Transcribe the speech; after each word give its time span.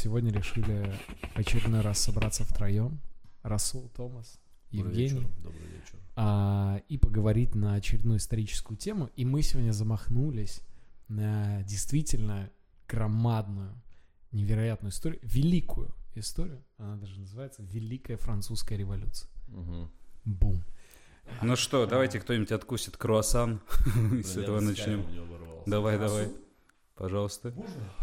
сегодня 0.00 0.32
решили 0.32 0.92
в 1.34 1.38
очередной 1.38 1.82
раз 1.82 1.98
собраться 1.98 2.44
втроем. 2.44 3.00
Расул, 3.42 3.90
Томас, 3.94 4.38
Добрый 4.70 4.92
Евгений. 4.92 5.20
вечер, 5.20 5.30
Добрый 5.42 5.66
вечер. 5.66 5.98
а, 6.16 6.80
и 6.88 6.96
поговорить 6.98 7.54
на 7.54 7.74
очередную 7.74 8.18
историческую 8.18 8.76
тему. 8.78 9.10
И 9.16 9.24
мы 9.24 9.42
сегодня 9.42 9.72
замахнулись 9.72 10.60
на 11.08 11.62
действительно 11.64 12.50
громадную, 12.88 13.74
невероятную 14.32 14.90
историю, 14.90 15.20
великую 15.22 15.94
историю. 16.14 16.64
Она 16.78 16.96
даже 16.96 17.18
называется 17.20 17.62
«Великая 17.62 18.16
французская 18.16 18.76
революция». 18.76 19.30
Мгм. 19.48 19.90
Бум. 20.24 20.62
Ну 21.42 21.56
что, 21.56 21.86
давайте 21.86 22.20
кто-нибудь 22.20 22.52
откусит 22.52 22.96
круассан. 22.96 23.60
С 24.24 24.36
этого 24.36 24.60
начнем. 24.60 25.04
Давай, 25.66 25.98
давай. 25.98 26.28
Пожалуйста. 27.00 27.52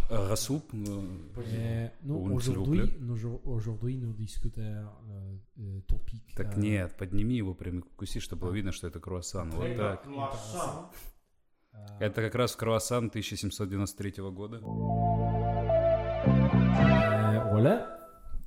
А, 0.09 0.27
Расул? 0.27 0.63
э, 0.73 0.77
Euh, 1.37 1.87
nous, 2.01 2.15
Ou, 2.15 2.41
s'il 2.41 2.55
vous 2.55 2.61
aujourd'hui, 2.63 2.93
nous, 2.99 3.39
aujourd'hui, 3.45 3.95
nous 3.97 4.11
discutons 4.13 4.61
euh, 4.63 4.87
euh, 5.59 5.81
topic. 5.87 6.23
Так 6.35 6.57
euh, 6.57 6.59
нет, 6.59 6.97
подними 6.97 7.35
его 7.35 7.53
прям 7.53 7.77
и 7.77 7.83
куси, 7.95 8.19
чтобы 8.19 8.47
было 8.47 8.53
видно, 8.53 8.71
что 8.71 8.87
это 8.87 8.99
круассан. 8.99 9.51
Вот 9.51 9.75
так. 9.77 10.03
Это 11.99 12.21
как 12.23 12.33
раз 12.33 12.55
круассан 12.55 13.05
1793 13.09 14.13
года. 14.31 14.61
Э, 16.79 17.53
Оля. 17.53 17.99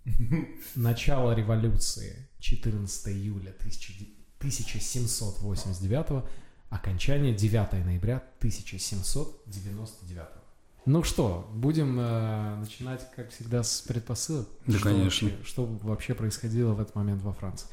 Начало 0.75 1.33
революции 1.33 2.29
14 2.41 3.07
июля 3.15 3.53
1789, 3.61 6.25
окончание 6.71 7.33
9 7.35 7.85
ноября 7.85 8.17
1799. 8.41 10.40
Ну 10.87 11.03
что, 11.05 11.49
будем 11.55 11.99
э, 12.01 12.57
начинать, 12.57 13.07
как 13.15 13.31
всегда, 13.31 13.63
с 13.63 13.81
предпосылок? 13.83 14.49
Да, 14.67 14.79
Что 14.79 14.85
конечно. 14.89 15.29
вообще- 15.29 15.45
что 15.45 15.67
вообще 15.67 16.15
происходило 16.15 16.73
в 16.73 16.81
этот 16.81 16.95
момент 16.95 17.23
во 17.23 17.33
Франции? 17.33 17.69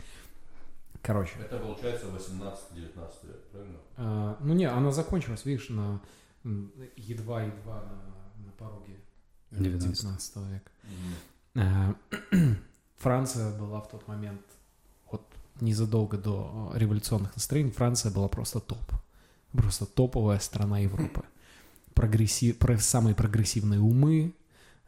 Короче, 1.02 1.34
Это 1.40 1.58
получается 1.60 2.08
18-19 2.08 3.24
век, 3.24 3.42
правильно? 3.52 3.78
э, 3.98 4.36
ну 4.42 4.54
не, 4.54 4.66
она 4.66 4.92
закончилась, 4.92 5.46
видишь, 5.46 5.70
на 5.70 6.02
едва-едва 6.44 7.76
на, 7.84 8.46
на 8.46 8.52
пороге 8.58 8.98
э, 9.52 9.64
19. 9.64 10.04
19 10.04 10.36
века. 10.52 10.72
Э, 11.56 11.94
Франция 12.98 13.58
была 13.58 13.80
в 13.82 13.90
тот 13.90 14.06
момент, 14.08 14.42
вот 15.10 15.26
незадолго 15.62 16.18
до 16.18 16.72
революционных 16.76 17.34
настроений, 17.36 17.72
Франция 17.72 18.12
была 18.12 18.28
просто 18.28 18.60
топ. 18.60 18.80
Просто 19.54 19.86
топовая 19.86 20.40
страна 20.40 20.80
Европы. 20.80 21.24
Прогрессив, 21.98 22.60
про, 22.60 22.78
самые 22.78 23.16
прогрессивные 23.16 23.80
умы, 23.80 24.36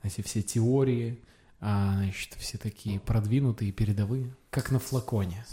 эти 0.03 0.21
все 0.21 0.43
теории, 0.43 1.19
а, 1.59 1.95
значит, 1.95 2.35
все 2.35 2.59
такие 2.59 2.99
продвинутые, 2.99 3.71
передовые, 3.71 4.29
как 4.51 4.69
на 4.69 4.77
флаконе. 4.77 5.43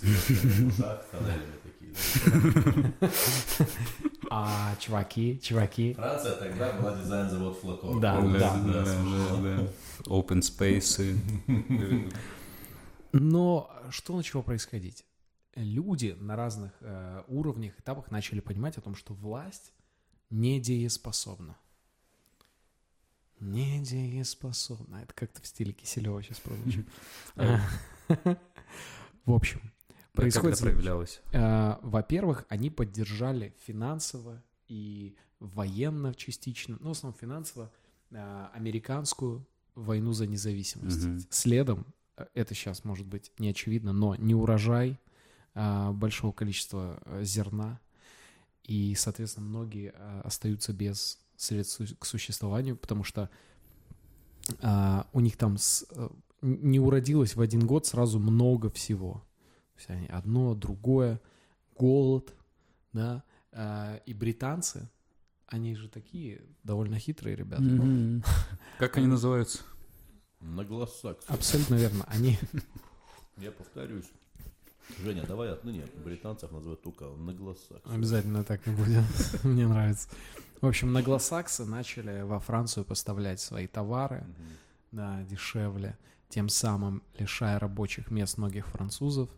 А 4.28 4.76
чуваки, 4.80 5.40
чуваки, 5.40 5.94
Франция 5.94 6.36
тогда 6.36 6.72
была 6.74 7.00
дизайн-завод 7.00 7.58
флакон. 7.58 8.00
Да, 8.02 8.20
да, 8.20 8.54
да. 8.62 9.66
Open 10.04 10.42
space. 10.42 11.16
Но 13.12 13.70
что 13.88 14.14
начало 14.14 14.42
происходить? 14.42 15.06
Люди 15.54 16.14
на 16.20 16.36
разных 16.36 16.72
э, 16.80 17.22
уровнях, 17.28 17.72
этапах 17.78 18.10
начали 18.10 18.40
понимать 18.40 18.76
о 18.76 18.82
том, 18.82 18.94
что 18.94 19.14
власть 19.14 19.72
недееспособна. 20.30 21.56
Недееспособна. 23.40 24.96
Это 25.02 25.12
как-то 25.14 25.42
в 25.42 25.46
стиле 25.46 25.72
Киселева 25.72 26.22
сейчас 26.22 26.40
прозвучит. 26.40 26.86
А. 27.36 27.60
В 29.24 29.32
общем, 29.32 29.60
Как 29.60 29.96
это 29.98 30.12
происходит 30.12 30.58
следующее. 30.58 30.64
проявлялось? 30.82 31.20
Э, 31.32 31.76
Во-первых, 31.82 32.46
они 32.48 32.70
поддержали 32.70 33.52
финансово 33.66 34.42
и 34.68 35.16
военно 35.40 36.14
частично, 36.14 36.76
ну, 36.80 36.90
в 36.90 36.92
основном 36.92 37.18
финансово, 37.18 37.72
э, 38.12 38.46
американскую 38.54 39.44
войну 39.74 40.12
за 40.12 40.26
независимость. 40.28 41.32
Следом, 41.34 41.84
э, 42.16 42.26
это 42.34 42.54
сейчас 42.54 42.84
может 42.84 43.06
быть 43.06 43.32
не 43.38 43.48
очевидно, 43.50 43.92
но 43.92 44.14
не 44.14 44.34
урожай 44.34 44.98
большого 45.54 46.32
количества 46.32 47.00
э, 47.06 47.24
зерна, 47.24 47.80
и, 48.66 48.94
соответственно, 48.94 49.46
многие 49.46 49.92
э, 49.94 50.20
остаются 50.24 50.72
без 50.72 51.18
средств 51.36 51.80
к 51.98 52.04
существованию, 52.04 52.76
потому 52.76 53.04
что 53.04 53.30
э, 54.62 55.02
у 55.12 55.20
них 55.20 55.36
там 55.36 55.56
с- 55.58 55.86
э, 55.90 56.08
не 56.42 56.80
уродилось 56.80 57.36
в 57.36 57.40
один 57.40 57.66
год 57.66 57.86
сразу 57.86 58.18
много 58.18 58.70
всего. 58.70 59.24
То 59.74 59.78
есть 59.78 59.90
они 59.90 60.06
одно, 60.08 60.54
другое, 60.54 61.20
голод, 61.76 62.34
да, 62.92 63.22
э, 63.52 64.00
и 64.06 64.14
британцы, 64.14 64.88
они 65.46 65.74
же 65.76 65.88
такие 65.88 66.42
довольно 66.64 66.98
хитрые 66.98 67.36
ребята. 67.36 67.62
Мгм. 67.62 68.22
Как 68.78 68.96
они 68.96 69.06
называются? 69.06 69.60
Наглосаксы. 70.40 71.26
Абсолютно 71.28 71.76
верно. 71.76 72.04
Они, 72.08 72.38
Я 73.38 73.52
повторюсь. 73.52 74.10
Женя, 75.02 75.24
давай 75.26 75.50
отныне 75.50 75.84
британцев 76.04 76.52
называют 76.52 76.82
только 76.82 77.04
наглосаксы. 77.06 77.80
обязательно 77.84 78.44
так 78.44 78.66
и 78.66 78.70
будет. 78.70 79.04
Мне 79.44 79.66
нравится. 79.66 80.08
В 80.60 80.66
общем, 80.66 80.92
наглосаксы 80.92 81.64
начали 81.64 82.22
во 82.22 82.40
Францию 82.40 82.84
поставлять 82.84 83.40
свои 83.40 83.66
товары, 83.66 84.24
да, 84.92 85.22
дешевле, 85.24 85.98
тем 86.28 86.48
самым 86.48 87.02
лишая 87.18 87.58
рабочих 87.58 88.10
мест 88.10 88.38
многих 88.38 88.66
французов. 88.66 89.28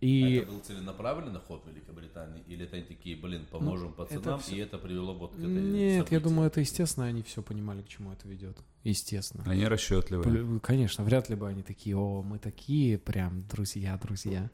И 0.00 0.34
Это 0.36 0.52
был 0.52 0.60
целенаправленный 0.60 1.40
ход 1.40 1.64
Великобритании? 1.66 2.42
Или 2.46 2.64
это 2.66 2.76
они 2.76 2.84
такие, 2.84 3.16
блин, 3.16 3.46
поможем 3.50 3.92
пацанам, 3.92 4.22
Ну, 4.24 4.30
это 4.34 4.42
всё- 4.42 4.56
и 4.56 4.58
это 4.60 4.78
привело 4.78 5.14
вот 5.14 5.32
к 5.34 5.38
этой 5.38 5.48
нет, 5.48 5.92
я 5.96 5.98
событию? 5.98 6.20
думаю, 6.20 6.46
это 6.48 6.60
естественно, 6.60 7.06
они 7.06 7.22
все 7.22 7.42
понимали, 7.42 7.82
к 7.82 7.88
чему 7.88 8.12
это 8.12 8.28
ведет. 8.28 8.58
Естественно. 8.84 9.44
Они 9.46 9.66
расчетливые. 9.66 10.60
Конечно, 10.60 11.02
вряд 11.04 11.28
ли 11.28 11.34
бы 11.36 11.48
они 11.48 11.62
такие, 11.62 11.96
о, 11.96 12.22
мы 12.22 12.38
такие 12.38 12.96
прям 12.98 13.46
друзья, 13.48 13.96
друзья. 13.98 14.50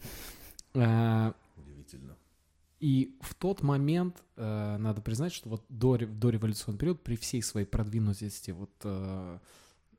Э, 0.75 1.33
Удивительно. 1.57 2.17
И 2.81 3.17
в 3.21 3.35
тот 3.35 3.63
момент 3.63 4.23
э, 4.37 4.77
надо 4.79 5.01
признать, 5.01 5.33
что 5.33 5.49
вот 5.51 5.65
до, 5.69 5.97
до 5.99 6.31
революционный 6.31 6.79
период, 6.79 7.03
при 7.03 7.17
всей 7.17 7.43
своей 7.43 7.67
продвинутости 7.67 8.51
вот, 8.51 8.71
э, 8.83 9.39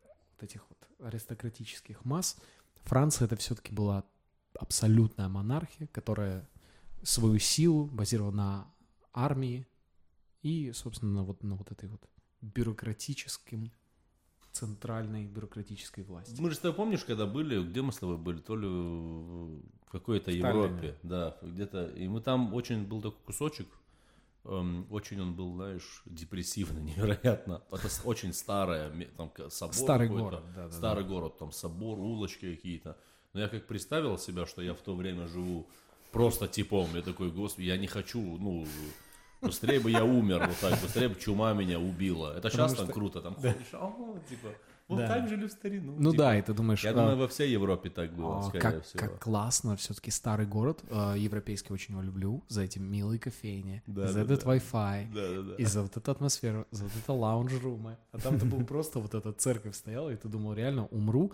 вот 0.03 0.43
этих 0.43 0.65
вот 0.69 1.07
аристократических 1.07 2.03
масс, 2.05 2.35
Франция 2.83 3.25
это 3.25 3.35
все-таки 3.37 3.73
была 3.73 4.03
абсолютная 4.57 5.27
монархия, 5.27 5.87
которая 5.87 6.47
свою 7.03 7.39
силу 7.39 7.85
базировала 7.85 8.31
на 8.31 8.67
армии 9.13 9.67
и, 10.41 10.71
собственно, 10.73 11.13
на 11.13 11.23
вот, 11.23 11.43
на 11.43 11.55
вот 11.55 11.71
этой 11.71 11.89
вот 11.89 12.01
бюрократическим, 12.41 13.71
центральной 14.51 15.25
бюрократической 15.25 16.03
власти. 16.03 16.39
Мы 16.39 16.49
же 16.49 16.55
с 16.55 16.59
тобой 16.59 16.75
помнишь, 16.77 17.03
когда 17.03 17.25
были, 17.25 17.61
где 17.61 17.81
мы 17.81 17.91
с 17.91 17.97
тобой 17.97 18.17
были, 18.17 18.39
то 18.39 18.55
ли 18.55 18.67
в 18.67 19.91
какой-то 19.91 20.31
В 20.31 20.33
Европе, 20.33 20.97
да, 21.03 21.37
где-то, 21.41 21.87
и 21.87 22.07
мы 22.07 22.21
там 22.21 22.53
очень 22.53 22.85
был 22.85 23.01
такой 23.01 23.19
кусочек, 23.25 23.67
эм, 24.45 24.87
очень 24.89 25.19
он 25.19 25.35
был, 25.35 25.53
знаешь, 25.55 26.03
депрессивный, 26.05 26.81
невероятно. 26.95 27.63
Это 27.69 27.89
очень 28.05 28.33
старая, 28.33 28.91
там 29.17 29.31
собор 29.49 29.73
Старый 29.73 30.07
город, 30.07 30.43
да-да-да. 30.55 30.71
старый 30.71 31.03
город, 31.03 31.37
там 31.37 31.51
собор, 31.51 31.99
улочки 31.99 32.55
какие-то. 32.55 32.97
Но 33.35 33.41
я 33.41 33.49
как 33.49 33.65
представил 33.67 34.17
себя, 34.17 34.45
что 34.45 34.61
я 34.61 34.73
в 34.73 34.79
то 34.79 34.95
время 34.95 35.27
живу 35.27 35.67
просто 36.13 36.47
типом, 36.47 36.87
я 36.95 37.01
такой, 37.01 37.29
господи, 37.31 37.65
я 37.65 37.75
не 37.77 37.85
хочу, 37.87 38.21
ну, 38.37 38.65
быстрее 39.41 39.81
бы 39.81 39.91
я 39.91 40.05
умер, 40.05 40.47
вот 40.47 40.57
так, 40.61 40.79
быстрее 40.81 41.09
бы 41.09 41.15
чума 41.19 41.51
меня 41.53 41.77
убила. 41.77 42.33
Это 42.37 42.49
сейчас 42.49 42.71
Потому 42.71 42.77
там 42.77 42.85
что- 42.85 42.93
круто, 42.93 43.21
там 43.21 43.35
ходишь, 43.35 43.73
«Ага», 43.73 44.19
типа, 44.29 44.47
вот 44.87 44.99
Да. 44.99 45.07
так 45.09 45.27
жили 45.27 45.47
в 45.47 45.51
старину. 45.51 45.95
Ну 45.99 46.11
типа. 46.11 46.23
да, 46.23 46.37
и 46.39 46.41
ты 46.43 46.53
думаешь, 46.53 46.81
Я 46.85 46.91
а, 46.91 46.93
думаю, 46.93 47.17
во 47.17 47.27
всей 47.27 47.51
Европе 47.51 47.89
так 47.89 48.13
было, 48.15 48.39
А, 48.39 48.43
скорее 48.43 48.61
как, 48.61 48.85
всего. 48.85 48.99
как 49.01 49.19
классно, 49.21 49.75
все-таки 49.75 50.11
старый 50.11 50.45
город, 50.47 50.81
э, 50.89 51.15
европейский 51.17 51.73
очень 51.73 51.93
его 51.95 52.03
люблю, 52.03 52.41
за 52.47 52.61
эти 52.61 52.79
милые 52.79 53.19
кофейни, 53.19 53.83
Да, 53.85 54.07
за 54.07 54.13
да, 54.13 54.21
этот 54.33 54.45
да. 54.45 54.55
Wi-Fi, 54.55 55.13
Да, 55.13 55.27
да, 55.35 55.41
да. 55.41 55.55
и 55.55 55.65
за 55.65 55.81
вот 55.81 55.97
эту 55.97 56.09
атмосферу, 56.09 56.65
за 56.71 56.83
вот 56.85 56.93
это 57.03 57.11
лаунж-румы. 57.11 57.97
А 58.13 58.17
там 58.19 58.39
ты 58.39 58.45
был 58.45 58.63
просто, 58.65 58.99
вот 58.99 59.13
эта 59.13 59.33
церковь 59.33 59.75
стояла, 59.75 60.11
и 60.11 60.15
ты 60.15 60.29
думал, 60.29 60.53
реально 60.53 60.85
умру, 60.85 61.33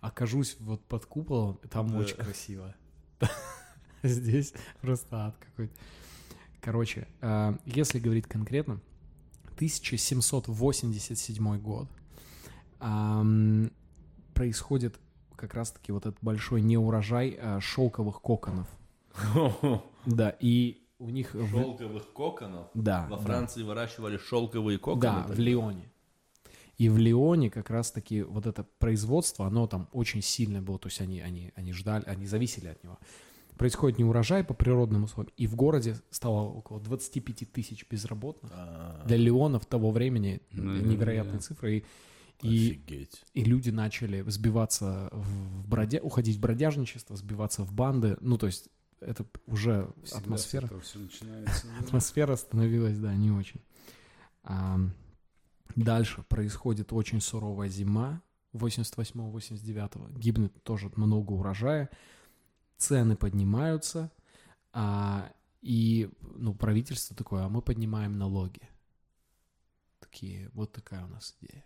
окажусь 0.00 0.56
вот 0.60 0.84
под 0.84 1.06
куполом, 1.06 1.58
там 1.70 1.88
Да. 1.90 1.98
очень 1.98 2.16
красиво. 2.16 2.74
Здесь 4.02 4.54
просто 4.80 5.26
ад 5.26 5.36
какой-то. 5.38 5.74
Короче, 6.60 7.06
э, 7.20 7.56
если 7.66 7.98
говорить 7.98 8.26
конкретно, 8.26 8.80
1787 9.56 11.58
год 11.58 11.88
происходит 14.34 14.98
как 15.36 15.54
раз-таки 15.54 15.92
вот 15.92 16.06
этот 16.06 16.18
большой 16.22 16.62
неурожай 16.62 17.36
э, 17.38 17.60
шелковых 17.60 18.20
коконов. 18.20 18.66
Да, 20.06 20.30
и 20.40 20.86
у 20.98 21.10
них... 21.10 21.32
Шелковых 21.32 22.12
коконов. 22.14 22.68
Да, 22.72 23.06
Во 23.10 23.16
да. 23.18 23.22
Франции 23.22 23.62
выращивали 23.62 24.16
шелковые 24.16 24.78
Да, 24.78 24.84
коконы. 24.84 25.34
в 25.34 25.38
Лионе. 25.38 25.90
И 26.78 26.88
в 26.88 26.96
Лионе 26.96 27.50
как 27.50 27.70
раз-таки 27.70 28.22
вот 28.22 28.46
это 28.46 28.64
производство, 28.78 29.46
оно 29.46 29.66
там 29.66 29.88
очень 29.92 30.22
сильное 30.22 30.62
было, 30.62 30.78
то 30.78 30.86
есть 30.88 31.00
они, 31.00 31.20
они, 31.20 31.52
они 31.56 31.72
ждали, 31.72 32.04
они 32.06 32.26
зависели 32.26 32.68
от 32.68 32.82
него. 32.84 32.98
Происходит 33.56 33.98
неурожай 33.98 34.44
по 34.44 34.54
природным 34.54 35.02
условиям, 35.02 35.32
и 35.36 35.48
в 35.48 35.56
городе 35.56 35.96
стало 36.10 36.42
около 36.42 36.80
25 36.80 37.52
тысяч 37.52 37.84
безработных. 37.90 38.52
А, 38.54 39.02
Для 39.06 39.16
Леона 39.16 39.58
в 39.58 39.66
того 39.66 39.90
времени 39.90 40.40
Ну, 40.52 40.76
невероятные 40.76 41.34
да. 41.34 41.40
цифры. 41.40 41.78
И, 41.78 41.84
и, 42.42 42.70
Офигеть. 42.70 43.24
и 43.34 43.42
люди 43.42 43.70
начали 43.70 44.22
сбиваться 44.30 45.08
в 45.10 45.66
бродя... 45.68 45.98
уходить 46.00 46.36
в 46.36 46.40
бродяжничество, 46.40 47.16
сбиваться 47.16 47.64
в 47.64 47.72
банды. 47.72 48.16
Ну, 48.20 48.38
то 48.38 48.46
есть 48.46 48.68
это 49.00 49.26
уже 49.48 49.92
Всегда 50.04 50.20
атмосфера. 50.20 50.78
все 50.78 51.00
начинается. 51.00 51.66
да. 51.66 51.84
Атмосфера 51.84 52.36
становилась, 52.36 52.96
да, 52.98 53.12
не 53.16 53.32
очень. 53.32 53.60
А, 54.44 54.78
дальше 55.76 56.22
происходит 56.28 56.92
очень 56.92 57.20
суровая 57.20 57.68
зима 57.68 58.22
88-89. 58.54 60.18
Гибнет 60.18 60.62
тоже 60.62 60.90
много 60.96 61.32
урожая. 61.32 61.90
Цены 62.76 63.16
поднимаются. 63.16 64.10
а, 64.72 65.30
и 65.60 66.08
ну, 66.20 66.54
правительство 66.54 67.16
такое, 67.16 67.44
а 67.44 67.48
мы 67.48 67.62
поднимаем 67.62 68.16
налоги. 68.18 68.62
Такие, 70.00 70.50
вот 70.54 70.72
такая 70.72 71.04
у 71.04 71.08
нас 71.08 71.36
идея. 71.40 71.64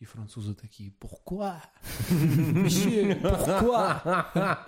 И 0.00 0.04
французы 0.04 0.54
такие, 0.54 0.92
pourquoi? 1.00 1.54
Monsieur, 2.10 3.16
pourquoi? 3.20 4.00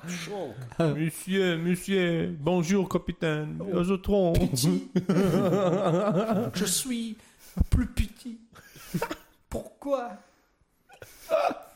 Шелк. 0.08 0.56
Месье, 0.96 1.56
месье, 1.56 2.36
bonjour, 2.40 2.88
капитан. 2.88 3.60
Trompe. 4.02 4.50
Je 6.54 6.64
suis 6.64 7.16
plus 7.70 7.86
petit. 7.86 8.40
Pourquoi? 9.50 10.16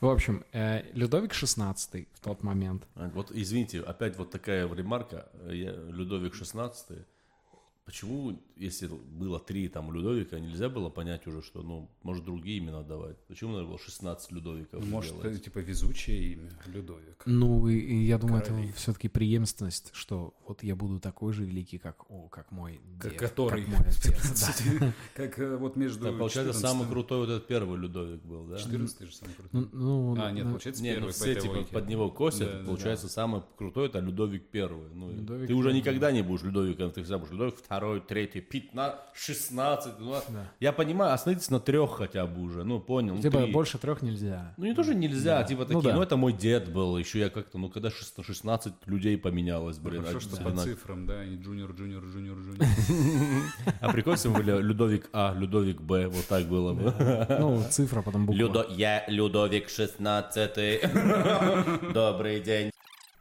В 0.00 0.08
общем, 0.08 0.44
э, 0.52 0.82
Людовик 0.92 1.32
XVI 1.32 2.06
в 2.12 2.20
тот 2.20 2.42
момент. 2.42 2.86
А, 2.94 3.08
Вот, 3.14 3.30
извините, 3.30 3.80
опять 3.80 4.16
вот 4.18 4.30
такая 4.30 4.68
ремарка. 4.68 5.28
Я, 5.46 5.72
Людовик 5.72 6.34
XVI. 6.34 7.04
Почему, 7.84 8.40
если 8.56 8.86
было 8.86 9.38
три 9.38 9.68
там 9.68 9.92
Людовика, 9.92 10.38
нельзя 10.40 10.70
было 10.70 10.88
понять 10.88 11.26
уже, 11.26 11.42
что, 11.42 11.62
ну, 11.62 11.90
может, 12.02 12.24
другие 12.24 12.58
имена 12.58 12.82
давать? 12.82 13.18
Почему 13.26 13.52
надо 13.52 13.66
было 13.66 13.78
16 13.78 14.32
Людовиков 14.32 14.82
Ну, 14.82 14.90
Может, 14.90 15.12
делать? 15.12 15.26
это, 15.36 15.38
типа 15.44 15.58
везучее 15.58 16.32
имя, 16.32 16.50
Людовик. 16.66 17.22
Ну, 17.26 17.68
и, 17.68 17.76
и 17.78 18.06
я 18.06 18.16
думаю, 18.16 18.42
Короли. 18.42 18.68
это 18.68 18.76
все-таки 18.78 19.08
преемственность, 19.08 19.90
что 19.92 20.32
вот 20.48 20.62
я 20.62 20.74
буду 20.76 20.98
такой 20.98 21.34
же 21.34 21.44
великий, 21.44 21.76
как, 21.76 22.10
о, 22.10 22.28
как 22.28 22.50
мой 22.52 22.80
Как 22.98 23.12
дед, 23.12 23.20
который. 23.20 23.64
как 23.64 23.68
мой 23.68 23.86
отец. 23.86 24.54
Да. 24.80 24.92
Как 25.14 25.38
э, 25.38 25.56
вот 25.58 25.76
между 25.76 26.06
получается, 26.06 26.54
14 26.54 26.60
самый 26.62 26.88
крутой 26.88 27.18
вот 27.18 27.28
этот 27.28 27.46
первый 27.46 27.78
Людовик 27.78 28.22
был, 28.22 28.46
да? 28.46 28.56
14 28.56 29.06
же 29.06 29.14
самый 29.14 29.34
крутой. 29.34 29.68
Ну, 29.72 30.14
ну, 30.14 30.22
А, 30.22 30.32
нет, 30.32 30.44
получается, 30.46 30.82
первый 30.82 31.12
все 31.12 31.34
типа 31.38 31.64
под 31.70 31.86
него 31.88 32.10
косят, 32.10 32.64
получается, 32.64 33.08
самый 33.10 33.42
крутой 33.58 33.88
это 33.88 33.98
Людовик 34.00 34.44
первый. 34.50 34.88
Ты 35.46 35.52
уже 35.52 35.74
никогда 35.74 36.10
не 36.12 36.22
будешь 36.22 36.42
Людовиком, 36.42 36.90
ты 36.90 37.02
всегда 37.02 37.18
будешь 37.18 37.32
Людовик 37.32 37.56
второй, 37.56 37.73
третий, 38.08 38.40
15, 38.40 39.00
16. 39.14 39.98
Ну, 39.98 40.12
Да. 40.28 40.52
Я 40.60 40.72
понимаю, 40.72 41.12
остановитесь 41.14 41.50
на 41.50 41.60
трех 41.60 41.96
хотя 41.96 42.26
бы 42.26 42.42
уже, 42.42 42.64
ну 42.64 42.80
понял. 42.80 43.14
ну, 43.14 43.22
Типа 43.22 43.42
три. 43.42 43.52
больше 43.52 43.78
трех 43.78 44.02
нельзя. 44.02 44.54
Ну 44.56 44.64
не 44.66 44.74
тоже 44.74 44.94
нельзя, 44.94 45.42
типа 45.44 45.62
Ну 45.62 45.66
такие, 45.66 45.92
ну, 45.92 45.98
да. 46.00 46.04
это 46.04 46.16
мой 46.16 46.32
дед 46.32 46.72
был, 46.72 46.96
еще 46.98 47.18
я 47.20 47.30
как-то, 47.30 47.58
ну 47.58 47.68
когда 47.68 47.90
16 47.90 48.24
16 48.24 48.72
людей 48.86 49.16
поменялось, 49.18 49.78
блин, 49.78 50.02
Хорошо, 50.04 50.18
а, 50.18 50.20
что 50.20 50.44
по 50.44 50.56
цифрам, 50.56 51.06
да, 51.06 51.24
и 51.24 51.36
джуниор, 51.36 51.72
джуниор, 51.72 52.04
джуниор, 52.04 52.38
джуниор. 52.38 52.68
а 53.80 53.92
прикольно, 53.92 54.16
если 54.16 54.28
бы 54.28 54.34
были 54.36 54.60
Людовик 54.60 55.08
А, 55.12 55.34
Людовик 55.34 55.80
Б, 55.80 56.08
вот 56.08 56.26
так 56.26 56.44
было 56.44 56.72
бы. 56.72 56.94
Ну, 57.38 57.62
цифра, 57.70 58.02
потом 58.02 58.26
буква. 58.26 58.66
Я 58.70 59.04
Людовик 59.08 59.68
16 59.68 60.80
Добрый 61.94 62.40
день. 62.40 62.73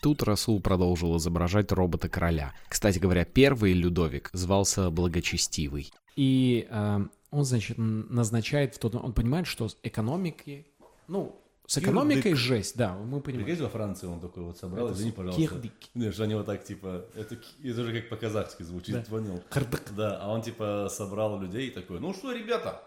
Тут 0.03 0.21
Расул 0.21 0.59
продолжил 0.59 1.15
изображать 1.15 1.71
робота-короля. 1.71 2.53
Кстати 2.67 2.99
говоря, 2.99 3.23
первый 3.23 3.71
Людовик 3.71 4.29
звался 4.33 4.89
Благочестивый. 4.89 5.93
И 6.17 6.67
э, 6.69 6.99
он, 7.31 7.45
значит, 7.45 7.77
назначает 7.77 8.75
в 8.75 8.79
тот... 8.79 8.95
Он 8.95 9.13
понимает, 9.13 9.47
что 9.47 9.69
с 9.69 9.77
экономикой... 9.81 10.67
Ну, 11.07 11.39
с 11.65 11.77
экономикой 11.77 12.33
жесть, 12.33 12.75
да, 12.75 12.97
мы 12.97 13.21
понимаем. 13.21 13.45
Прикинь, 13.45 13.63
во 13.63 13.69
Франции 13.69 14.07
он 14.07 14.19
такой 14.19 14.43
вот 14.43 14.57
собрал, 14.57 14.87
Это 14.87 14.97
извини, 14.97 15.11
пожалуйста. 15.13 15.41
кирдык. 15.41 15.71
Знаешь, 15.95 16.19
они 16.19 16.35
вот 16.35 16.45
так, 16.47 16.65
типа, 16.65 17.05
это, 17.15 17.37
это 17.63 17.83
же 17.85 18.01
как 18.01 18.09
по-казахски 18.09 18.63
звучит, 18.63 18.95
Да. 18.95 19.03
понял? 19.09 19.41
Кырдык. 19.49 19.83
Да, 19.95 20.19
а 20.21 20.33
он, 20.33 20.41
типа, 20.41 20.89
собрал 20.91 21.39
людей 21.41 21.69
и 21.69 21.71
такой, 21.71 22.01
ну 22.01 22.13
что, 22.13 22.33
ребята, 22.33 22.83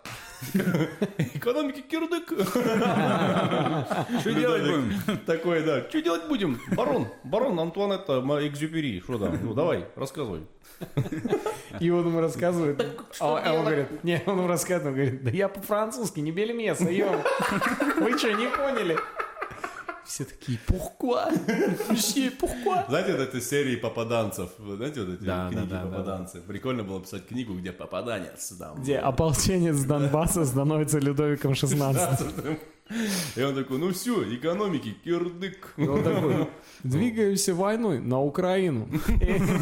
экономики 1.34 1.80
кирдык. 1.80 2.28
Что 4.20 4.32
делать 4.32 4.62
будем? 4.62 5.18
Такой, 5.26 5.62
да, 5.62 5.82
что 5.88 6.00
делать 6.02 6.26
будем? 6.28 6.60
Барон, 6.76 7.08
барон 7.24 7.58
Антуанетта 7.58 8.20
Ма- 8.20 8.46
Экзюпери, 8.46 9.00
что 9.00 9.18
там? 9.18 9.38
Ну, 9.42 9.54
давай, 9.54 9.84
рассказывай. 9.96 10.42
И 11.80 11.90
он 11.90 12.06
ему 12.06 12.20
рассказывает. 12.20 12.80
а, 13.20 13.42
а 13.44 13.52
он 13.54 13.64
говорит, 13.64 14.04
не, 14.04 14.22
он 14.26 14.38
ему 14.38 14.46
рассказывает, 14.48 14.86
он 14.88 14.94
говорит, 14.94 15.24
да 15.24 15.30
я 15.30 15.48
по-французски, 15.48 16.20
не 16.20 16.32
бели 16.32 16.52
мясо, 16.52 16.90
ё. 16.90 17.22
Вы 18.00 18.18
что, 18.18 18.32
не 18.32 18.46
поняли? 18.48 18.96
Все 20.06 20.24
такие, 20.24 20.58
пухкуа? 20.66 21.30
Месье, 21.90 22.30
пухкуа? 22.30 22.84
Знаете, 22.88 23.12
вот 23.12 23.20
этой 23.22 23.40
серии 23.42 23.76
попаданцев, 23.76 24.50
знаете, 24.58 25.02
вот 25.02 25.14
эти 25.14 25.24
Да, 25.24 25.48
книги 25.50 25.66
да, 25.66 25.66
да, 25.66 25.82
да, 25.84 25.90
попаданцы? 25.90 26.40
Прикольно 26.40 26.84
было 26.84 27.00
писать 27.00 27.26
книгу, 27.26 27.54
где 27.54 27.72
попаданец 27.72 28.52
там. 28.58 28.80
Где 28.80 28.98
ополченец 28.98 29.82
Донбасса 29.82 30.44
становится 30.44 31.00
Людовиком 31.00 31.54
16. 31.54 32.20
И 33.36 33.42
он 33.42 33.56
такой, 33.56 33.78
ну 33.78 33.92
все, 33.92 34.32
экономики, 34.32 34.94
кирдык. 35.04 35.74
Он 35.76 36.04
такой, 36.04 36.48
двигаемся 36.84 37.52
войной 37.52 37.98
на 37.98 38.20
Украину, 38.22 38.88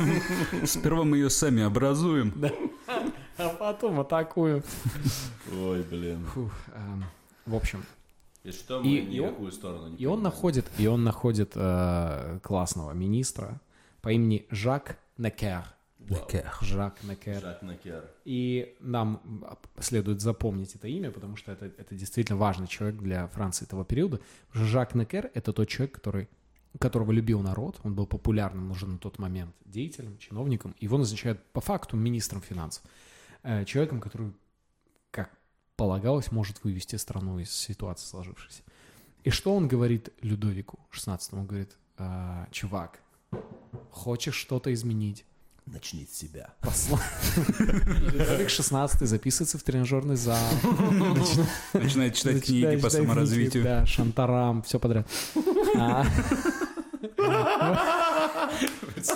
Сперва 0.67 1.05
мы 1.05 1.17
ее 1.17 1.31
сами 1.31 1.63
образуем. 1.63 2.35
а 3.39 3.49
потом 3.49 4.01
атакуем. 4.01 4.63
Ой, 5.59 5.83
блин. 5.85 6.25
Фух, 6.35 6.53
эм, 6.75 7.05
В 7.47 7.55
общем, 7.55 7.83
И 8.45 8.53
что 8.53 8.81
И- 8.83 8.85
мы 8.85 9.15
и 9.15 9.21
он- 9.21 9.51
сторону 9.53 9.89
не 9.89 9.97
И 9.97 10.07
он 10.07 10.17
понимаем. 10.17 10.23
находит, 10.23 10.67
и 10.79 10.87
он 10.87 11.03
находит 11.03 11.53
э, 11.55 12.39
классного 12.43 12.93
министра 12.93 13.61
по 14.03 14.13
имени 14.13 14.47
Жак 14.51 14.99
Некер. 15.19 15.65
Жак 16.61 17.03
Некер. 17.05 17.41
Жак 17.41 17.63
Накер. 17.63 18.05
И 18.27 18.77
нам 18.81 19.23
следует 19.81 20.21
запомнить 20.21 20.75
это 20.75 20.87
имя, 20.89 21.11
потому 21.11 21.37
что 21.37 21.53
это, 21.53 21.67
это 21.67 21.95
действительно 21.95 22.37
важный 22.39 22.67
человек 22.67 23.01
для 23.01 23.27
Франции 23.29 23.65
этого 23.65 23.85
периода. 23.87 24.21
Потому 24.49 24.67
что 24.67 24.73
Жак 24.73 24.95
Некер— 24.95 25.31
это 25.35 25.55
тот 25.55 25.67
человек, 25.69 25.95
который, 25.95 26.29
которого 26.79 27.11
любил 27.13 27.41
народ, 27.41 27.81
он 27.83 27.95
был 27.95 28.07
популярным 28.07 28.71
уже 28.71 28.87
на 28.87 28.99
тот 28.99 29.19
момент 29.19 29.55
деятелем, 29.65 30.19
чиновником. 30.19 30.75
Его 30.79 30.99
назначают 30.99 31.43
по 31.55 31.63
факту 31.63 31.97
министром 31.97 32.43
финансов. 32.43 32.83
Э, 33.43 33.65
Человеком, 33.65 34.01
который, 34.03 34.33
полагалось, 35.77 36.31
может 36.33 36.63
вывести 36.65 36.97
страну 36.97 37.39
из 37.39 37.51
ситуации 37.51 38.07
сложившейся. 38.07 38.63
И 39.25 39.31
что 39.31 39.55
он 39.55 39.69
говорит 39.69 40.11
Людовику 40.21 40.79
XVI? 40.93 41.19
Он 41.33 41.47
говорит, 41.47 41.77
«А, 41.97 42.47
чувак, 42.51 43.01
хочешь 43.91 44.35
что-то 44.35 44.73
изменить? 44.75 45.25
Начни 45.67 46.05
с 46.05 46.15
себя. 46.19 46.53
Посла- 46.61 47.01
Людовик 48.13 48.51
16 48.51 49.09
записывается 49.09 49.57
в 49.57 49.63
тренажерный 49.63 50.17
зал. 50.17 50.37
начинает- 50.63 51.49
Начинает 51.73 52.15
читать 52.15 52.35
начинает 52.35 52.45
книги 52.45 52.77
по 52.83 52.91
саморазвитию. 52.91 53.51
книги, 53.51 53.65
Да, 53.65 53.87
шантарам, 53.87 54.63
все 54.63 54.79
подряд. 54.79 55.09
А, 55.79 56.05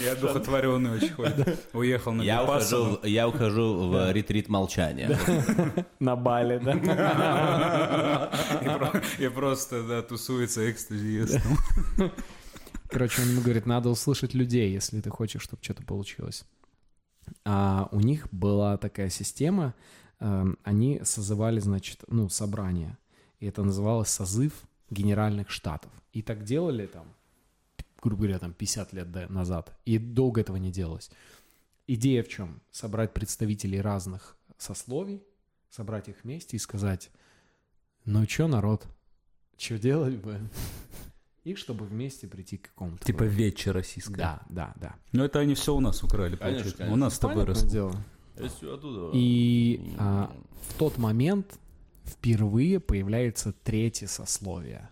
Я 0.00 0.12
одухотворенный 0.12 0.92
очень 0.96 1.10
ходит. 1.12 1.66
Уехал 1.72 2.12
на 2.12 2.22
Я 2.22 2.42
ухожу, 2.42 2.98
я 3.04 3.28
ухожу 3.28 3.88
в 3.88 4.12
ретрит 4.12 4.48
молчания. 4.48 5.18
На 6.00 6.16
Бали, 6.16 6.58
да. 6.58 6.72
И 8.62 8.78
про- 8.78 9.02
И 9.18 9.28
просто, 9.28 9.82
да, 9.86 10.02
тусуется 10.02 10.70
экстази 10.70 11.06
ест. 11.06 11.40
Короче, 12.88 13.22
он 13.22 13.28
ему 13.28 13.40
говорит, 13.42 13.66
надо 13.66 13.88
услышать 13.88 14.34
людей, 14.34 14.72
если 14.72 15.00
ты 15.00 15.10
хочешь, 15.10 15.42
чтобы 15.42 15.62
что-то 15.62 15.82
получилось. 15.82 16.44
А 17.44 17.88
у 17.90 18.00
них 18.00 18.28
была 18.32 18.76
такая 18.76 19.10
система, 19.10 19.74
эм, 20.20 20.56
они 20.62 21.00
созывали, 21.02 21.58
значит, 21.60 22.04
ну, 22.08 22.28
собрание. 22.28 22.96
И 23.40 23.46
это 23.46 23.62
называлось 23.64 24.08
созыв 24.08 24.52
генеральных 24.90 25.50
штатов. 25.50 25.90
И 26.12 26.22
так 26.22 26.44
делали 26.44 26.86
там, 26.86 27.06
грубо 28.02 28.22
говоря, 28.22 28.38
там 28.38 28.52
50 28.52 28.92
лет 28.92 29.30
назад. 29.30 29.76
И 29.84 29.98
долго 29.98 30.40
этого 30.40 30.56
не 30.56 30.70
делалось. 30.70 31.10
Идея 31.86 32.22
в 32.22 32.28
чем? 32.28 32.60
Собрать 32.70 33.14
представителей 33.14 33.80
разных 33.80 34.36
сословий, 34.58 35.22
собрать 35.70 36.08
их 36.08 36.16
вместе 36.24 36.56
и 36.56 36.60
сказать, 36.60 37.10
ну 38.04 38.24
чё, 38.26 38.48
народ, 38.48 38.86
что 39.56 39.78
делать 39.78 40.16
бы? 40.16 40.40
И 41.44 41.54
чтобы 41.54 41.84
вместе 41.84 42.26
прийти 42.26 42.56
к 42.56 42.70
какому-то... 42.70 43.04
Типа 43.04 43.20
выводу. 43.20 43.38
вечер 43.38 43.72
российская. 43.72 44.16
Да, 44.16 44.42
да, 44.48 44.74
да. 44.80 44.96
Но 45.12 45.24
это 45.24 45.38
они 45.38 45.54
все 45.54 45.76
у 45.76 45.80
нас 45.80 46.02
украли, 46.02 46.34
Конечно, 46.36 46.40
получается. 46.40 46.76
конечно. 46.78 46.94
У 46.94 46.96
нас 46.96 47.14
с 47.14 47.18
тобой 47.20 47.44
оттуда. 48.74 49.10
И 49.14 49.94
а, 49.98 50.32
в 50.68 50.74
тот 50.74 50.98
момент 50.98 51.58
впервые 52.04 52.80
появляется 52.80 53.52
третье 53.52 54.08
сословие. 54.08 54.90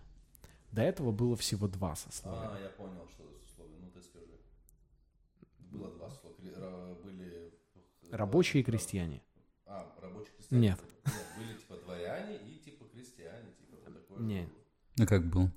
До 0.75 0.81
этого 0.81 1.11
было 1.13 1.37
всего 1.37 1.69
два 1.69 1.95
сословия. 1.95 2.49
А, 2.49 2.59
я 2.61 2.67
понял, 2.69 3.07
что 3.09 3.23
это 3.23 3.37
условие. 3.45 3.77
Ну, 3.81 3.89
ты 3.91 4.01
скажи. 4.01 4.37
Было 5.71 5.89
два 5.95 6.07
ра- 6.09 7.01
Были... 7.01 7.53
Рабочие 8.11 8.61
и 8.61 8.63
крестьяне. 8.65 9.21
А, 9.65 9.89
рабочие 10.01 10.33
крестьяне. 10.35 10.61
Нет. 10.67 10.79
Нет, 11.05 11.15
были 11.37 11.57
типа 11.57 11.75
дворяне 11.77 12.35
и 12.37 12.59
типа 12.59 12.85
крестьяне. 12.93 13.51
Типа 13.57 13.77
вот 13.85 13.93
такое. 13.93 14.19
Не. 14.19 14.49
А 14.99 15.05
как 15.05 15.25
был? 15.27 15.49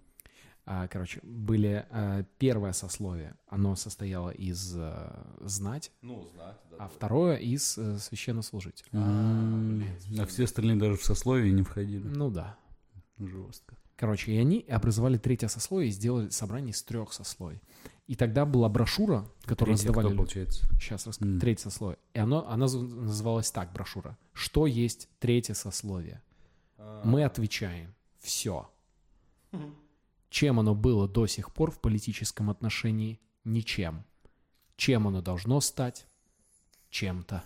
А, 0.66 0.86
короче, 0.86 1.18
были 1.24 1.84
а, 1.90 2.22
первое 2.38 2.72
сословие, 2.72 3.34
оно 3.48 3.74
состояло 3.74 4.30
из 4.30 4.74
а, 4.76 5.34
знать, 5.40 5.90
Ну, 6.02 6.22
знать, 6.34 6.58
да. 6.70 6.76
а 6.76 6.78
да. 6.80 6.88
второе 6.88 7.36
из 7.38 7.76
э, 7.78 7.98
священнослужителей. 7.98 8.90
М, 8.92 9.82
А 10.20 10.26
все 10.26 10.44
остальные 10.44 10.76
даже 10.76 10.96
в 10.96 11.02
сословие 11.04 11.52
не 11.52 11.62
входили. 11.64 12.06
Ну 12.06 12.30
да. 12.30 12.56
Жестко. 13.18 13.76
Короче, 13.98 14.32
и 14.32 14.38
они 14.38 14.64
образовали 14.68 15.18
третье 15.18 15.48
сословие 15.48 15.88
и 15.88 15.92
сделали 15.92 16.30
собрание 16.30 16.70
из 16.70 16.80
трех 16.84 17.12
сословий. 17.12 17.60
И 18.06 18.14
тогда 18.14 18.46
была 18.46 18.68
брошура, 18.68 19.28
которую 19.44 19.76
Третье 19.76 19.90
кто, 19.90 20.00
раздавали... 20.00 20.06
люди. 20.06 20.16
получается? 20.16 20.66
Сейчас 20.80 21.06
расскажу. 21.06 21.32
М. 21.32 21.40
Третье 21.40 21.64
сословие. 21.64 21.98
И 22.14 22.18
оно, 22.20 22.48
она 22.48 22.66
называлась 22.66 23.50
так, 23.50 23.72
брошюра. 23.72 24.16
Что 24.32 24.66
есть 24.66 25.08
третье 25.18 25.54
сословие? 25.54 26.22
А, 26.78 27.02
Мы 27.04 27.24
отвечаем. 27.24 27.92
Все. 28.20 28.70
Чем 30.30 30.60
оно 30.60 30.74
было 30.76 31.08
до 31.08 31.26
сих 31.26 31.52
пор 31.52 31.72
в 31.72 31.80
политическом 31.80 32.50
отношении? 32.50 33.20
Ничем. 33.44 34.04
Чем 34.76 35.08
оно 35.08 35.22
должно 35.22 35.60
стать? 35.60 36.06
Чем-то. 36.88 37.42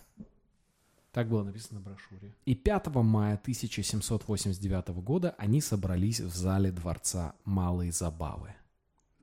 Так 1.12 1.28
было 1.28 1.42
написано 1.42 1.80
в 1.80 1.82
брошюре. 1.84 2.34
И 2.46 2.54
5 2.54 2.86
мая 2.96 3.34
1789 3.36 4.88
года 5.02 5.34
они 5.38 5.60
собрались 5.60 6.20
в 6.20 6.34
зале 6.34 6.72
дворца 6.72 7.34
«Малые 7.44 7.92
забавы» 7.92 8.54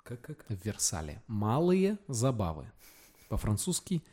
Как, 0.03 0.21
как? 0.21 0.45
в 0.47 0.65
Версале. 0.65 1.21
«Малые 1.27 1.97
забавы». 2.07 2.71
По-французски 3.27 4.03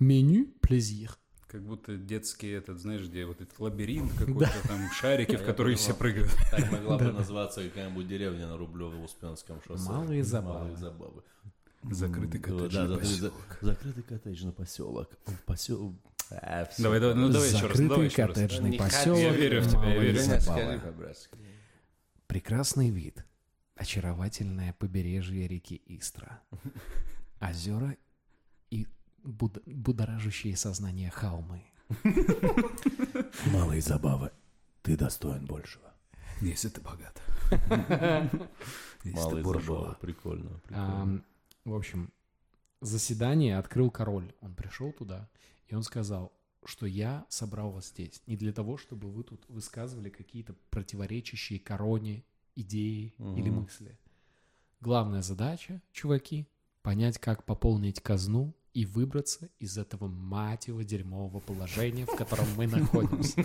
«меню 0.00 0.46
плезир». 0.60 1.16
Как 1.46 1.62
будто 1.64 1.96
детский 1.96 2.48
этот, 2.50 2.78
знаешь, 2.80 3.02
где 3.02 3.26
вот 3.26 3.40
этот 3.40 3.58
лабиринт 3.58 4.12
какой-то, 4.18 4.68
там 4.68 4.88
шарики, 4.92 5.36
в 5.36 5.44
которые 5.44 5.76
все 5.76 5.94
прыгают. 5.94 6.30
Так 6.50 6.70
могла 6.72 6.98
бы 6.98 7.12
называться 7.12 7.62
какая-нибудь 7.62 8.06
деревня 8.08 8.46
на 8.48 8.56
Рублево-Успенском 8.56 9.60
шоссе. 9.66 9.88
Малые 9.88 10.22
забавы. 10.24 10.58
Малые 10.60 10.76
забавы. 10.76 11.22
Закрытый 11.90 12.40
Да, 12.40 12.46
коттеджный 12.48 12.88
да, 12.88 12.98
поселок. 12.98 13.32
за- 13.60 13.66
закрытый 13.66 14.02
коттеджный 14.02 14.52
поселок. 14.52 15.10
Посел... 15.46 15.94
А, 16.30 16.66
всё. 16.66 16.82
Давай, 16.84 17.00
давай, 17.00 17.14
ну 17.16 17.28
давай 17.30 17.48
еще 17.52 17.66
раз, 17.66 17.78
давай 17.78 18.08
Закрытый 18.08 18.24
раз. 18.26 18.34
коттеджный 18.36 18.70
Не 18.70 18.78
поселок. 18.78 19.18
Я 19.18 19.30
верю 19.32 19.60
в 19.62 19.68
тебя, 19.68 19.80
я 19.80 19.86
«Малые 19.94 20.00
верю. 20.12 20.22
Скажи, 20.22 20.40
забавы». 20.40 20.62
скажи 20.62 20.78
по-братски. 20.80 21.38
Прекрасный 22.26 22.90
вид. 22.90 23.24
Очаровательное 23.74 24.72
побережье 24.74 25.48
реки 25.48 25.80
Истра. 25.86 26.40
Озера 27.40 27.96
и 28.70 28.86
буд- 29.24 29.62
будоражащие 29.66 30.56
сознание 30.56 31.10
холмы. 31.10 31.62
Малые 33.46 33.80
забавы. 33.80 34.30
Ты 34.82 34.96
достоин 34.96 35.46
большего. 35.46 35.92
Если 36.40 36.68
ты 36.68 36.80
богат. 36.80 37.20
Если 39.02 39.10
ты 39.10 39.42
Малые 39.42 39.42
забавы. 39.44 39.96
Прикольно. 40.00 40.60
в 41.64 41.74
общем, 41.74 42.12
заседание 42.80 43.58
открыл 43.58 43.90
король. 43.90 44.32
Он 44.40 44.54
пришел 44.54 44.92
туда, 44.92 45.28
и 45.70 45.74
он 45.74 45.82
сказал, 45.82 46.32
что 46.64 46.84
я 46.84 47.24
собрал 47.28 47.70
вас 47.70 47.88
здесь 47.88 48.22
не 48.26 48.36
для 48.36 48.52
того, 48.52 48.76
чтобы 48.76 49.08
вы 49.08 49.22
тут 49.22 49.48
высказывали 49.48 50.10
какие-то 50.10 50.54
противоречащие 50.70 51.60
короне 51.60 52.24
идеи 52.56 53.14
или 53.18 53.50
Мгм. 53.50 53.62
мысли. 53.62 53.98
Главная 54.80 55.22
задача, 55.22 55.80
чуваки, 55.92 56.46
понять, 56.82 57.18
как 57.18 57.44
пополнить 57.44 58.00
казну 58.00 58.54
и 58.72 58.86
выбраться 58.86 59.48
из 59.58 59.76
этого 59.78 60.06
мать 60.06 60.68
его 60.68 60.82
дерьмового 60.82 61.40
положения, 61.40 62.06
в 62.06 62.14
котором 62.14 62.46
мы 62.56 62.66
находимся. 62.66 63.44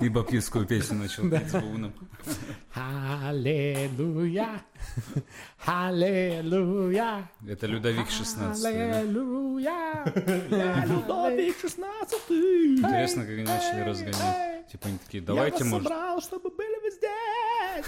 И 0.00 0.08
баптистскую 0.08 0.66
песню 0.66 0.98
начал 0.98 1.30
петь 1.30 1.50
с 1.50 1.52
бубном. 1.52 1.92
Аллилуйя! 2.74 4.62
Аллилуйя! 5.64 7.30
Это 7.46 7.66
Людовик 7.66 8.10
16. 8.10 8.64
Аллилуйя! 8.64 10.04
Людовик 10.86 11.56
16 11.60 12.20
Интересно, 12.30 13.22
как 13.22 13.32
они 13.32 13.44
начали 13.44 13.80
разгонять. 13.82 14.61
Типа 14.72 14.88
они 14.88 14.96
такие, 14.96 15.22
давайте, 15.22 15.64
может... 15.64 15.92
чтобы 16.24 16.48
были 16.50 16.80
вы 16.80 16.90
здесь! 16.90 17.86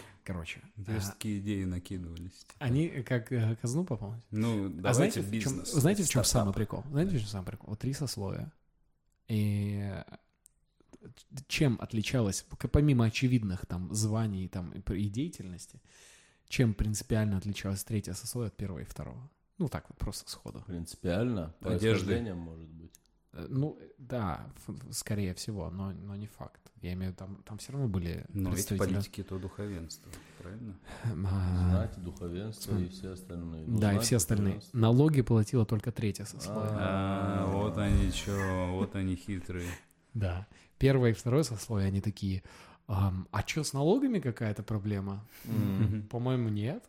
Короче, 0.24 0.62
Интересно, 0.76 1.10
а, 1.10 1.12
такие 1.12 1.38
идеи 1.40 1.64
накидывались. 1.64 2.46
они 2.58 2.88
как 3.02 3.30
э, 3.32 3.54
казну 3.60 3.84
пополнить. 3.84 4.24
Ну, 4.30 4.66
А 4.66 4.68
давайте 4.70 4.94
знаете, 4.94 5.20
в 5.20 5.24
чем, 5.24 5.30
бизнес. 5.30 5.72
знаете, 5.72 6.02
в 6.04 6.08
чем 6.08 6.24
самый 6.24 6.54
прикол? 6.54 6.84
Знаете, 6.90 7.16
в 7.16 7.20
чем 7.20 7.28
самый 7.28 7.44
прикол? 7.44 7.68
Вот 7.68 7.78
три 7.80 7.92
сословия. 7.92 8.50
И 9.28 9.92
чем 11.48 11.76
отличалось, 11.78 12.46
к- 12.58 12.68
помимо 12.68 13.04
очевидных 13.04 13.66
там 13.66 13.92
званий 13.92 14.48
там, 14.48 14.70
и 14.70 15.08
деятельности, 15.10 15.82
чем 16.48 16.72
принципиально 16.72 17.36
отличалось 17.36 17.84
третье 17.84 18.14
сословие 18.14 18.48
от 18.48 18.56
первого 18.56 18.78
и 18.78 18.84
второго? 18.84 19.30
Ну, 19.58 19.68
так 19.68 19.84
вот, 19.90 19.98
просто 19.98 20.30
сходу. 20.30 20.64
Принципиально. 20.66 21.54
По 21.60 21.74
Одежды. 21.74 22.32
может 22.34 22.68
быть. 22.70 22.92
Э, 23.36 23.46
Ну, 23.48 23.78
да, 23.98 24.46
ф- 24.66 24.76
скорее 24.94 25.34
всего, 25.34 25.70
но, 25.70 25.92
но 25.92 26.16
не 26.16 26.26
факт. 26.26 26.60
Я 26.82 26.92
имею 26.92 27.12
в 27.12 27.14
виду, 27.14 27.18
там, 27.26 27.42
там 27.44 27.58
все 27.58 27.72
равно 27.72 27.88
были 27.88 28.24
Но 28.28 28.50
эти 28.50 28.54
представители. 28.56 28.94
политики 28.94 29.22
то 29.22 29.38
духовенство, 29.38 30.10
правильно? 30.42 30.74
А, 31.04 31.70
Знать, 31.70 32.02
духовенство 32.04 32.76
и 32.78 32.88
все 32.88 33.12
остальные. 33.12 33.64
Ну, 33.66 33.78
Да, 33.78 33.94
и 33.94 33.98
все 34.00 34.16
остальные. 34.16 34.60
Налоги 34.72 35.22
платило 35.22 35.64
только 35.64 35.90
третье 35.92 36.24
сословие. 36.24 36.70
А, 36.74 37.46
вот 37.52 37.78
они 37.78 38.10
что, 38.10 38.68
вот 38.72 38.94
они 38.94 39.16
хитрые. 39.16 39.68
Да. 40.14 40.46
Первое 40.78 41.10
и 41.10 41.14
второе 41.14 41.42
сословие, 41.42 41.88
они 41.88 42.00
такие, 42.02 42.42
«Ам, 42.88 43.26
а 43.32 43.40
что, 43.46 43.64
с 43.64 43.72
налогами 43.72 44.20
какая-то 44.20 44.62
проблема? 44.62 45.24
По-моему, 46.10 46.48
нет. 46.50 46.84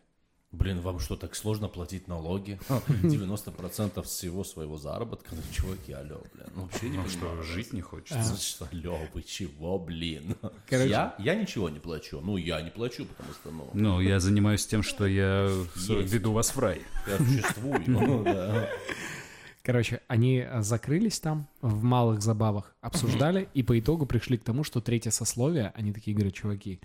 Блин, 0.58 0.82
вам 0.82 1.00
что, 1.00 1.16
так 1.16 1.36
сложно 1.36 1.68
платить 1.68 2.08
налоги? 2.08 2.60
90% 2.68 4.02
всего 4.04 4.44
своего 4.44 4.78
заработка. 4.78 5.36
Ну, 5.36 5.42
чуваки, 5.54 5.94
алло, 5.94 6.24
блин. 6.34 6.48
Ну, 6.56 6.62
вообще 6.64 6.90
не 6.90 6.98
Ну 6.98 7.08
что, 7.08 7.44
жить 7.44 7.74
не 7.74 7.82
хочется? 7.82 8.36
Что, 8.42 8.68
алло, 8.72 8.98
вы 9.14 9.22
чего, 9.22 9.78
блин? 9.78 10.36
Короче- 10.68 10.90
Я, 10.90 11.16
я 11.20 11.36
ничего 11.36 11.70
не 11.70 11.80
плачу. 11.80 12.22
Ну, 12.22 12.38
я 12.38 12.62
не 12.62 12.72
плачу, 12.72 13.06
потому 13.06 13.34
что, 13.34 13.52
ну, 13.52 13.70
Ну, 13.74 14.02
я 14.02 14.20
занимаюсь 14.20 14.66
тем, 14.66 14.82
что 14.82 15.06
я 15.06 15.44
Есть. 15.76 16.12
веду 16.12 16.32
вас 16.34 16.56
в 16.56 16.60
рай. 16.60 16.82
я 17.08 17.18
существую. 17.18 17.84
Ну, 17.88 18.24
да. 18.24 18.68
Короче, 19.62 20.02
они 20.08 20.48
закрылись 20.60 21.20
там 21.20 21.48
в 21.62 21.84
малых 21.84 22.22
забавах, 22.22 22.74
обсуждали, 22.82 23.48
и 23.54 23.62
по 23.64 23.78
итогу 23.80 24.06
пришли 24.08 24.38
к 24.38 24.44
тому, 24.44 24.64
что 24.64 24.82
третье 24.82 25.12
сословие, 25.12 25.72
они 25.76 25.94
такие 25.94 26.16
говорят, 26.16 26.34
чуваки, 26.34 26.80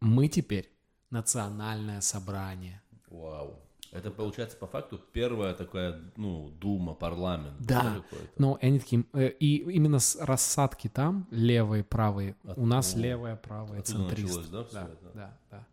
мы 0.00 0.28
теперь 0.28 0.70
национальное 1.10 2.00
собрание. 2.00 2.80
Вау. 3.20 3.58
Это 3.92 4.10
получается 4.10 4.56
по 4.58 4.66
факту 4.66 5.00
первая 5.12 5.54
такая, 5.54 6.00
ну, 6.16 6.50
дума, 6.60 6.92
парламент. 6.94 7.54
Да. 7.60 8.02
Но 8.36 8.58
они 8.60 8.78
такие, 8.80 9.04
э, 9.14 9.28
и 9.28 9.56
именно 9.58 10.00
с 10.00 10.16
рассадки 10.20 10.88
там, 10.88 11.26
левые, 11.30 11.82
правые, 11.84 12.34
От- 12.44 12.58
у 12.58 12.66
нас 12.66 12.94
левое, 12.96 13.36
правое, 13.36 13.80
оттуда 13.80 13.98
центрист. 14.08 14.36
началось, 14.36 14.48
да, 14.48 14.66
да, 14.72 14.82
это? 14.92 15.10
да, 15.14 15.36
да. 15.50 15.66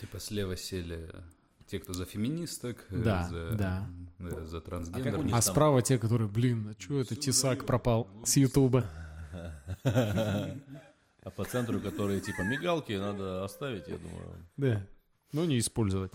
Типа 0.00 0.18
слева 0.18 0.56
сели 0.56 1.10
те, 1.68 1.78
кто 1.78 1.92
за 1.94 2.04
феминисток, 2.04 2.84
э, 2.90 3.02
Да, 3.02 3.28
за, 3.30 3.50
да. 3.56 3.86
э, 4.18 4.44
за 4.46 4.58
А 4.58 4.60
трансгендер. 4.60 5.20
А 5.26 5.30
там- 5.30 5.42
справа 5.42 5.80
те, 5.80 5.96
которые, 5.98 6.28
блин, 6.28 6.74
а 6.76 6.82
что 6.82 7.00
это 7.00 7.14
Тесак 7.14 7.64
пропал 7.66 8.08
с 8.24 8.36
Ютуба? 8.36 8.84
А 11.22 11.28
по 11.30 11.44
центру, 11.44 11.80
которые 11.80 12.20
типа 12.20 12.40
мигалки, 12.42 12.92
надо 12.92 13.44
оставить, 13.44 13.86
я 13.88 13.98
думаю. 13.98 14.36
Да. 14.56 14.86
Ну, 15.32 15.44
не 15.44 15.58
использовать. 15.58 16.12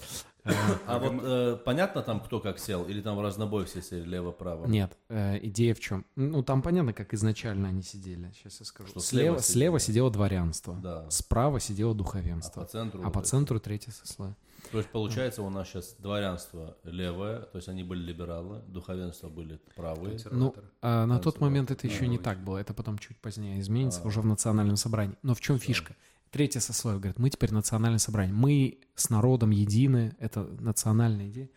А 0.86 1.00
вот 1.00 1.13
э, 1.24 1.57
понятно 1.65 2.03
там, 2.03 2.19
кто 2.19 2.39
как 2.39 2.60
сел? 2.60 2.86
Или 2.86 3.01
там 3.01 3.17
в 3.17 3.22
разнобой 3.22 3.65
все 3.65 3.81
сели 3.81 4.03
лево-право? 4.03 4.67
Нет, 4.67 4.95
э, 5.10 5.39
идея 5.48 5.74
в 5.74 5.79
чем? 5.79 6.05
Ну, 6.15 6.43
там 6.43 6.62
понятно, 6.62 6.93
как 6.93 7.15
изначально 7.15 7.69
они 7.69 7.81
сидели. 7.81 8.31
Сейчас 8.36 8.60
я 8.60 8.65
скажу. 8.67 8.89
Что 8.89 9.00
слева, 9.00 9.39
слева 9.39 9.41
слева 9.41 9.79
сидело 9.79 10.12
дворянство. 10.12 10.75
Да. 10.75 11.10
Справа 11.10 11.60
сидело 11.60 11.91
А 11.93 11.95
духовенство. 11.95 12.62
по 12.62 12.67
центру? 12.67 13.01
А 13.01 13.05
вот 13.05 13.13
по 13.13 13.19
это. 13.19 13.27
центру 13.27 13.60
третье 13.60 13.91
сословие. 13.91 14.36
То 14.72 14.77
есть 14.79 14.89
получается 14.89 15.41
у 15.41 15.50
нас 15.50 15.67
сейчас 15.67 15.95
дворянство 16.00 16.75
левое, 16.84 17.41
то 17.41 17.57
есть 17.57 17.67
они 17.67 17.84
были 17.84 18.01
либералы, 18.01 18.62
духовенство 18.67 19.29
были 19.29 19.60
правые. 19.75 20.19
Ну, 20.31 20.53
а 20.81 21.05
на 21.05 21.19
тот 21.19 21.39
момент 21.39 21.72
это 21.72 21.88
еще 21.88 22.07
не 22.07 22.17
так 22.19 22.43
было. 22.43 22.57
Это 22.57 22.74
потом 22.74 22.98
чуть 23.00 23.17
позднее 23.17 23.60
изменится, 23.60 24.01
А. 24.03 24.07
уже 24.07 24.22
в 24.22 24.25
национальном 24.25 24.75
собрании. 24.75 25.17
Но 25.24 25.34
в 25.34 25.41
чем 25.41 25.57
фишка? 25.60 25.95
Третье 26.36 26.60
сословие 26.60 27.00
говорит, 27.00 27.18
мы 27.18 27.30
теперь 27.30 27.54
национальное 27.54 27.98
собрание. 27.98 28.36
Мы 28.36 28.80
с 28.94 29.10
народом 29.10 29.51
едины, 29.51 30.18
это 30.20 30.44
национальная 30.60 31.30
идея. 31.30 31.50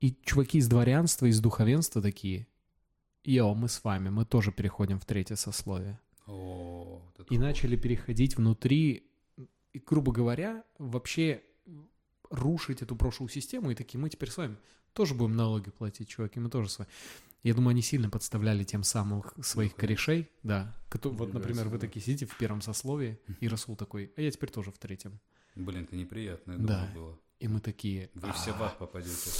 И 0.00 0.18
чуваки 0.24 0.58
из 0.58 0.66
дворянства, 0.66 1.26
из 1.26 1.38
духовенства 1.38 2.02
такие, 2.02 2.48
йо, 3.22 3.54
мы 3.54 3.68
с 3.68 3.84
вами, 3.84 4.08
мы 4.08 4.24
тоже 4.24 4.50
переходим 4.50 4.98
в 4.98 5.04
третье 5.04 5.36
сословие. 5.36 6.00
О, 6.26 7.00
вот 7.16 7.30
И 7.30 7.38
начали 7.38 7.76
переходить 7.76 8.36
внутри, 8.36 9.06
и, 9.72 9.78
грубо 9.78 10.10
говоря, 10.10 10.64
вообще 10.78 11.44
рушить 12.28 12.82
эту 12.82 12.96
прошлую 12.96 13.28
систему, 13.28 13.70
и 13.70 13.76
такие, 13.76 14.00
мы 14.00 14.10
теперь 14.10 14.30
с 14.32 14.36
вами 14.36 14.56
тоже 14.94 15.14
будем 15.14 15.36
налоги 15.36 15.70
платить, 15.70 16.08
чуваки, 16.08 16.38
мы 16.40 16.50
тоже 16.50 16.68
с 16.68 16.78
вами. 16.78 16.90
Я 17.42 17.54
думаю, 17.54 17.70
они 17.70 17.82
сильно 17.82 18.08
подставляли 18.08 18.62
тем 18.62 18.84
самым 18.84 19.24
своих 19.42 19.74
корешей, 19.74 20.30
да. 20.44 20.72
Вот, 21.02 21.32
например, 21.34 21.68
вы 21.68 21.78
такие 21.78 22.00
сидите 22.04 22.26
в 22.26 22.36
первом 22.36 22.60
сословии, 22.62 23.18
и 23.40 23.48
Расул 23.48 23.74
такой, 23.74 24.12
а 24.16 24.20
я 24.20 24.30
теперь 24.30 24.50
тоже 24.50 24.70
в 24.70 24.78
третьем. 24.78 25.18
Блин, 25.56 25.82
это 25.84 25.96
неприятно, 25.96 26.52
я 26.52 26.58
Да. 26.58 26.64
думаю, 26.86 26.92
было. 26.94 27.18
И 27.40 27.48
мы 27.48 27.58
такие, 27.60 28.10
Вы 28.14 28.32
все 28.32 28.52
в 28.52 28.62
ад 28.62 28.78
попадете. 28.78 29.30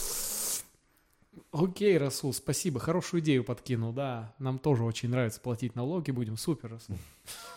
окей, 1.53 1.97
Расул, 1.97 2.33
спасибо, 2.33 2.81
хорошую 2.81 3.21
идею 3.23 3.45
подкинул, 3.45 3.93
да, 3.93 4.35
нам 4.39 4.59
тоже 4.59 4.83
очень 4.85 5.09
нравится 5.09 5.41
платить 5.41 5.77
налоги, 5.77 6.11
будем 6.11 6.37
супер, 6.37 6.71
Расул. 6.71 6.99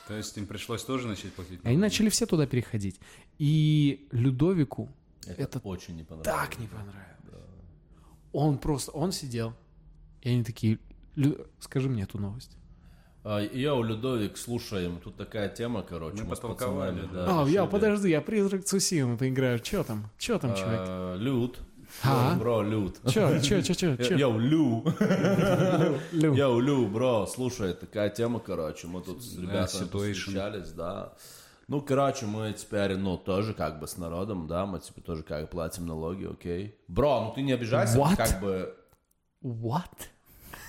То 0.08 0.16
есть 0.16 0.38
им 0.38 0.46
пришлось 0.46 0.84
тоже 0.84 1.08
начать 1.08 1.34
платить 1.34 1.54
И 1.64 1.68
Они 1.68 1.76
налоги? 1.78 1.82
начали 1.82 2.10
все 2.10 2.26
туда 2.28 2.46
переходить. 2.46 3.00
И 3.40 4.08
Людовику 4.12 4.90
Это, 5.26 5.42
Это 5.42 5.60
очень 5.60 5.96
не 5.96 6.04
понравилось. 6.04 6.28
так 6.28 6.60
не 6.60 6.68
понравилось. 6.68 7.02
Он 8.38 8.58
просто, 8.58 8.92
он 8.92 9.14
сидел, 9.14 9.54
и 10.22 10.30
они 10.30 10.44
такие, 10.44 10.78
«Лю- 11.16 11.48
скажи 11.62 11.88
мне 11.88 12.04
эту 12.04 12.20
новость. 12.20 12.58
А, 13.24 13.40
Йоу, 13.40 13.82
Людовик, 13.82 14.38
слушаем, 14.38 15.00
тут 15.02 15.16
такая 15.16 15.48
тема, 15.48 15.84
короче, 15.84 16.24
Мы 16.24 16.30
мы, 16.30 16.36
с 16.36 16.40
пацанами, 16.40 17.08
да. 17.14 17.44
а, 17.44 17.48
я, 17.48 17.66
подожди, 17.66 18.10
я 18.10 18.20
призрак 18.22 18.66
Цусимы 18.66 19.16
поиграю. 19.18 19.60
Чё 19.60 19.84
там? 19.86 20.10
Чё 20.18 20.38
там, 20.38 20.54
чувак? 20.54 20.80
А, 20.82 21.16
Люд. 21.16 21.58
А? 22.04 22.36
Бро, 22.38 22.62
Люд. 22.62 22.98
Чё, 23.08 23.40
чё, 23.40 23.62
чё, 23.62 23.74
чё, 23.74 23.96
чё? 23.96 24.18
Йоу, 24.18 24.38
Лю. 24.38 24.84
Лю. 26.12 26.34
Йоу, 26.36 26.60
Лю, 26.60 26.88
бро, 26.88 27.26
слушай, 27.28 27.74
такая 27.74 28.10
тема, 28.10 28.40
короче, 28.40 28.88
мы 28.88 29.02
тут 29.02 29.24
с 29.24 29.38
ребятами 29.38 30.12
встречались, 30.14 30.72
да. 30.72 31.14
Ну, 31.68 31.82
короче, 31.82 32.26
мы 32.28 32.54
теперь, 32.54 32.96
ну, 32.96 33.18
тоже 33.18 33.54
как 33.56 33.80
бы 33.80 33.88
с 33.88 33.98
народом, 33.98 34.48
да, 34.48 34.66
мы 34.68 34.80
типа 34.80 35.02
тоже 35.02 35.24
как 35.24 35.42
бы 35.42 35.48
платим 35.48 35.88
налоги, 35.88 36.26
окей. 36.32 36.78
Бро, 36.88 37.22
ну 37.26 37.32
ты 37.34 37.42
не 37.42 37.54
обижайся, 37.54 37.98
What? 37.98 38.16
как 38.18 38.40
бы... 38.40 38.76
What? 39.44 39.90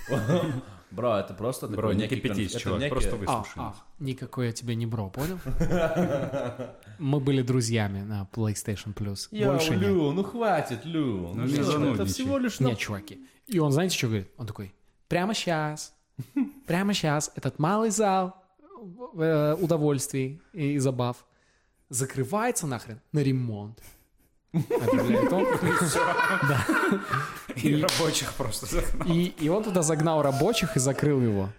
Бро, 0.92 1.16
это 1.16 1.34
просто 1.34 1.66
Бро, 1.66 1.76
такой 1.76 1.94
не 1.96 2.02
некий 2.02 2.16
кипятись, 2.16 2.52
кон- 2.52 2.56
это 2.56 2.60
чувак, 2.62 2.80
некий- 2.80 2.90
просто 2.92 3.10
А, 3.14 3.16
выслушай. 3.18 3.52
а, 3.62 3.74
никакой 3.98 4.46
я 4.46 4.52
тебе 4.52 4.74
не 4.76 4.86
бро, 4.86 5.10
понял? 5.10 5.38
Мы 6.98 7.20
были 7.20 7.42
друзьями 7.42 8.00
на 8.02 8.26
PlayStation 8.32 8.94
Plus. 8.94 9.28
Йоу, 9.32 9.52
Больше 9.52 9.72
нет. 9.72 9.80
Лю, 9.82 10.12
ну 10.12 10.22
хватит, 10.22 10.84
Лю. 10.84 11.04
Ну, 11.16 11.34
Ну, 11.34 11.44
не 11.44 11.62
что, 11.62 11.92
это 11.94 12.04
всего 12.06 12.38
лишь... 12.38 12.60
Нет, 12.60 12.78
чуваки. 12.78 13.26
И 13.46 13.58
он, 13.58 13.72
знаете, 13.72 13.96
что 13.98 14.06
говорит? 14.06 14.30
Он 14.38 14.46
такой, 14.46 14.74
прямо 15.08 15.34
сейчас, 15.34 15.92
прямо 16.66 16.94
сейчас 16.94 17.32
этот 17.34 17.58
малый 17.58 17.90
зал 17.90 18.42
удовольствий 18.76 20.40
и 20.52 20.78
забав 20.78 21.24
закрывается 21.88 22.66
нахрен 22.66 23.00
на 23.12 23.20
ремонт. 23.20 23.80
Объявляет 24.52 25.32
он. 25.32 25.46
И 27.56 27.82
рабочих 27.82 28.32
просто 28.34 28.66
загнал. 28.66 29.08
И 29.08 29.48
он 29.48 29.64
туда 29.64 29.82
загнал 29.82 30.22
рабочих 30.22 30.76
и 30.76 30.80
закрыл 30.80 31.20
его. 31.20 31.50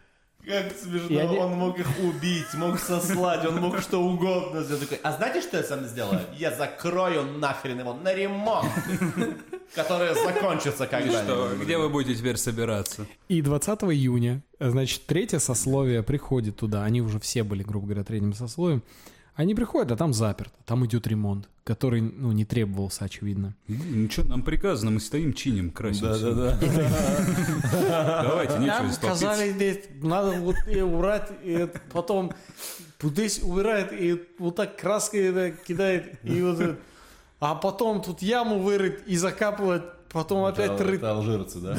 Как 0.47 0.71
смешно, 0.81 1.19
они- 1.19 1.37
он 1.37 1.51
мог 1.53 1.77
их 1.77 1.87
убить, 1.99 2.53
мог 2.53 2.79
сослать, 2.79 3.45
он 3.45 3.55
мог 3.59 3.81
что 3.81 4.01
угодно 4.01 4.63
сделать. 4.63 4.83
Такой, 4.83 4.99
а 5.03 5.11
знаете, 5.11 5.41
что 5.41 5.57
я 5.57 5.63
сам 5.63 5.85
сделаю? 5.85 6.21
Я 6.37 6.51
закрою 6.55 7.23
нахрен 7.23 7.79
его 7.79 7.93
на 7.93 8.13
ремонт, 8.13 8.69
который 9.75 10.13
закончится 10.15 10.87
когда-нибудь. 10.87 11.61
где 11.65 11.77
вы 11.77 11.89
будете 11.89 12.15
теперь 12.17 12.37
собираться? 12.37 13.05
И 13.27 13.41
20 13.41 13.83
июня, 13.93 14.41
значит, 14.59 15.05
третье 15.05 15.39
сословие 15.39 16.01
приходит 16.03 16.55
туда. 16.57 16.83
Они 16.83 17.01
уже 17.01 17.19
все 17.19 17.43
были, 17.43 17.63
грубо 17.63 17.87
говоря, 17.87 18.03
третьим 18.03 18.33
сословием. 18.33 18.83
Они 19.37 19.53
приходят, 19.53 19.91
а 19.91 19.95
там 19.95 20.13
заперто. 20.13 20.55
Там 20.65 20.83
идет 20.87 21.05
ремонт, 21.05 21.47
который, 21.63 22.01
ну, 22.01 22.31
не 22.31 22.43
требовался, 22.43 23.05
очевидно. 23.05 23.53
Ну 23.67 24.09
что, 24.09 24.27
нам 24.27 24.41
приказано, 24.41 24.89
мы 24.89 24.99
стоим, 24.99 25.31
чиним, 25.33 25.69
красимся. 25.69 26.33
Да-да-да. 26.33 28.23
Давайте, 28.23 28.57
нечего 28.57 28.89
толпиться. 28.99 29.51
здесь 29.51 29.83
надо 30.01 30.31
вот 30.41 30.55
убрать, 30.81 31.29
и 31.43 31.69
потом 31.93 32.31
здесь 32.99 33.39
убирает, 33.43 33.93
и 33.93 34.23
вот 34.39 34.55
так 34.55 34.75
краской 34.75 35.53
кидает, 35.67 36.19
и 36.23 36.41
вот. 36.41 36.79
А 37.39 37.53
потом 37.53 38.01
тут 38.01 38.23
яму 38.23 38.57
вырыть 38.59 39.01
и 39.05 39.15
закапывать, 39.15 39.83
потом 40.09 40.45
опять 40.45 40.71
Это 40.71 40.83
рыть. 40.83 40.97
это 40.97 41.11
алжирцы, 41.11 41.59
да? 41.61 41.75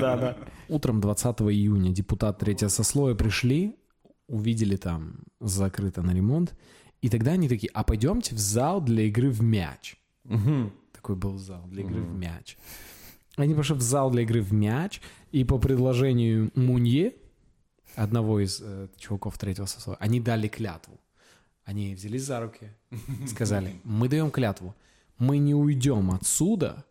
Да, 0.00 0.16
да. 0.16 0.36
Утром 0.68 1.00
20 1.00 1.40
июня 1.42 1.92
депутат 1.92 2.38
третьего 2.40 2.68
сословия 2.68 3.14
пришли, 3.14 3.76
увидели 4.28 4.76
там 4.76 5.24
закрыто 5.40 6.02
на 6.02 6.12
ремонт, 6.14 6.54
и 7.02 7.08
тогда 7.08 7.32
они 7.32 7.48
такие, 7.48 7.70
а 7.74 7.82
пойдемте 7.84 8.34
в 8.34 8.38
зал 8.38 8.80
для 8.80 9.04
игры 9.04 9.30
в 9.30 9.42
мяч. 9.42 9.96
Такой 10.92 11.16
был 11.16 11.38
зал 11.38 11.64
для 11.68 11.82
игры 11.82 12.02
в 12.02 12.14
мяч. 12.14 12.56
Они 13.36 13.54
пошли 13.54 13.76
в 13.76 13.80
зал 13.80 14.10
для 14.10 14.22
игры 14.22 14.40
в 14.40 14.52
мяч, 14.52 15.00
и 15.30 15.44
по 15.44 15.58
предложению 15.58 16.50
Мунье, 16.54 17.14
одного 17.94 18.40
из 18.40 18.60
э, 18.60 18.88
чуваков 18.96 19.38
третьего 19.38 19.66
сословия, 19.66 19.98
они 20.00 20.20
дали 20.20 20.48
клятву. 20.48 21.00
Они 21.64 21.94
взялись 21.94 22.24
за 22.24 22.40
руки, 22.40 22.72
сказали, 23.28 23.80
мы 23.84 24.08
даем 24.08 24.30
клятву, 24.30 24.74
мы 25.18 25.38
не 25.38 25.54
уйдем 25.54 26.10
отсюда, 26.10 26.84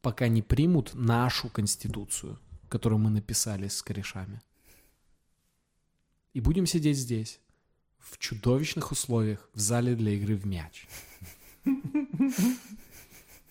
пока 0.00 0.28
не 0.28 0.42
примут 0.42 0.94
нашу 0.94 1.48
конституцию, 1.48 2.38
которую 2.68 2.98
мы 2.98 3.10
написали 3.10 3.68
с 3.68 3.82
корешами. 3.82 4.40
И 6.34 6.40
будем 6.40 6.66
сидеть 6.66 6.96
здесь, 6.96 7.40
в 7.98 8.18
чудовищных 8.18 8.90
условиях, 8.90 9.48
в 9.54 9.60
зале 9.60 9.94
для 9.94 10.12
игры 10.12 10.34
в 10.34 10.46
мяч. 10.46 10.86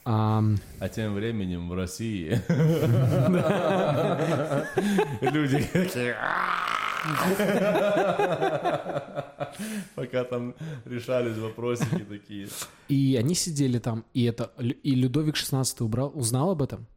Ам, 0.04 0.58
А 0.80 0.90
тем 0.90 1.14
временем 1.14 1.70
в 1.70 1.76
России 1.76 2.30
люди 5.22 5.64
такие, 5.72 6.18
пока 9.94 10.24
там 10.24 10.56
решались 10.86 11.38
вопросики 11.38 12.00
такие. 12.00 12.48
И 12.88 13.16
они 13.16 13.36
сидели 13.36 13.78
там, 13.78 14.04
и 14.16 14.24
это 14.24 14.52
и 14.58 14.96
Людовик 14.96 15.36
XVI 15.36 15.64
убрал, 15.84 16.12
узнал 16.16 16.50
об 16.50 16.64
этом, 16.64 16.88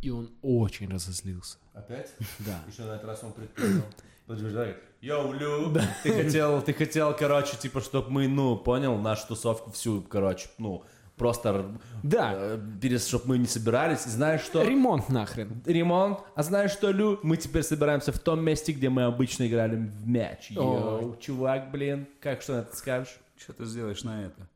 и 0.00 0.10
он 0.10 0.30
очень 0.40 0.88
разозлился. 0.88 1.58
Опять? 1.72 2.12
Да. 2.38 2.62
Еще 2.70 2.82
на 2.82 2.92
этот 2.94 3.06
раз 3.06 3.24
он 3.24 3.32
предпринял. 3.32 3.82
Подтверждает. 4.26 4.76
Йоу, 5.00 5.32
Лю, 5.32 5.74
ты 6.02 6.22
хотел, 6.24 6.62
ты 6.62 6.72
хотел, 6.72 7.14
короче, 7.14 7.56
типа, 7.58 7.80
чтобы 7.82 8.10
мы, 8.10 8.26
ну, 8.28 8.56
понял, 8.56 8.96
нашу 8.96 9.28
тусовку 9.28 9.70
всю, 9.70 10.00
короче, 10.00 10.48
ну, 10.56 10.82
просто, 11.16 11.78
Да. 12.02 12.58
чтобы 12.98 13.24
мы 13.26 13.38
не 13.38 13.46
собирались. 13.46 14.06
И 14.06 14.08
знаешь 14.08 14.40
что? 14.40 14.62
Ремонт 14.62 15.10
нахрен. 15.10 15.62
Ремонт. 15.66 16.20
А 16.34 16.42
знаешь 16.42 16.70
что, 16.70 16.90
Лю? 16.90 17.20
Мы 17.22 17.36
теперь 17.36 17.62
собираемся 17.62 18.12
в 18.12 18.18
том 18.18 18.42
месте, 18.42 18.72
где 18.72 18.88
мы 18.88 19.02
обычно 19.04 19.46
играли 19.46 19.76
в 19.76 20.08
мяч. 20.08 20.50
Йоу, 20.50 21.16
чувак, 21.20 21.70
блин, 21.70 22.08
как 22.20 22.40
что 22.40 22.54
на 22.54 22.58
это 22.60 22.74
скажешь? 22.74 23.18
Что 23.36 23.52
ты 23.52 23.66
сделаешь 23.66 24.04
на 24.04 24.24
это? 24.24 24.48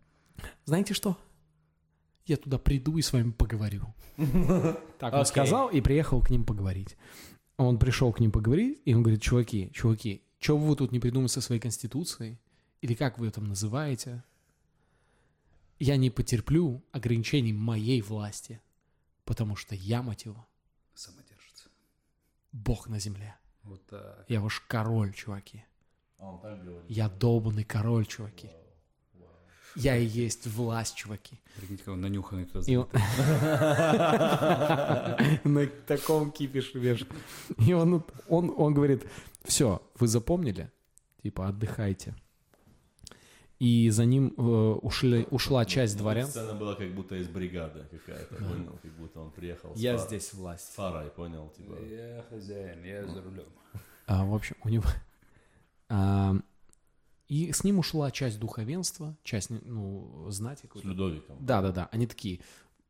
Знаете 0.65 0.95
что? 0.95 1.17
Я 2.25 2.37
туда 2.37 2.59
приду 2.59 2.97
и 2.97 3.03
с 3.03 3.13
вами 3.13 3.33
поговорю. 3.33 3.83
Так 4.99 5.15
он 5.15 5.25
сказал 5.27 5.69
и 5.69 5.81
приехал 5.81 6.21
к 6.23 6.31
ним 6.31 6.45
поговорить. 6.45 6.97
Он 7.59 7.79
пришел 7.79 8.13
к 8.13 8.21
ним 8.21 8.31
поговорить, 8.31 8.81
и 8.85 8.95
он 8.95 9.03
говорит, 9.03 9.21
чуваки, 9.21 9.71
чуваки, 9.75 10.23
что 10.39 10.57
вы 10.57 10.77
тут 10.77 10.93
не 10.93 11.01
придумали 11.01 11.27
со 11.27 11.41
своей 11.41 11.61
конституцией? 11.61 12.39
Или 12.81 12.95
как 12.95 13.19
вы 13.19 13.27
ее 13.27 13.33
там 13.33 13.45
называете? 13.45 14.23
Я 15.81 15.97
не 15.97 16.11
потерплю 16.11 16.83
ограничений 16.93 17.53
моей 17.53 18.01
власти, 18.01 18.61
потому 19.25 19.57
что 19.57 19.75
я, 19.75 20.03
мать 20.03 20.25
его, 20.25 20.47
Самодержится. 20.95 21.69
бог 22.53 22.89
на 22.89 23.01
земле. 23.01 23.37
Вот 23.65 23.85
так. 23.87 24.25
Я 24.29 24.41
ваш 24.41 24.61
король, 24.61 25.13
чуваки. 25.13 25.65
А 26.19 26.31
он 26.31 26.41
так 26.41 26.65
говорит. 26.65 26.89
Я 26.89 27.09
долбанный 27.09 27.65
король, 27.65 28.07
чуваки. 28.07 28.51
Я 29.79 29.97
и 29.97 30.05
есть 30.05 30.47
власть, 30.49 30.97
чуваки. 30.97 31.39
Прикиньте, 31.57 31.85
как 31.85 31.95
он 31.95 32.01
нанюханный 32.01 32.47
кто. 32.47 32.61
На 35.45 35.67
таком 35.87 36.31
кипише 36.33 36.79
вешает. 36.79 37.11
И 37.59 37.73
он, 37.73 38.03
он, 38.29 38.53
он 38.57 38.75
говорит, 38.75 39.07
все, 39.45 39.81
вы 39.99 40.09
запомнили? 40.09 40.71
Типа, 41.23 41.49
отдыхайте. 41.49 42.15
И 43.59 43.91
за 43.91 44.05
ним 44.05 44.35
э, 44.37 44.41
ушли, 44.43 45.27
ушла 45.31 45.65
часть 45.65 45.97
дворян. 45.97 46.29
Сцена 46.29 46.55
была 46.55 46.75
как 46.77 46.95
будто 46.95 47.17
из 47.17 47.29
бригады 47.29 47.85
какая-то, 47.91 48.35
понял? 48.37 48.79
Как 48.83 48.93
будто 48.93 49.21
он 49.21 49.31
приехал 49.33 49.75
с 49.75 49.79
Я 49.79 49.97
фар- 49.97 50.07
здесь 50.07 50.29
с 50.29 50.35
власть. 50.35 50.73
фарой, 50.75 51.11
понял? 51.11 51.53
Типа, 51.57 51.75
Я 51.85 52.25
хозяин, 52.31 52.85
я 52.85 53.07
за 53.07 53.21
рулем. 53.21 53.47
А, 54.07 54.25
в 54.25 54.35
общем, 54.35 54.55
у 54.63 54.69
него... 54.69 54.85
А, 55.89 56.37
и 57.29 57.53
с 57.53 57.65
ним 57.65 57.79
ушла 57.79 58.11
часть 58.11 58.39
духовенства, 58.39 59.17
часть, 59.23 59.51
ну, 59.51 60.27
знати. 60.31 60.69
с. 60.75 60.85
Людовиком. 60.85 61.37
Да, 61.41 61.63
да, 61.63 61.73
да. 61.73 61.89
Они 61.93 62.07
такие, 62.07 62.41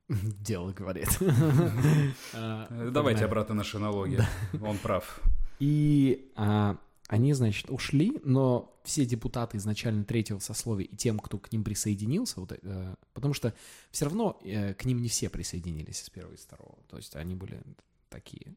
Дело 0.41 0.73
говорит. 0.73 1.09
А, 2.35 2.67
Э, 2.71 2.91
Давайте 2.93 3.21
да. 3.21 3.27
обратно 3.27 3.55
на 3.55 3.65
шинологию. 3.65 4.25
Он 4.63 4.79
прав. 4.79 5.21
И 5.59 6.31
а, 6.37 6.77
они, 7.09 7.33
значит, 7.35 7.71
ушли, 7.71 8.21
но 8.25 8.75
все 8.85 9.05
депутаты 9.05 9.57
изначально 9.59 10.05
третьего 10.05 10.39
сословия 10.39 10.87
и 10.87 10.97
тем, 10.97 11.19
кто 11.19 11.39
к 11.39 11.53
ним 11.53 11.65
присоединился, 11.65 12.41
вот, 12.41 12.53
э, 12.53 12.95
потому 13.13 13.35
что 13.35 13.53
все 13.91 14.07
равно 14.07 14.39
э, 14.45 14.75
к 14.75 14.85
ним 14.85 15.03
не 15.03 15.09
все 15.09 15.29
присоединились 15.29 16.03
из 16.03 16.11
первого 16.11 16.35
и 16.35 16.37
второго. 16.37 16.79
То 16.89 16.97
есть 16.97 17.17
они 17.17 17.35
были 17.35 17.61
такие 18.09 18.57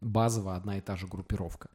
базово 0.00 0.56
одна 0.56 0.78
и 0.78 0.80
та 0.80 0.96
же 0.96 1.06
группировка. 1.06 1.70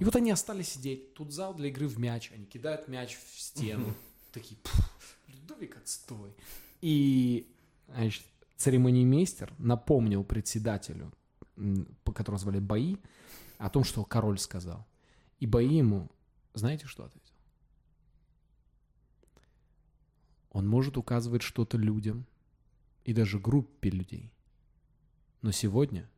И 0.00 0.04
вот 0.04 0.16
они 0.16 0.30
остались 0.30 0.70
сидеть. 0.70 1.14
Тут 1.14 1.32
зал 1.32 1.54
для 1.54 1.68
игры 1.68 1.86
в 1.86 1.98
мяч. 1.98 2.32
Они 2.32 2.46
кидают 2.46 2.88
мяч 2.88 3.16
в 3.16 3.40
стену. 3.40 3.94
Такие, 4.32 4.56
«Пф, 4.62 5.16
Людовик, 5.28 5.76
отстой. 5.76 6.34
И, 6.80 7.48
значит, 7.88 8.24
церемониймейстер 8.56 9.54
напомнил 9.58 10.24
председателю, 10.24 11.12
по 12.02 12.12
которому 12.12 12.38
звали 12.38 12.58
Бои, 12.58 12.96
о 13.58 13.70
том, 13.70 13.84
что 13.84 14.04
король 14.04 14.38
сказал. 14.38 14.86
И 15.38 15.46
Бои 15.46 15.76
ему, 15.76 16.10
знаете, 16.54 16.86
что 16.86 17.04
ответил? 17.04 17.34
Он 20.50 20.68
может 20.68 20.96
указывать 20.96 21.42
что-то 21.42 21.76
людям 21.76 22.26
и 23.04 23.12
даже 23.12 23.38
группе 23.38 23.90
людей. 23.90 24.32
Но 25.42 25.52
сегодня 25.52 26.08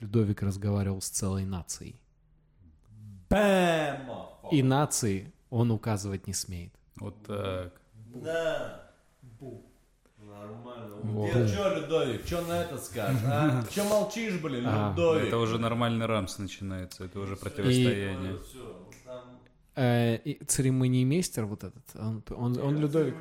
Людовик 0.00 0.42
разговаривал 0.42 1.00
с 1.00 1.08
целой 1.08 1.44
нацией. 1.44 2.00
Бэм! 3.30 4.10
И 4.52 4.62
нации 4.62 5.32
он 5.50 5.70
указывать 5.70 6.26
не 6.26 6.34
смеет. 6.34 6.72
Вот 7.00 7.14
так. 7.24 7.72
Да. 8.14 8.90
Нормально. 10.18 10.96
Вот. 11.02 11.32
Ты 11.32 11.48
чё, 11.48 11.74
Людовик, 11.76 12.24
чё 12.26 12.40
на 12.46 12.62
это 12.62 12.78
скажешь, 12.78 13.20
а? 13.24 13.64
Чё 13.70 13.84
молчишь, 13.84 14.38
блин, 14.40 14.64
А, 14.66 14.90
Людовик? 14.90 15.28
Это 15.28 15.38
уже 15.38 15.58
нормальный 15.58 16.06
рамс 16.06 16.38
начинается, 16.38 17.04
это 17.04 17.20
уже 17.20 17.36
противостояние. 17.36 18.38
Всё, 18.38 18.86
там- 19.04 19.22
Э, 19.34 19.35
и 20.24 20.42
церемониймейстер 20.46 21.44
вот 21.44 21.64
этот, 21.64 21.82
он, 21.94 22.22
он, 22.30 22.58
он 22.58 22.78
Людовик. 22.78 23.14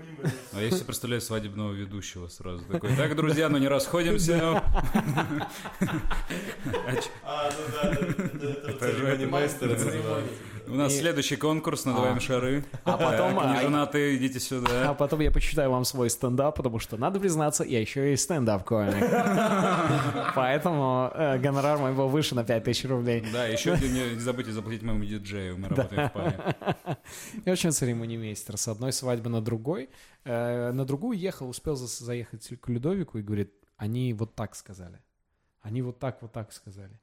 А 0.53 0.61
я 0.61 0.71
себе 0.71 0.85
представляю 0.85 1.19
свадебного 1.21 1.73
ведущего 1.73 2.29
сразу. 2.29 2.63
Такой, 2.65 2.95
так, 2.95 3.15
друзья, 3.15 3.49
ну 3.49 3.57
не 3.57 3.67
расходимся. 3.67 4.37
ну». 4.37 4.61
А 6.65 6.93
А, 7.23 7.49
ну 7.51 7.65
да, 7.73 7.91
это- 8.69 8.79
церемонимейстер 8.79 9.69
называется. 9.69 10.33
У 10.67 10.73
нас 10.75 10.93
И- 10.93 10.99
следующий 10.99 11.35
конкурс, 11.35 11.85
надуваем 11.85 12.17
А. 12.17 12.19
шары. 12.19 12.63
А 12.83 12.97
потом, 12.97 13.35
Так, 13.35 13.45
а, 13.45 13.53
не 13.55 13.61
женатые, 13.61 14.17
идите 14.17 14.37
а 14.37 14.41
сюда. 14.41 14.93
потом 14.93 15.19
я 15.21 15.31
почитаю 15.31 15.69
вам 15.71 15.85
свой 15.85 16.09
стендап, 16.09 16.55
потому 16.55 16.79
что, 16.79 16.97
надо 16.97 17.19
признаться, 17.19 17.63
я 17.63 17.79
еще 17.79 18.13
и 18.13 18.15
стендап-комик. 18.15 18.95
Поэтому 20.35 21.11
э, 21.13 21.37
гонорар 21.39 21.77
мой 21.77 21.93
был 21.93 22.07
выше 22.07 22.35
на 22.35 22.43
5000 22.43 22.85
рублей. 22.85 23.25
Да, 23.31 23.45
еще 23.45 23.71
не 23.77 24.19
забудьте 24.19 24.51
заплатить 24.51 24.81
моему 24.83 25.03
диджею, 25.03 25.57
мы 25.57 25.69
работаем 25.69 26.09
в 26.09 26.13
паре. 26.13 26.55
И 27.45 27.49
очень 27.49 27.71
церемониймейстер. 27.71 28.57
С 28.57 28.67
одной 28.67 28.91
свадьбы 28.93 29.29
на 29.29 29.41
другой. 29.41 29.89
Э, 30.23 30.71
на 30.71 30.85
другую 30.85 31.17
ехал, 31.17 31.49
успел 31.49 31.75
за- 31.75 31.87
заехать 32.03 32.49
к 32.59 32.69
Людовику 32.69 33.17
и 33.19 33.21
говорит, 33.21 33.53
они 33.77 34.13
вот 34.13 34.35
так 34.35 34.55
сказали. 34.55 34.99
Они 35.61 35.81
вот 35.81 35.99
так, 35.99 36.21
вот 36.21 36.31
так 36.31 36.51
сказали. 36.53 36.99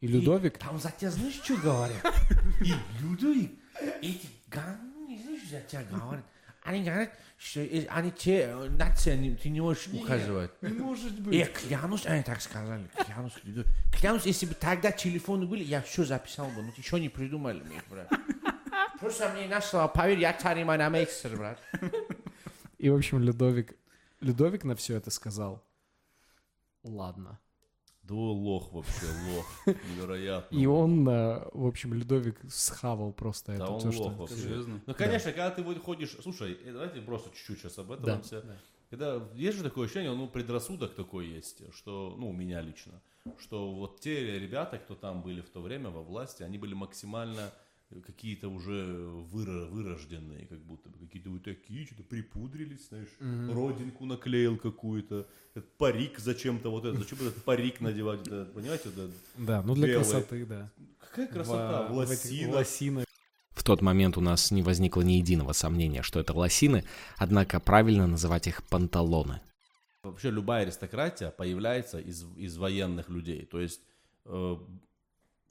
И 0.00 0.06
Людовик... 0.08 0.58
Там 0.58 0.78
за 0.80 0.90
тебя 0.90 1.10
знаешь, 1.12 1.40
что 1.42 1.56
говорят? 1.56 1.96
И 2.64 2.74
Людовик, 3.00 3.52
эти 4.00 4.28
говны, 4.48 5.18
знаешь, 5.22 5.48
за 5.48 5.60
тебя 5.62 5.82
говорят? 5.84 6.24
Они 6.64 6.84
говорят, 6.84 7.12
что 7.38 7.60
они 7.90 8.12
те, 8.12 8.54
на 8.54 9.16
не- 9.16 9.34
ты 9.34 9.48
не 9.48 9.60
можешь 9.60 9.88
указывать. 9.88 10.50
Не 10.62 10.68
может 10.68 11.18
быть. 11.20 11.34
Я 11.34 11.46
клянусь, 11.46 12.06
они 12.06 12.22
так 12.22 12.40
сказали. 12.40 12.88
Клянусь, 13.04 13.32
Людовик. 13.42 13.66
Клянусь, 13.98 14.26
если 14.26 14.46
бы 14.46 14.54
тогда 14.54 14.92
телефоны 14.92 15.46
были, 15.46 15.64
я 15.64 15.82
все 15.82 16.04
записал 16.04 16.48
бы. 16.50 16.62
Но 16.62 16.70
ты 16.70 16.82
что 16.82 16.98
не 16.98 17.08
придумали 17.08 17.60
мне, 17.62 17.82
брат? 17.90 18.08
Просто 19.00 19.28
мне 19.30 19.48
нашла, 19.48 19.88
поверь, 19.88 20.20
я 20.20 20.32
цариманамейстер, 20.32 21.36
брат. 21.36 21.58
И, 22.78 22.88
в 22.88 22.94
общем, 22.94 23.18
Людовик... 23.18 23.74
Людовик 24.20 24.62
на 24.62 24.76
все 24.76 24.96
это 24.96 25.10
сказал. 25.10 25.64
Ладно. 26.84 27.40
Да 28.12 28.32
лох 28.32 28.72
вообще, 28.72 29.06
лох. 29.34 29.46
Невероятно. 29.96 30.56
И 30.56 30.66
он, 30.66 31.08
э, 31.08 31.48
в 31.52 31.66
общем, 31.66 31.94
Людовик 31.94 32.38
схавал 32.48 33.12
просто 33.12 33.52
Да 33.56 33.64
это. 33.64 33.72
он 33.72 33.80
то, 33.80 33.92
что- 33.92 34.02
лох 34.04 34.16
вообще. 34.18 34.36
Серьезно? 34.36 34.80
Ну, 34.86 34.94
конечно, 34.94 35.30
когда 35.32 35.50
ты 35.50 35.62
вот 35.62 35.78
ходишь... 35.82 36.16
Слушай, 36.22 36.58
э, 36.64 36.72
давайте 36.72 37.00
просто 37.00 37.30
чуть-чуть 37.30 37.60
сейчас 37.60 37.78
об 37.78 37.92
этом 37.92 38.04
Да, 38.04 38.20
все. 38.20 38.40
да. 38.42 38.56
Когда 38.90 39.22
есть 39.34 39.56
же 39.56 39.64
такое 39.64 39.86
ощущение, 39.86 40.12
ну, 40.14 40.28
предрассудок 40.28 40.94
такой 40.94 41.26
есть, 41.26 41.62
что, 41.74 42.14
ну, 42.18 42.28
у 42.28 42.32
меня 42.34 42.60
лично, 42.60 43.00
что 43.40 43.72
вот 43.72 44.00
те 44.00 44.38
ребята, 44.38 44.76
кто 44.78 44.94
там 44.94 45.22
были 45.22 45.40
в 45.40 45.48
то 45.48 45.60
время 45.62 45.88
во 45.88 46.02
власти, 46.02 46.42
они 46.42 46.58
были 46.58 46.74
максимально 46.74 47.52
какие-то 48.06 48.48
уже 48.48 48.72
выра- 49.32 49.66
вырожденные, 49.68 50.46
как 50.46 50.58
будто 50.60 50.88
бы 50.88 50.98
какие-то 50.98 51.30
вот 51.30 51.42
такие, 51.44 51.86
что-то 51.86 52.02
припудрились, 52.02 52.88
знаешь, 52.88 53.08
родинку 53.20 54.04
наклеил 54.06 54.56
какую-то, 54.56 55.26
этот 55.54 55.70
парик 55.76 56.18
зачем-то, 56.18 56.70
вот 56.70 56.84
это, 56.84 56.98
зачем 56.98 57.18
этот 57.20 57.42
парик 57.44 57.80
надевать, 57.80 58.22
да, 58.24 58.46
понимаете, 58.54 58.88
да, 58.96 59.02
Да, 59.36 59.62
ну 59.62 59.74
для 59.74 59.88
Белый. 59.88 60.04
красоты, 60.04 60.46
да. 60.46 60.70
какая 61.00 61.26
красота, 61.26 61.88
в, 61.88 61.94
в 61.94 62.00
этих 62.10 62.24
лосинах. 62.24 62.54
лосинах. 62.54 63.04
В 63.50 63.64
тот 63.64 63.82
момент 63.82 64.16
у 64.16 64.20
нас 64.20 64.50
не 64.50 64.62
возникло 64.62 65.02
ни 65.02 65.12
единого 65.12 65.52
сомнения, 65.52 66.02
что 66.02 66.18
это 66.18 66.32
лосины, 66.32 66.84
однако 67.16 67.60
правильно 67.60 68.06
называть 68.06 68.46
их 68.46 68.62
панталоны. 68.66 69.40
Вообще 70.02 70.30
любая 70.30 70.62
аристократия 70.62 71.30
появляется 71.30 72.00
из, 72.00 72.24
из 72.36 72.56
военных 72.56 73.08
людей. 73.08 73.44
То 73.44 73.60
есть 73.60 73.80
э, 74.24 74.56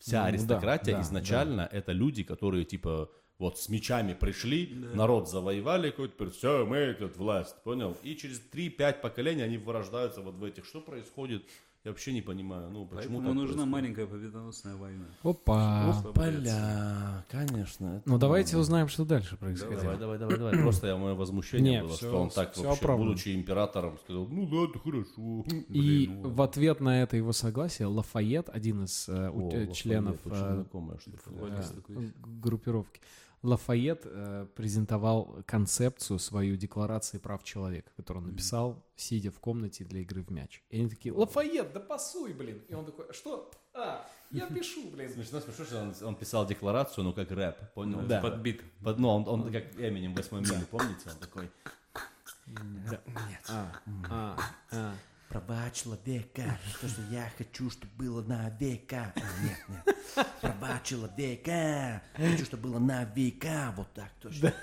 вся 0.01 0.17
Ну 0.17 0.23
да, 0.23 0.27
аристократия 0.29 0.95
да, 0.95 1.01
изначально 1.01 1.69
это 1.71 1.91
люди, 1.91 2.23
которые 2.23 2.65
типа 2.65 3.09
вот 3.37 3.57
с 3.57 3.69
мечами 3.69 4.13
пришли, 4.13 4.71
народ 4.93 5.29
завоевали 5.29 5.89
какой-то, 5.89 6.29
все, 6.29 6.65
мы 6.65 6.77
этот 6.77 7.17
власть, 7.17 7.55
понял? 7.63 7.97
И 8.03 8.15
через 8.15 8.41
3-5 8.53 9.01
поколений 9.01 9.41
они 9.41 9.57
вырождаются 9.57 10.21
вот 10.21 10.35
в 10.35 10.43
этих. 10.43 10.65
Что 10.65 10.81
происходит? 10.81 11.43
Я 11.83 11.89
вообще 11.89 12.13
не 12.13 12.21
понимаю. 12.21 12.69
Ну, 12.69 12.85
почему 12.85 12.95
Поэтому 13.01 13.17
так 13.21 13.33
нужна 13.33 13.45
происходит? 13.47 13.71
маленькая 13.71 14.05
победоносная 14.05 14.75
война. 14.75 15.05
Опа. 15.23 15.89
Опаля, 16.05 17.25
конечно. 17.27 17.95
это 17.97 18.03
Ну 18.05 18.19
давайте 18.19 18.55
узнаем, 18.57 18.87
что 18.87 19.03
дальше 19.03 19.35
происходило. 19.35 19.81
Давай, 19.81 19.97
давай, 19.97 20.19
давай, 20.19 20.37
давай. 20.37 20.53
Просто 20.61 20.87
я, 20.87 20.97
мое 20.97 21.15
возмущение 21.15 21.71
Не, 21.71 21.81
было, 21.81 21.95
всё- 21.97 22.07
что 22.09 22.21
он 22.21 22.29
так 22.29 22.53
всё 22.53 22.63
вообще, 22.65 22.81
оправдано. 22.83 23.09
будучи 23.09 23.35
императором, 23.35 23.97
сказал, 24.03 24.27
ну 24.27 24.43
ладно, 24.43 24.79
хорошо. 24.79 25.43
И 25.47 25.65
Блин, 26.07 26.21
ну 26.21 26.29
в 26.29 26.41
ответ 26.43 26.81
на 26.81 27.01
это 27.01 27.17
его 27.17 27.33
согласие 27.33 27.87
Лафайет, 27.87 28.49
один 28.53 28.83
из 28.83 29.09
э, 29.09 29.29
у- 29.29 29.39
О, 29.39 29.41
э, 29.41 29.45
Лафайет, 29.45 29.73
членов 29.73 30.17
э, 30.25 30.35
знакомое 30.35 30.99
э, 31.87 32.09
группировки, 32.43 33.01
Лафайет 33.43 34.01
э, 34.05 34.47
презентовал 34.55 35.43
концепцию 35.47 36.19
свою 36.19 36.57
декларации 36.57 37.17
прав 37.17 37.43
человека, 37.43 37.91
которую 37.97 38.23
он 38.25 38.31
написал, 38.31 38.83
сидя 38.95 39.31
в 39.31 39.39
комнате 39.39 39.83
для 39.83 40.01
игры 40.01 40.21
в 40.23 40.29
мяч. 40.29 40.61
И 40.69 40.79
они 40.79 40.89
такие, 40.89 41.13
Лафайет, 41.13 41.73
да 41.73 41.79
пасуй, 41.79 42.33
блин. 42.33 42.61
И 42.69 42.73
он 42.73 42.85
такой, 42.85 43.11
что? 43.13 43.49
А, 43.73 44.05
я 44.31 44.45
пишу, 44.47 44.89
блин. 44.91 45.09
Смешно, 45.11 45.39
смешно, 45.39 45.65
что 45.65 45.81
он, 45.81 45.93
он 46.03 46.15
писал 46.15 46.45
декларацию, 46.45 47.03
ну 47.03 47.13
как 47.13 47.31
рэп, 47.31 47.73
понял? 47.73 48.01
Да. 48.01 48.21
Подбит. 48.21 48.61
Под- 48.83 48.99
ну, 48.99 49.09
он, 49.09 49.27
он 49.27 49.51
как 49.51 49.73
Эминем 49.79 50.13
в 50.13 50.17
восьмой 50.17 50.41
миле, 50.41 50.65
помните? 50.69 51.09
Он 51.09 51.17
такой, 51.17 51.49
А, 53.49 53.71
а, 54.09 54.37
а. 54.71 54.93
Права 55.31 55.69
человека, 55.71 56.59
то, 56.81 56.89
что 56.89 57.01
я 57.09 57.31
хочу, 57.37 57.69
чтобы 57.69 57.93
было 57.97 58.21
на 58.21 58.49
века. 58.59 59.13
Нет, 59.41 59.57
нет. 59.69 60.27
Права 60.41 60.81
человека, 60.83 62.03
хочу, 62.17 62.43
чтобы 62.43 62.63
было 62.63 62.79
на 62.79 63.05
века. 63.05 63.73
Вот 63.77 63.87
так 63.93 64.11
точно. 64.21 64.53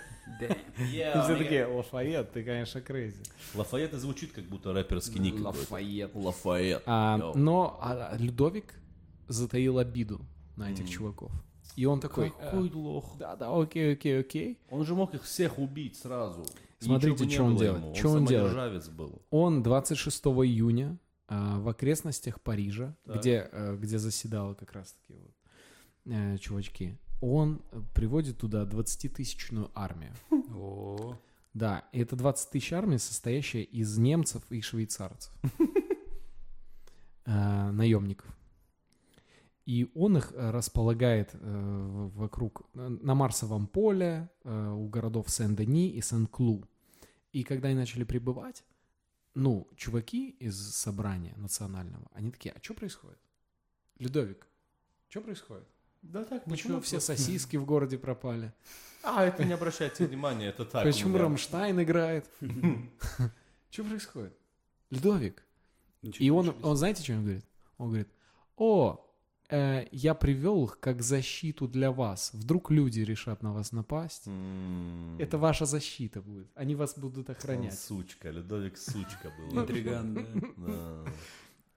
И 0.42 0.52
все 0.84 1.38
такие, 1.38 1.64
Лафайет, 1.64 2.32
ты, 2.32 2.44
конечно, 2.44 2.82
crazy. 2.82 3.22
Лафайет 3.54 3.94
звучит 3.94 4.32
как 4.32 4.44
будто 4.44 4.74
рэперский 4.74 5.18
ник. 5.20 5.40
Лафайет. 5.40 6.10
Лафайет. 6.14 6.82
А, 6.84 7.16
но 7.34 7.78
а, 7.80 8.14
Людовик 8.18 8.74
затаил 9.26 9.78
обиду 9.78 10.20
на 10.56 10.70
этих 10.70 10.90
чуваков. 10.90 11.32
И 11.76 11.86
он 11.86 11.98
такой, 12.00 12.28
Какой 12.28 12.70
лох. 12.70 13.16
да, 13.18 13.36
да, 13.36 13.58
окей, 13.58 13.94
окей, 13.94 14.20
окей. 14.20 14.58
Он 14.68 14.84
же 14.84 14.94
мог 14.94 15.14
их 15.14 15.22
всех 15.24 15.58
убить 15.58 15.96
сразу. 15.96 16.44
Смотрите, 16.78 17.28
что 17.28 17.44
он 17.44 17.56
делает. 17.56 17.82
ему. 17.84 17.94
Что 17.94 18.10
он 18.10 18.24
делает? 18.26 18.92
был. 18.92 19.22
Он 19.30 19.62
26 19.62 20.24
июня 20.26 20.98
а, 21.26 21.58
в 21.58 21.68
окрестностях 21.68 22.40
Парижа, 22.40 22.96
Так. 23.04 23.18
где, 23.20 23.48
э, 23.52 23.76
где 23.76 23.98
заседала 23.98 24.54
как 24.54 24.72
раз-таки 24.72 25.14
вот, 25.14 25.34
э, 26.06 26.38
чувачки, 26.38 26.98
он 27.20 27.60
приводит 27.94 28.38
туда 28.38 28.64
20-тысячную 28.64 29.70
армию. 29.74 30.12
Да, 31.54 31.84
это 31.92 32.14
20 32.14 32.50
тысяч 32.50 32.72
армия, 32.72 32.98
состоящая 32.98 33.62
из 33.62 33.98
немцев 33.98 34.42
и 34.50 34.60
швейцарцев. 34.60 35.32
Э, 37.30 37.70
Наемников. 37.72 38.37
И 39.68 39.90
он 39.94 40.16
их 40.16 40.32
э, 40.32 40.50
располагает 40.50 41.34
э, 41.34 42.08
вокруг, 42.14 42.62
э, 42.74 42.88
на 42.88 43.14
Марсовом 43.14 43.66
поле, 43.66 44.30
у 44.44 44.88
городов 44.88 45.28
Сен-Дени 45.28 45.90
и 45.90 46.00
Сен-Клу. 46.00 46.64
И 47.32 47.44
когда 47.44 47.68
они 47.68 47.76
начали 47.76 48.04
прибывать, 48.04 48.64
ну, 49.34 49.68
чуваки 49.76 50.30
из 50.40 50.74
собрания 50.74 51.34
национального, 51.36 52.08
они 52.14 52.30
такие, 52.30 52.54
а 52.56 52.62
что 52.62 52.72
происходит? 52.72 53.18
Людовик, 53.98 54.46
что 55.10 55.20
происходит? 55.20 55.68
Да 56.00 56.24
так, 56.24 56.44
Почему 56.44 56.76
ничего, 56.76 56.80
все 56.80 56.96
просто- 56.96 57.16
сосиски 57.18 57.58
в 57.58 57.66
городе 57.66 57.98
пропали? 57.98 58.54
А, 59.02 59.22
это 59.22 59.44
не 59.44 59.52
обращайте 59.52 60.06
внимания, 60.06 60.46
это 60.46 60.64
так. 60.64 60.82
Почему 60.82 61.10
меня. 61.10 61.24
Рамштайн 61.24 61.82
играет? 61.82 62.26
Что 63.70 63.84
происходит? 63.84 64.32
Людовик. 64.88 65.44
И 66.00 66.30
он, 66.30 66.54
он, 66.62 66.76
знаете, 66.76 67.02
что 67.02 67.12
он 67.12 67.24
говорит? 67.24 67.44
Он 67.76 67.88
говорит, 67.88 68.08
о, 68.56 69.04
э, 69.50 69.86
я 69.92 70.14
привел 70.14 70.64
их 70.64 70.78
как 70.80 71.02
защиту 71.02 71.68
для 71.68 71.90
вас. 71.90 72.30
Вдруг 72.34 72.70
люди 72.70 73.00
решат 73.00 73.42
на 73.42 73.52
вас 73.52 73.72
напасть. 73.72 74.26
М, 74.28 75.16
Это 75.18 75.38
ваша 75.38 75.66
защита 75.66 76.20
будет. 76.22 76.48
Они 76.54 76.74
вас 76.74 76.98
будут 76.98 77.28
он 77.30 77.36
охранять. 77.36 77.78
сучка, 77.78 78.30
Людовик 78.30 78.76
сучка 78.78 79.32
был. 79.38 79.60
Интриган, 79.62 80.14
да. 80.56 81.04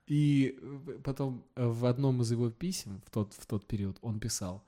И 0.06 0.58
э, 0.60 0.98
потом 1.04 1.44
э, 1.56 1.66
в 1.66 1.86
одном 1.86 2.20
из 2.22 2.32
его 2.32 2.50
писем 2.50 3.00
в 3.06 3.10
тот, 3.10 3.32
в 3.34 3.46
тот 3.46 3.66
период 3.66 3.98
он 4.02 4.18
писал, 4.20 4.62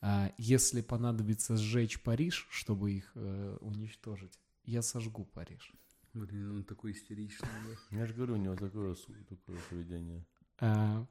а, 0.00 0.32
если 0.38 0.80
понадобится 0.80 1.56
сжечь 1.56 2.00
Париж, 2.02 2.46
чтобы 2.50 2.92
их 2.92 3.10
э, 3.14 3.56
уничтожить, 3.60 4.38
я 4.64 4.82
сожгу 4.82 5.24
Париж. 5.24 5.72
Блин, 6.14 6.50
он 6.56 6.64
такой 6.64 6.92
истеричный. 6.92 7.48
да. 7.90 7.96
Я 7.98 8.06
же 8.06 8.14
говорю, 8.14 8.34
у 8.34 8.36
него 8.38 8.54
такое, 8.56 8.94
такое 9.28 9.58
поведение. 9.70 10.24
А, 10.60 11.04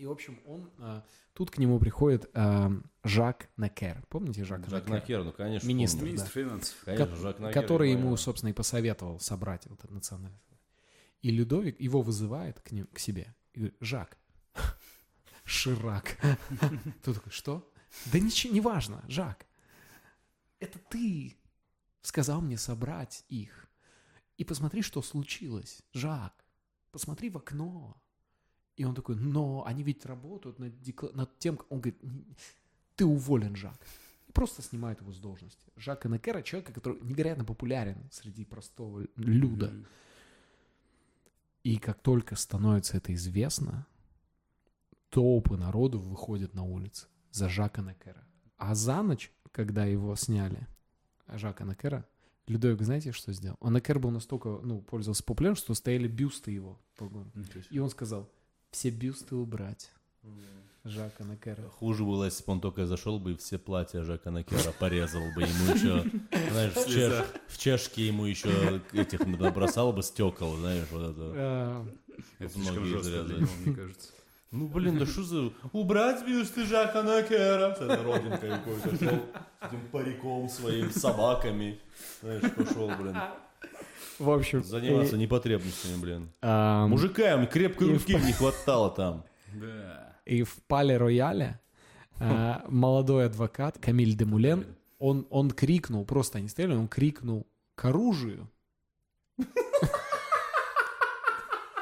И, 0.00 0.06
в 0.06 0.10
общем, 0.12 0.40
он... 0.46 0.70
а, 0.78 1.04
Тут 1.34 1.50
к 1.50 1.58
нему 1.58 1.78
приходит 1.78 2.30
а, 2.32 2.72
Жак 3.04 3.50
Некер. 3.58 4.02
Помните 4.08 4.44
Жак, 4.44 4.66
Жак 4.66 4.84
Некер? 4.86 4.90
Накер, 4.90 5.24
ну, 5.24 5.32
конечно. 5.32 5.68
Министр. 5.68 5.98
помню. 5.98 6.12
Министр 6.12 6.30
финансов. 6.30 6.76
Конечно, 6.86 7.06
Ко- 7.06 7.16
Жак 7.16 7.38
Накер, 7.38 7.62
который 7.62 7.90
ему, 7.92 8.16
собственно, 8.16 8.48
и 8.48 8.54
посоветовал 8.54 9.20
собрать 9.20 9.66
вот 9.66 9.78
этот 9.80 9.90
национальный. 9.90 10.38
И 11.20 11.30
Людовик 11.30 11.78
его 11.78 12.00
вызывает 12.00 12.62
к, 12.62 12.72
ним, 12.72 12.86
к 12.86 12.98
себе 12.98 13.34
и 13.52 13.58
говорит, 13.58 13.76
Жак, 13.80 14.16
Ширак. 15.44 16.16
Тут 17.04 17.16
такой, 17.16 17.32
что? 17.32 17.70
Да 18.06 18.18
ничего, 18.18 18.54
не 18.54 18.62
важно, 18.62 19.04
Жак. 19.06 19.44
Это 20.60 20.78
ты 20.78 21.36
сказал 22.00 22.40
мне 22.40 22.56
собрать 22.56 23.26
их. 23.28 23.66
И 24.38 24.44
посмотри, 24.44 24.80
что 24.80 25.02
случилось. 25.02 25.82
Жак, 25.92 26.32
посмотри 26.90 27.28
в 27.28 27.36
окно. 27.36 28.00
И 28.80 28.84
он 28.86 28.94
такой, 28.94 29.14
но 29.14 29.62
они 29.66 29.82
ведь 29.82 30.06
работают 30.06 30.58
над, 30.58 30.72
декла- 30.80 31.14
над 31.14 31.38
тем... 31.38 31.58
как-» 31.58 31.70
Он 31.70 31.80
говорит, 31.80 32.02
«Н- 32.02 32.24
ты 32.96 33.04
уволен, 33.04 33.54
Жак. 33.54 33.78
И 34.26 34.32
просто 34.32 34.62
снимает 34.62 35.02
его 35.02 35.12
с 35.12 35.18
должности. 35.18 35.70
Жака 35.76 36.08
Некера, 36.08 36.40
человека, 36.40 36.72
который 36.72 36.98
невероятно 37.02 37.44
популярен 37.44 37.98
среди 38.10 38.46
простого 38.46 39.06
люда. 39.16 39.70
И 41.62 41.76
как 41.76 42.00
только 42.00 42.36
становится 42.36 42.96
это 42.96 43.12
известно, 43.12 43.86
толпы 45.10 45.58
народу 45.58 46.00
выходят 46.00 46.54
на 46.54 46.64
улицы 46.64 47.06
за 47.32 47.50
Жака 47.50 47.82
Некера. 47.82 48.24
А 48.56 48.74
за 48.74 49.02
ночь, 49.02 49.30
когда 49.52 49.84
его 49.84 50.16
сняли, 50.16 50.66
Жака 51.28 51.64
Некера, 51.64 52.08
Людовик, 52.46 52.80
знаете, 52.80 53.12
что 53.12 53.30
сделал? 53.34 53.58
Он 53.60 53.74
Некер 53.74 53.98
был 53.98 54.10
настолько, 54.10 54.58
ну, 54.62 54.80
пользовался 54.80 55.22
популярностью, 55.22 55.66
что 55.66 55.74
стояли 55.74 56.08
бюсты 56.08 56.50
его. 56.50 56.80
И 57.68 57.78
он 57.78 57.90
сказал, 57.90 58.30
все 58.70 58.90
бюсты 58.90 59.36
убрать. 59.36 59.90
Жака 60.82 61.24
Некера. 61.24 61.62
Хуже 61.68 62.04
было, 62.04 62.24
если 62.24 62.42
бы 62.44 62.52
он 62.52 62.60
только 62.62 62.86
зашел 62.86 63.18
бы 63.18 63.32
и 63.32 63.36
все 63.36 63.58
платья 63.58 64.02
Жака 64.02 64.30
Накера 64.30 64.72
порезал 64.78 65.20
бы. 65.34 65.42
Ему 65.42 65.74
еще, 65.74 66.04
знаешь, 66.50 66.72
в, 66.72 66.88
чеш- 66.88 67.26
в 67.48 67.58
чешке 67.58 68.06
ему 68.06 68.24
еще 68.24 68.80
этих 68.92 69.26
набросал 69.26 69.92
бы 69.92 70.02
стекол, 70.02 70.56
знаешь, 70.56 70.86
вот 70.90 71.10
это. 71.10 71.32
А, 71.34 71.86
Это 72.38 72.58
многие 72.58 72.78
слишком 72.80 72.86
жестко 73.02 73.22
для 73.24 73.36
него, 73.40 73.50
мне 73.64 73.74
кажется. 73.74 74.08
Ну, 74.52 74.66
блин, 74.66 74.98
да 74.98 75.06
что 75.06 75.22
за... 75.22 75.52
Убрать 75.72 76.26
бюсты 76.26 76.66
Жака 76.66 77.04
Накера. 77.04 77.72
С 77.76 77.80
этой 77.82 78.02
родинкой 78.02 78.50
какой-то 78.50 78.88
шел, 78.98 78.98
с 78.98 79.66
этим 79.68 79.88
париком 79.92 80.48
своим, 80.48 80.90
с 80.90 80.94
собаками. 80.96 81.78
Знаешь, 82.20 82.42
пошел, 82.56 82.88
блин, 82.96 83.16
В 84.20 84.30
общем, 84.30 84.62
заниматься 84.62 85.16
и, 85.16 85.18
непотребностями, 85.18 85.96
блин. 86.00 86.28
ам, 86.42 86.90
Мужикам 86.90 87.46
крепкой 87.46 87.88
и 87.88 87.92
руки 87.94 88.14
не 88.14 88.32
хватало 88.32 88.90
там. 88.90 89.24
Да. 89.54 90.16
И 90.26 90.44
в 90.44 90.54
Пале 90.68 90.96
Рояле 90.96 91.58
а, 92.20 92.64
молодой 92.68 93.26
адвокат 93.26 93.78
Камиль 93.78 94.14
де 94.14 94.24
Мулен, 94.24 94.64
он, 95.00 95.26
он 95.30 95.50
крикнул, 95.50 96.04
просто 96.04 96.38
они 96.38 96.48
стояли, 96.48 96.74
он 96.74 96.86
крикнул 96.86 97.48
к 97.74 97.84
оружию. 97.86 98.48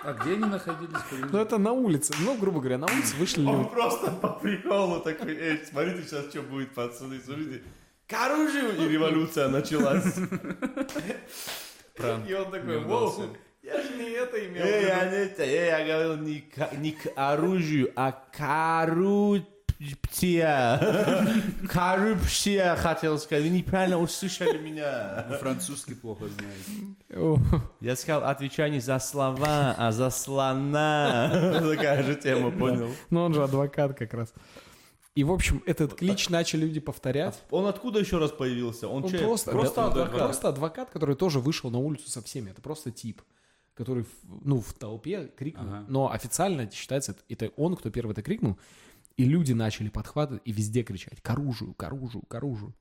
А 0.04 0.12
где 0.14 0.34
они 0.34 0.44
находились? 0.44 0.96
Ну, 1.30 1.38
это 1.38 1.58
на 1.58 1.72
улице. 1.72 2.14
Ну, 2.20 2.38
грубо 2.38 2.60
говоря, 2.60 2.78
на 2.78 2.86
улице 2.86 3.16
вышли 3.16 3.44
Он 3.44 3.58
люди. 3.58 3.70
просто 3.70 4.10
по 4.12 4.28
приколу 4.28 5.00
такой, 5.00 5.34
эй, 5.36 5.66
смотрите 5.66 6.04
сейчас, 6.08 6.30
что 6.30 6.40
будет, 6.42 6.72
пацаны, 6.72 7.20
смотрите. 7.20 7.62
К 8.06 8.14
оружию! 8.14 8.76
И 8.80 8.88
революция 8.88 9.48
началась. 9.48 10.14
И 12.28 12.34
он 12.34 12.50
такой, 12.50 12.78
воу. 12.80 13.12
Я 13.62 13.82
же 13.82 13.96
не 13.96 14.10
это 14.10 14.46
имел 14.46 14.64
эй, 14.64 14.86
я, 14.86 15.04
не, 15.10 15.16
это, 15.16 15.42
эй, 15.42 15.66
я 15.66 15.84
говорил 15.84 16.16
не 16.16 16.40
к, 16.40 16.72
не 16.78 16.92
к 16.92 17.12
оружию, 17.16 17.92
а 17.96 18.12
коррупция. 18.32 19.50
Коррупция, 21.68 22.76
хотел 22.76 23.18
сказать. 23.18 23.44
Вы 23.44 23.50
неправильно 23.50 23.98
услышали 23.98 24.56
меня. 24.56 25.26
Вы 25.28 25.36
французский 25.36 25.94
плохо 25.94 26.28
знаете. 26.28 26.72
Я 27.80 27.94
сказал, 27.96 28.24
отвечай 28.24 28.70
не 28.70 28.80
за 28.80 28.98
слова, 29.00 29.74
а 29.76 29.92
за 29.92 30.08
слона. 30.08 31.60
Такая 31.60 32.02
же 32.04 32.14
тема, 32.14 32.50
понял? 32.50 32.90
Ну, 33.10 33.24
он 33.24 33.34
же 33.34 33.42
адвокат 33.42 33.98
как 33.98 34.14
раз. 34.14 34.32
И, 35.18 35.24
в 35.24 35.32
общем, 35.32 35.64
этот 35.66 35.94
клич 35.94 36.28
начали 36.28 36.60
люди 36.64 36.78
повторять. 36.78 37.42
Он 37.50 37.66
откуда 37.66 37.98
еще 37.98 38.18
раз 38.18 38.30
появился? 38.30 38.86
Он, 38.86 39.02
Он 39.02 39.10
че- 39.10 39.18
просто, 39.18 39.50
просто 39.50 39.80
да, 39.80 39.86
адвокат. 39.88 40.16
просто 40.16 40.48
адвокат, 40.48 40.90
который 40.90 41.16
тоже 41.16 41.40
вышел 41.40 41.72
на 41.72 41.78
улицу 41.78 42.08
со 42.08 42.22
всеми. 42.22 42.50
Это 42.50 42.62
просто 42.62 42.92
тип, 42.92 43.22
который 43.74 44.06
ну, 44.44 44.60
в 44.60 44.72
толпе 44.74 45.28
крикнул. 45.36 45.66
Ага. 45.66 45.84
Но 45.88 46.12
официально 46.12 46.70
считается, 46.70 47.16
это, 47.28 47.50
он, 47.56 47.74
кто 47.74 47.90
первый 47.90 48.12
это 48.12 48.22
крикнул. 48.22 48.60
И 49.16 49.24
люди 49.24 49.52
начали 49.54 49.88
подхватывать 49.88 50.42
и 50.44 50.52
везде 50.52 50.84
кричать 50.84 51.20
«К 51.20 51.30
оружию! 51.30 51.74
К 51.74 51.82
оружию! 51.82 52.22
К 52.28 52.36
оружию!» 52.36 52.72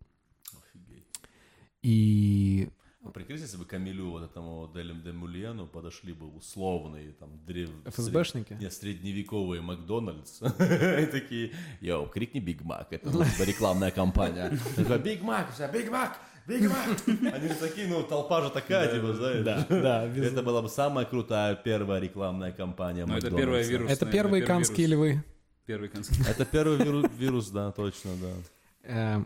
И 1.81 2.69
А 3.07 3.11
Прикинь, 3.11 3.37
если 3.37 3.57
бы 3.57 3.65
Камилю, 3.65 4.09
вот 4.09 4.23
этому 4.23 4.69
Делем 4.73 5.01
де 5.01 5.11
Мульену 5.11 5.67
подошли 5.67 6.13
бы 6.13 6.27
условные, 6.27 7.11
там, 7.13 7.29
древ... 7.45 7.69
ФСБшники? 7.85 8.53
сред- 8.53 8.61
Нет, 8.61 8.73
средневековые 8.73 9.61
Макдональдс. 9.61 10.41
И 10.59 11.05
такие, 11.05 11.51
йоу, 11.81 12.07
крикни 12.07 12.39
Биг 12.39 12.61
Мак, 12.63 12.87
это 12.91 13.09
ну, 13.09 13.23
типа 13.23 13.43
рекламная 13.43 13.91
кампания. 13.91 14.57
Такой, 14.75 14.99
Биг 14.99 15.21
Мак, 15.21 15.53
все, 15.53 15.67
Биг 15.71 15.89
Мак, 15.91 16.19
Биг 16.47 16.69
Мак. 16.69 17.33
Они 17.33 17.47
же 17.47 17.55
такие, 17.55 17.87
ну, 17.87 18.03
толпа 18.03 18.41
же 18.41 18.49
такая, 18.49 18.93
типа, 18.93 19.13
знаешь. 19.13 19.45
да, 19.45 19.65
да, 19.69 20.05
Это 20.05 20.43
была 20.43 20.61
бы 20.61 20.69
самая 20.69 21.05
крутая 21.05 21.55
первая 21.55 21.99
рекламная 21.99 22.51
кампания 22.51 23.05
Ну, 23.05 23.15
это 23.15 23.25
Макдональдса. 23.31 23.37
первая 23.37 23.63
вирус. 23.67 23.91
это 23.91 24.05
первые 24.05 24.43
канские 24.43 24.87
львы. 24.87 25.23
Первый 25.65 25.89
концерт. 25.89 26.27
Это 26.29 26.45
первый 26.45 26.77
виру- 26.77 27.09
вирус, 27.17 27.49
да, 27.49 27.71
точно, 27.71 28.11
да. 28.21 29.25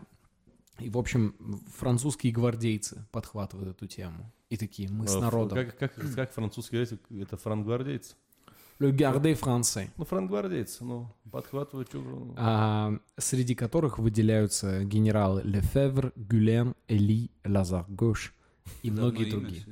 И, 0.78 0.90
в 0.90 0.98
общем, 0.98 1.34
французские 1.76 2.32
гвардейцы 2.32 3.06
подхватывают 3.12 3.76
эту 3.76 3.86
тему. 3.86 4.32
И 4.50 4.56
такие, 4.56 4.88
мы 4.88 5.06
с 5.06 5.14
Э, 5.14 5.20
народом. 5.20 5.56
Как, 5.58 5.78
как, 5.78 6.14
как 6.14 6.32
французский 6.32 6.76
это 7.20 7.36
франгвардейцы. 7.36 8.14
Le 8.78 8.90
garde 8.90 9.34
français. 9.34 9.90
Ну, 9.96 10.04
франгвардейцы, 10.04 10.84
ну, 10.84 11.14
подхватывают 11.30 11.92
ну. 11.94 12.34
а, 12.36 12.98
среди 13.16 13.54
которых 13.54 13.98
выделяются 13.98 14.82
генералы 14.84 15.42
Лефевр, 15.44 16.12
Гюлен, 16.16 16.74
Эли, 16.88 17.30
Лазар 17.44 17.84
Гош 17.88 18.34
и 18.82 18.90
многие 18.90 19.30
другие. 19.30 19.64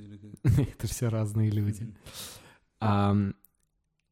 Это 0.45 0.87
все 0.87 1.09
разные 1.09 1.51
люди. 1.51 1.93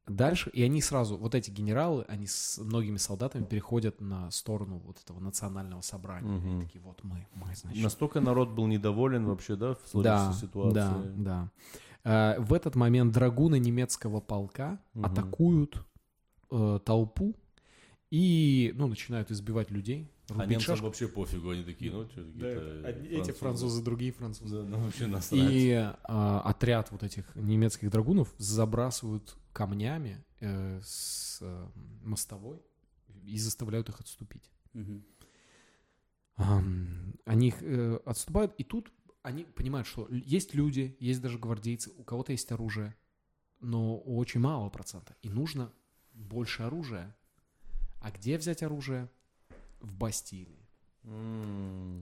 Дальше, 0.09 0.51
и 0.51 0.63
они 0.63 0.81
сразу, 0.83 1.17
вот 1.17 1.35
эти 1.35 1.51
генералы, 1.51 2.05
они 2.09 2.27
с 2.27 2.59
многими 2.59 2.97
солдатами 2.97 3.45
переходят 3.45 4.01
на 4.01 4.31
сторону 4.31 4.79
вот 4.79 5.01
этого 5.03 5.21
национального 5.21 5.81
собрания. 5.81 6.29
Мгм. 6.31 6.49
Они 6.49 6.61
такие, 6.63 6.81
вот 6.81 7.03
мы, 7.05 7.27
мы, 7.35 7.55
значит. 7.55 7.83
Настолько 7.83 8.21
народ 8.21 8.51
был 8.51 8.67
недоволен 8.67 9.27
вообще, 9.27 9.57
да, 9.57 9.75
в 9.75 9.79
Да, 9.79 9.89
сложившейся 9.91 10.41
ситуации. 10.47 10.75
да, 10.75 11.03
да. 11.17 11.51
А, 12.05 12.41
в 12.41 12.53
этот 12.53 12.75
момент 12.75 13.13
драгуны 13.13 13.59
немецкого 13.59 14.21
полка 14.21 14.81
Мгм. 14.95 15.05
атакуют 15.07 15.85
э, 16.51 16.81
толпу 16.85 17.35
и, 18.11 18.73
ну, 18.75 18.87
начинают 18.87 19.31
избивать 19.31 19.71
людей. 19.71 20.11
А 20.29 20.35
рубить 20.35 20.51
немцам 20.51 20.67
шашками. 20.75 20.87
вообще 20.89 21.09
пофигу, 21.09 21.51
они 21.51 21.65
такие, 21.65 21.91
ну, 21.91 22.05
что, 22.07 22.23
какие-то 22.23 22.87
Одни- 22.87 23.09
эти 23.09 23.31
французы, 23.31 23.83
другие 23.83 24.13
французы. 24.13 24.57
Да, 24.57 24.63
ну, 24.69 24.79
вообще 24.85 25.07
насрать. 25.07 25.51
И 25.51 25.73
а, 26.05 26.41
отряд 26.45 26.91
вот 26.91 27.03
этих 27.03 27.35
немецких 27.35 27.91
драгунов 27.91 28.33
забрасывают 28.39 29.37
камнями 29.53 30.23
э, 30.41 30.81
с 30.85 31.39
э, 31.41 31.67
мостовой 32.03 32.61
и 33.25 33.39
заставляют 33.39 33.89
их 33.89 34.01
отступить. 34.01 34.51
Мгм. 34.75 35.03
Ам, 36.37 37.15
Они 37.25 37.49
их, 37.49 37.63
э, 37.63 37.99
отступают, 38.05 38.55
и 38.59 38.65
тут 38.65 38.93
они 39.23 39.45
понимают, 39.45 39.87
что 39.89 40.07
есть 40.11 40.55
люди, 40.55 40.97
есть 41.01 41.21
даже 41.21 41.39
гвардейцы, 41.39 41.91
у 41.97 42.05
кого-то 42.05 42.33
есть 42.33 42.51
оружие, 42.53 42.95
но 43.61 43.97
у 43.97 44.19
очень 44.19 44.41
малого 44.41 44.71
процента. 44.71 45.17
И 45.23 45.29
нужно 45.29 45.73
больше 46.13 46.63
оружия. 46.63 47.17
А 48.01 48.11
где 48.13 48.39
взять 48.39 48.63
оружие? 48.63 49.11
В 49.81 49.95
Бастилии. 49.95 50.67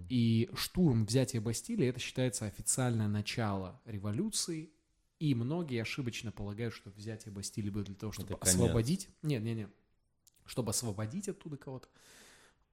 И 0.09 0.51
штурм 0.55 1.07
взятия 1.07 1.41
Бастилии 1.41 1.87
это 1.87 2.01
считается 2.01 2.47
официальное 2.47 3.09
начало 3.09 3.81
революции. 3.85 4.71
И 5.19 5.35
многие 5.35 5.81
ошибочно 5.81 6.31
полагают, 6.33 6.75
что 6.75 6.91
взятие 6.91 7.33
Бастилии 7.33 7.71
было 7.71 7.85
для 7.85 7.95
того, 7.95 8.13
чтобы 8.13 8.35
Это 8.35 8.39
конец. 8.39 8.55
освободить. 8.55 9.09
Нет, 9.23 9.43
нет, 9.43 9.57
нет. 9.57 9.71
Чтобы 10.45 10.71
освободить 10.71 11.29
оттуда 11.29 11.57
кого-то. 11.57 11.89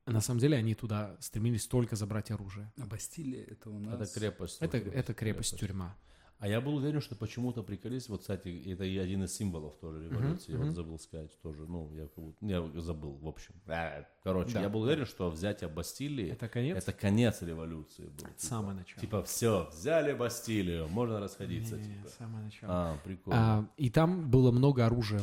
На 0.05 0.19
самом 0.19 0.41
деле 0.41 0.57
они 0.57 0.75
туда 0.75 1.15
стремились 1.21 1.65
только 1.67 1.95
забрать 1.95 2.31
оружие. 2.31 2.71
А 2.77 2.85
Бастилия 2.85 3.45
это 3.45 3.69
у 3.69 3.79
нас... 3.79 4.01
Это 4.01 4.19
крепость. 4.19 4.57
Это, 4.59 4.77
Вот 4.79 4.87
это 4.93 5.13
крепость, 5.13 5.57
тюрьма. 5.57 5.95
А 6.39 6.47
я 6.49 6.59
был 6.59 6.75
уверен, 6.75 6.99
что 6.99 7.15
почему-то 7.15 7.63
приколись, 7.63 8.09
вот, 8.09 8.19
кстати, 8.21 8.49
это 8.69 8.83
и 8.83 8.97
один 8.97 9.23
из 9.23 9.33
символов 9.33 9.77
тоже 9.79 10.03
революции, 10.09 10.51
я 10.51 10.57
мгм. 10.57 10.67
вот 10.67 10.75
забыл 10.75 10.99
сказать 10.99 11.31
тоже, 11.41 11.65
ну, 11.65 11.89
я, 11.93 12.07
как 12.07 12.21
будто- 12.21 12.45
я 12.45 12.81
забыл, 12.81 13.13
в 13.13 13.27
общем. 13.27 13.53
А, 13.67 14.05
Короче, 14.23 14.53
Да, 14.55 14.61
я 14.61 14.69
был 14.69 14.81
уверен, 14.81 15.05
что 15.05 15.29
взятие 15.29 15.69
Бастилии, 15.69 16.29
Это 16.31 16.49
конец? 16.49 16.77
это 16.77 16.91
конец 16.91 17.41
революции 17.41 18.07
был. 18.07 18.17
типа. 18.17 18.31
самое 18.37 18.77
начало. 18.77 18.99
Типа, 19.01 19.23
все, 19.23 19.69
взяли 19.71 20.11
Бастилию, 20.13 20.87
можно 20.89 21.19
расходиться, 21.21 21.77
Не-не-не, 21.77 21.95
типа. 21.99 22.09
самое 22.09 22.43
начало. 22.45 22.73
А, 22.73 22.97
прикольно. 23.05 23.39
А, 23.59 23.69
и 23.77 23.89
там 23.89 24.29
было 24.29 24.51
много 24.51 24.85
оружия. 24.85 25.21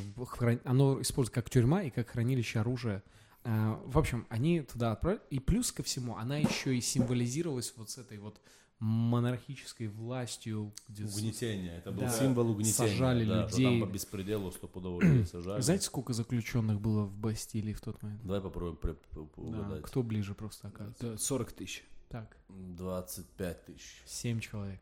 Оно 0.64 1.00
используется 1.02 1.34
как 1.42 1.50
тюрьма 1.50 1.82
и 1.82 1.90
как 1.90 2.08
хранилище 2.08 2.60
оружия. 2.60 3.02
А, 3.44 3.80
в 3.86 3.98
общем, 3.98 4.26
они 4.30 4.60
туда 4.62 4.92
отправили. 4.92 5.22
И 5.30 5.38
плюс 5.38 5.70
ко 5.72 5.82
всему, 5.82 6.16
она 6.16 6.36
еще 6.38 6.74
и 6.76 6.80
символизировалась 6.80 7.72
вот 7.76 7.90
с 7.90 7.98
этой 7.98 8.18
вот 8.18 8.40
монархической 8.80 9.88
властью. 9.88 10.72
где 10.88 11.04
Угнетение, 11.04 11.76
это 11.78 11.92
был 11.92 12.00
Да. 12.02 12.10
символ 12.10 12.50
угнетения. 12.50 12.74
Сажали 12.90 13.24
да, 13.26 13.48
что 13.48 13.58
людей. 13.58 13.80
Там 13.80 13.88
по 13.88 13.92
беспределу 13.92 14.50
стопудово 14.52 15.00
людей 15.02 15.26
сажали. 15.26 15.60
Знаете, 15.60 15.84
сколько 15.84 16.12
заключенных 16.14 16.80
было 16.80 17.04
в 17.04 17.14
Бастилии 17.16 17.74
в 17.74 17.80
тот 17.80 18.02
момент? 18.02 18.22
Давай 18.24 18.40
попробуем 18.40 18.76
при- 18.76 18.92
п- 18.92 18.98
Да, 19.14 19.20
угадать. 19.42 19.82
кто 19.82 20.02
ближе 20.02 20.34
просто 20.34 20.68
оказывается? 20.68 21.12
Да, 21.12 21.18
40 21.18 21.52
тысяч. 21.52 21.84
Так, 22.08 22.36
25 22.48 23.64
тысяч. 23.66 24.02
семь 24.06 24.40
человек. 24.40 24.80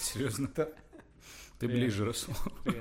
Серьезно? 0.00 0.48
Ты 1.58 1.66
ближе. 1.68 2.12
Ты 2.64 2.76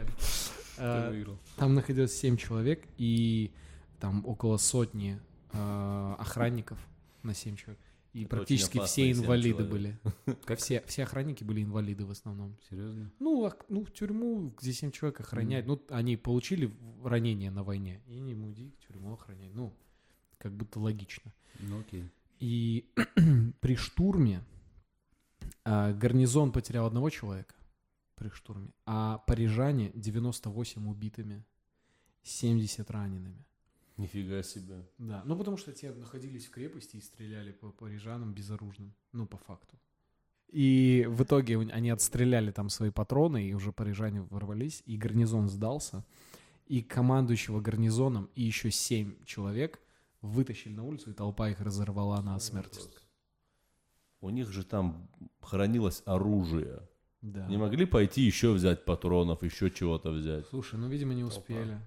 А. 0.80 1.12
Там 1.56 1.74
находилось 1.74 2.16
7 2.20 2.38
человек 2.38 2.88
и 2.98 3.52
там 4.00 4.24
около 4.28 4.58
сотни 4.58 5.20
э, 5.54 6.16
охранников 6.20 6.78
на 7.24 7.34
7 7.34 7.56
человек. 7.56 7.80
И 8.18 8.22
Это 8.22 8.30
практически 8.30 8.84
все 8.84 9.12
инвалиды 9.12 9.64
были. 9.64 10.00
Все, 10.58 10.82
все 10.88 11.04
охранники 11.04 11.44
были 11.44 11.62
инвалиды 11.64 12.04
в 12.04 12.10
основном. 12.10 12.58
Серьезно? 12.68 13.12
Ну, 13.20 13.46
ах- 13.46 13.64
ну, 13.70 13.84
в 13.84 13.94
тюрьму, 13.94 14.56
где 14.60 14.74
7 14.74 14.90
человек 14.90 15.20
охранять. 15.20 15.68
Ну, 15.68 15.80
они 15.90 16.18
получили 16.18 16.76
ранения 17.04 17.52
на 17.52 17.64
войне. 17.64 18.02
И 18.08 18.18
не 18.18 18.34
муди, 18.34 18.74
тюрьму 18.88 19.14
охранять. 19.14 19.54
Ну, 19.54 19.72
как 20.40 20.52
будто 20.52 20.80
логично. 20.80 21.32
Ну 21.60 21.80
окей. 21.80 22.10
И 22.40 22.90
при 23.60 23.76
штурме 23.76 24.44
а, 25.64 25.94
гарнизон 25.94 26.52
потерял 26.52 26.88
одного 26.88 27.12
человека 27.12 27.54
при 28.16 28.30
штурме, 28.30 28.72
а 28.88 29.20
парижане 29.28 29.92
98 29.94 30.90
убитыми, 30.90 31.46
70 32.24 32.90
ранеными. 32.90 33.46
Нифига 33.98 34.44
себе. 34.44 34.86
Да, 35.00 35.24
ну 35.26 35.36
потому 35.36 35.58
что 35.58 35.74
те 35.74 35.92
находились 35.92 36.46
в 36.46 36.52
крепости 36.52 36.98
и 36.98 37.02
стреляли 37.02 37.52
по 37.52 37.72
парижанам 37.72 38.34
безоружным, 38.34 38.94
ну 39.12 39.26
по 39.26 39.38
факту. 39.38 39.76
И 40.50 41.06
в 41.10 41.24
итоге 41.24 41.60
они 41.60 41.90
отстреляли 41.90 42.52
там 42.52 42.70
свои 42.70 42.90
патроны, 42.90 43.50
и 43.50 43.54
уже 43.54 43.72
парижане 43.72 44.22
ворвались, 44.22 44.82
и 44.86 44.98
гарнизон 44.98 45.50
сдался. 45.50 46.06
И 46.68 46.82
командующего 46.82 47.60
гарнизоном 47.60 48.30
и 48.36 48.44
еще 48.44 48.72
семь 48.72 49.16
человек 49.26 49.80
вытащили 50.22 50.74
на 50.74 50.84
улицу, 50.84 51.12
и 51.12 51.14
толпа 51.14 51.50
их 51.50 51.60
разорвала 51.60 52.22
на 52.22 52.40
смерть. 52.40 52.80
У 54.22 54.30
них 54.30 54.50
же 54.50 54.64
там 54.64 55.10
хранилось 55.42 56.02
оружие. 56.06 56.82
Да. 57.22 57.48
Не 57.48 57.58
могли 57.58 57.86
пойти 57.86 58.22
еще 58.22 58.52
взять 58.52 58.86
патронов, 58.86 59.44
еще 59.44 59.72
чего-то 59.72 60.12
взять. 60.12 60.46
Слушай, 60.48 60.80
ну, 60.80 60.88
видимо, 60.88 61.14
не 61.14 61.24
успели. 61.24 61.80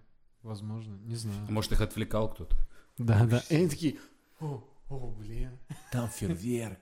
Возможно, 0.43 0.97
не 1.05 1.17
знаю. 1.17 1.47
А 1.49 1.53
может 1.53 1.73
их 1.73 1.81
отвлекал 1.81 2.31
кто-то? 2.31 2.57
Да, 2.99 3.25
да. 3.27 3.43
И 3.51 3.57
они 3.57 3.69
такие, 3.69 3.97
о, 4.41 4.63
о, 4.91 5.07
блин. 5.19 5.57
Там 5.93 6.09
фейерверк, 6.09 6.79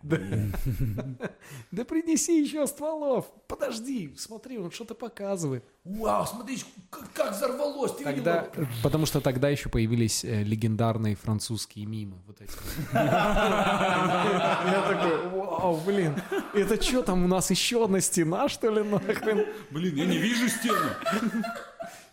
Да 1.70 1.84
принеси 1.84 2.40
еще 2.40 2.66
стволов. 2.66 3.26
Подожди, 3.46 4.14
смотри, 4.16 4.58
он 4.58 4.70
что-то 4.70 4.94
показывает. 4.94 5.64
Вау, 5.84 6.24
смотри, 6.26 6.58
как, 6.88 7.12
как 7.12 7.32
взорвалось, 7.36 7.96
ты 7.96 8.04
Тогда, 8.04 8.48
потому 8.82 9.04
что 9.06 9.20
тогда 9.20 9.48
еще 9.48 9.68
появились 9.68 10.24
э, 10.24 10.42
легендарные 10.42 11.16
французские 11.16 11.86
мимы. 11.86 12.16
Вот 12.26 12.40
эти. 12.40 12.52
Я 12.92 14.84
такой, 14.88 15.28
вау, 15.28 15.80
блин, 15.84 16.14
это 16.54 16.80
что 16.82 17.02
там 17.02 17.24
у 17.24 17.28
нас 17.28 17.50
еще 17.50 17.84
одна 17.84 18.00
стена, 18.00 18.48
что 18.48 18.70
ли, 18.70 18.82
нахрен? 18.82 19.46
Блин, 19.70 19.96
я 19.96 20.06
не 20.06 20.18
вижу 20.18 20.48
стену. 20.48 20.78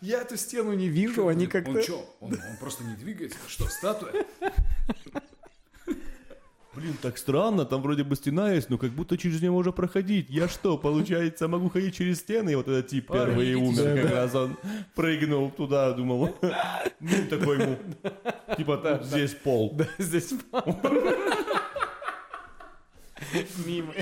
Я 0.00 0.22
эту 0.22 0.36
стену 0.36 0.72
не 0.74 0.88
вижу, 0.88 1.28
они 1.28 1.44
Он 1.44 1.50
как-то... 1.50 1.82
что? 1.82 2.16
Он, 2.20 2.32
он 2.32 2.56
просто 2.60 2.84
не 2.84 2.94
двигается? 2.96 3.38
Что, 3.48 3.66
статуя? 3.66 4.24
Блин, 6.74 6.94
так 7.00 7.16
странно, 7.16 7.64
там 7.64 7.80
вроде 7.80 8.04
бы 8.04 8.16
стена 8.16 8.52
есть, 8.52 8.68
но 8.68 8.76
как 8.76 8.90
будто 8.90 9.16
через 9.16 9.40
нее 9.40 9.50
можно 9.50 9.72
проходить. 9.72 10.28
Я 10.28 10.46
что, 10.46 10.76
получается, 10.76 11.48
могу 11.48 11.70
ходить 11.70 11.96
через 11.96 12.18
стены? 12.18 12.50
И 12.50 12.54
вот 12.54 12.68
этот 12.68 12.88
тип 12.88 13.10
первый 13.10 13.48
и 13.48 13.54
умер, 13.54 14.02
как 14.02 14.12
раз 14.12 14.34
он 14.34 14.58
прыгнул 14.94 15.50
туда, 15.50 15.92
думал. 15.92 16.36
Ну, 17.00 17.26
такой 17.30 17.62
ему, 17.62 17.78
типа, 18.58 19.00
здесь 19.04 19.32
пол. 19.32 19.72
Да, 19.74 19.88
здесь 19.96 20.34
мимы. 23.64 23.94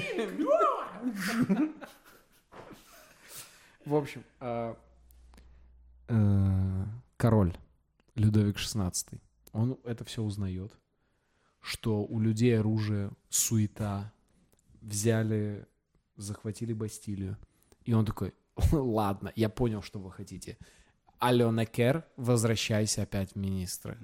В 3.84 3.94
общем, 3.94 4.24
а, 4.40 4.76
э, 6.08 6.84
король 7.16 7.56
Людовик 8.14 8.56
XVI, 8.56 9.20
он 9.52 9.78
это 9.84 10.04
все 10.04 10.22
узнает, 10.22 10.72
что 11.60 12.04
у 12.04 12.20
людей 12.20 12.58
оружие, 12.58 13.10
суета, 13.28 14.12
взяли, 14.80 15.66
захватили 16.16 16.72
Бастилию. 16.72 17.38
И 17.84 17.92
он 17.92 18.04
такой, 18.04 18.34
ладно, 18.72 19.32
я 19.34 19.48
понял, 19.48 19.82
что 19.82 19.98
вы 19.98 20.12
хотите. 20.12 20.58
Алена 21.18 21.64
Кер, 21.64 22.04
возвращайся 22.16 23.02
опять 23.02 23.32
в 23.32 23.36
министры. 23.36 23.98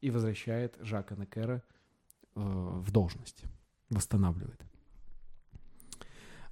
И 0.00 0.10
возвращает 0.10 0.76
Жака 0.80 1.14
Некера 1.14 1.62
э, 2.34 2.40
в 2.40 2.90
должность, 2.90 3.44
восстанавливает. 3.88 4.60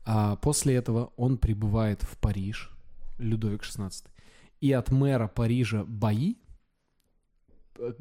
А 0.05 0.37
после 0.37 0.77
этого 0.77 1.13
он 1.17 1.37
прибывает 1.39 2.03
в 2.03 2.17
Париж, 2.19 2.71
Людовик 3.19 3.63
XVI, 3.63 4.07
и 4.61 4.73
от 4.73 4.91
мэра 4.91 5.29
Парижа 5.29 5.85
бои, 5.85 6.37
э, 7.79 7.93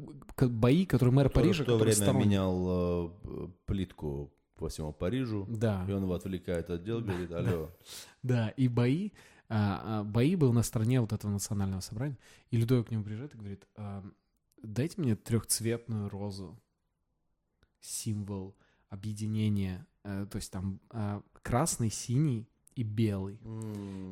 бои, 0.48 0.86
которые 0.86 1.14
мэр 1.14 1.30
Парижа, 1.30 1.64
в 1.64 1.66
то 1.66 1.76
время 1.76 1.92
сторонник- 1.94 2.26
менял 2.26 2.66
э, 2.68 3.48
плитку 3.66 4.32
по 4.56 4.68
всему 4.68 4.92
Парижу. 4.92 5.46
Да. 5.48 5.84
И 5.88 5.92
он 5.92 6.02
его 6.02 6.14
отвлекает 6.14 6.70
от 6.70 6.84
дел, 6.84 7.00
говорит, 7.00 7.32
алло. 7.32 7.70
Да, 8.22 8.50
и 8.50 8.68
бои, 8.68 9.10
а, 9.48 10.00
а, 10.00 10.04
бои 10.04 10.36
был 10.36 10.52
на 10.52 10.62
стороне 10.62 11.00
вот 11.00 11.12
этого 11.12 11.30
национального 11.30 11.80
собрания. 11.80 12.18
И 12.50 12.58
Людовик 12.58 12.88
к 12.88 12.90
нему 12.90 13.02
приезжает 13.02 13.34
и 13.34 13.38
говорит, 13.38 13.66
а, 13.76 14.04
дайте 14.62 15.00
мне 15.00 15.16
трехцветную 15.16 16.10
розу, 16.10 16.60
символ 17.80 18.54
объединения, 18.90 19.86
э, 20.04 20.26
то 20.30 20.36
есть 20.36 20.52
там 20.52 20.80
а, 20.90 21.22
красный, 21.40 21.90
синий 21.90 22.46
и 22.74 22.82
белый. 22.82 23.38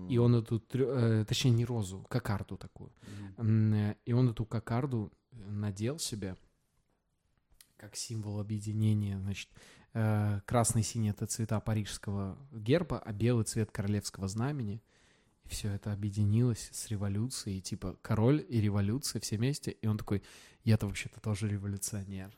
И 0.08 0.18
он 0.18 0.34
эту, 0.34 0.62
э, 0.74 1.24
точнее 1.26 1.50
не 1.52 1.64
розу, 1.64 2.04
кокарду 2.08 2.56
такую. 2.56 2.92
Э, 3.36 3.94
И 4.04 4.12
он 4.12 4.28
эту 4.30 4.44
кокарду 4.44 5.12
надел 5.32 5.98
себе 5.98 6.36
как 7.76 7.94
символ 7.96 8.40
объединения, 8.40 9.18
значит, 9.20 9.48
э, 9.94 10.40
красный 10.46 10.80
и 10.82 10.84
синий 10.84 11.10
это 11.10 11.26
цвета 11.26 11.60
парижского 11.60 12.36
герба, 12.52 12.98
а 12.98 13.12
белый 13.12 13.44
цвет 13.44 13.70
королевского 13.70 14.28
знамени. 14.28 14.82
И 15.44 15.48
все 15.48 15.68
это 15.70 15.92
объединилось 15.92 16.68
с 16.72 16.88
революцией, 16.88 17.60
типа 17.60 17.96
король 18.02 18.44
и 18.48 18.60
революция 18.60 19.20
все 19.20 19.36
вместе. 19.36 19.70
И 19.70 19.86
он 19.86 19.96
такой, 19.96 20.22
я-то 20.64 20.86
вообще-то 20.86 21.20
тоже 21.20 21.48
революционер. 21.48 22.36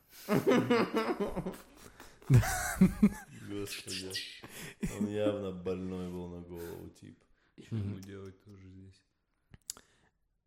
Господи. 3.50 4.12
Он 4.98 5.08
явно 5.08 5.52
больной 5.52 6.08
был 6.10 6.28
на 6.28 6.40
голову, 6.42 6.88
тип. 7.00 7.18
Что 7.66 7.76
ему 7.76 7.98
делать 7.98 8.42
тоже 8.44 8.68
здесь? 8.68 9.02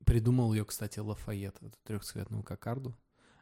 Придумал 0.05 0.53
ее, 0.53 0.65
кстати, 0.65 0.99
Лафайет, 0.99 1.55
эту 1.61 1.77
трехцветную 1.83 2.43
кокарду. 2.43 2.95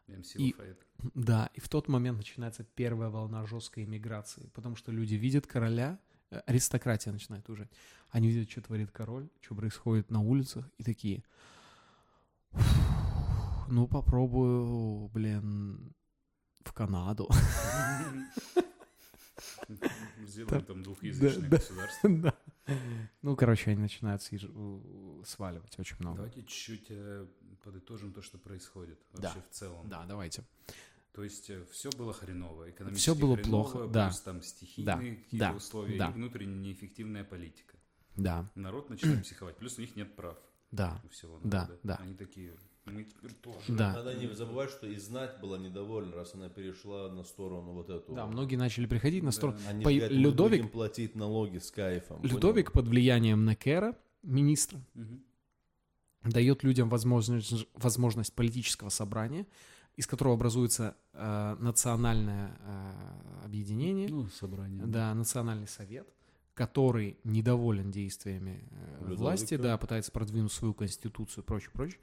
МС 0.08 0.36
И- 0.36 0.54
Лафайет. 0.54 0.86
Да, 1.16 1.50
и 1.56 1.60
в 1.60 1.68
тот 1.70 1.88
момент 1.88 2.18
начинается 2.18 2.64
первая 2.64 3.10
волна 3.10 3.46
жесткой 3.46 3.86
иммиграции, 3.86 4.50
потому 4.54 4.76
что 4.76 4.92
люди 4.92 5.16
видят 5.16 5.48
короля, 5.48 6.00
э, 6.30 6.40
аристократия 6.46 7.12
начинает 7.12 7.50
уже. 7.50 7.70
Они 8.10 8.30
видят, 8.30 8.52
что 8.52 8.62
творит 8.62 8.92
король, 8.92 9.30
что 9.42 9.56
происходит 9.56 10.12
на 10.12 10.22
улицах, 10.22 10.70
и 10.78 10.84
такие, 10.84 11.24
«Фух, 12.52 13.68
ну 13.70 13.88
попробую, 13.88 15.08
блин, 15.10 15.94
в 16.64 16.74
Канаду. 16.74 17.30
Сделаем 20.26 20.66
там 20.66 20.84
двухязычное 20.84 21.50
да. 21.50 21.58
государство. 21.58 22.10
Да. 22.22 22.36
Ну, 23.22 23.36
короче, 23.36 23.72
они 23.72 23.82
начинают 23.82 24.22
сваливать 24.22 25.80
очень 25.80 25.96
много. 26.00 26.18
Давайте 26.18 26.44
чуть-чуть 26.44 26.86
э, 26.90 27.28
подытожим 27.64 28.14
то, 28.14 28.22
что 28.22 28.38
происходит 28.38 29.00
Да. 29.14 29.30
вообще 29.30 29.42
в 29.42 29.54
целом. 29.54 29.90
Да, 29.90 30.06
давайте. 30.06 30.44
То 31.14 31.24
есть 31.24 31.52
все 31.72 31.90
было 31.92 32.14
хреново, 32.14 32.70
экономически 32.70 33.02
Всё 33.12 33.16
было 33.16 33.36
хреново, 33.36 33.64
плохо, 33.72 33.88
да. 33.88 34.08
плюс 34.08 34.22
там 34.22 34.42
стихийные 34.42 34.86
Да, 34.86 34.98
какие-то 35.24 35.50
да, 35.50 35.54
условия 35.54 35.98
да. 35.98 36.10
и 36.10 36.14
внутренне 36.14 36.56
неэффективная 36.70 37.24
политика. 37.26 37.78
Да, 38.16 38.50
Народ 38.56 38.90
начинает 38.90 39.24
психовать, 39.24 39.58
плюс 39.58 39.78
у 39.78 39.82
них 39.82 39.96
нет 39.96 40.16
прав 40.16 40.38
да, 40.72 41.02
у 41.04 41.10
всего 41.10 41.40
Да, 41.44 41.70
да. 41.84 41.96
Они 41.98 42.14
такие, 42.14 42.54
мы 42.86 43.04
теперь 43.04 43.34
тоже. 43.34 43.58
да. 43.70 43.94
Надо 43.94 44.16
не 44.16 44.28
забывать, 44.34 44.70
что 44.72 44.88
и 44.88 44.96
знать 44.98 45.40
была 45.40 45.58
недовольна, 45.58 46.16
раз 46.16 46.34
она 46.34 46.50
перешла 46.50 47.10
на 47.12 47.24
сторону 47.24 47.74
вот 47.74 47.90
эту. 47.90 48.14
Да, 48.14 48.26
многие 48.26 48.56
начали 48.56 48.86
приходить 48.88 49.24
на 49.24 49.32
сторону. 49.32 49.58
Они 49.68 49.84
По- 49.84 49.90
говорят, 49.92 50.12
Людовик, 50.12 50.62
будем 50.62 50.72
платить 50.72 51.16
налоги 51.16 51.60
с 51.60 51.70
кайфом. 51.72 52.24
Людовик 52.24 52.72
под 52.72 52.88
влиянием 52.88 53.46
Некера, 53.46 53.96
министра, 54.24 54.80
Мгм. 54.94 55.24
дает 56.24 56.64
людям 56.64 56.90
возможность, 56.90 57.68
возможность 57.76 58.34
политического 58.34 58.90
собрания, 58.90 59.46
из 59.96 60.08
которого 60.08 60.36
образуется 60.36 60.96
э, 61.14 61.56
национальное 61.60 62.58
э, 62.62 63.46
объединение, 63.46 64.08
Ну, 64.10 64.28
собрание. 64.30 64.86
да, 64.86 65.14
национальный 65.14 65.68
совет, 65.68 66.08
который 66.54 67.18
недоволен 67.24 67.92
действиями 67.92 68.64
э, 68.72 68.98
Людовика. 69.02 69.22
власти, 69.22 69.58
да, 69.58 69.78
пытается 69.78 70.12
продвинуть 70.12 70.52
свою 70.52 70.74
конституцию 70.74 71.44
и 71.44 71.48
прочее, 71.48 71.72
прочее. 71.74 72.00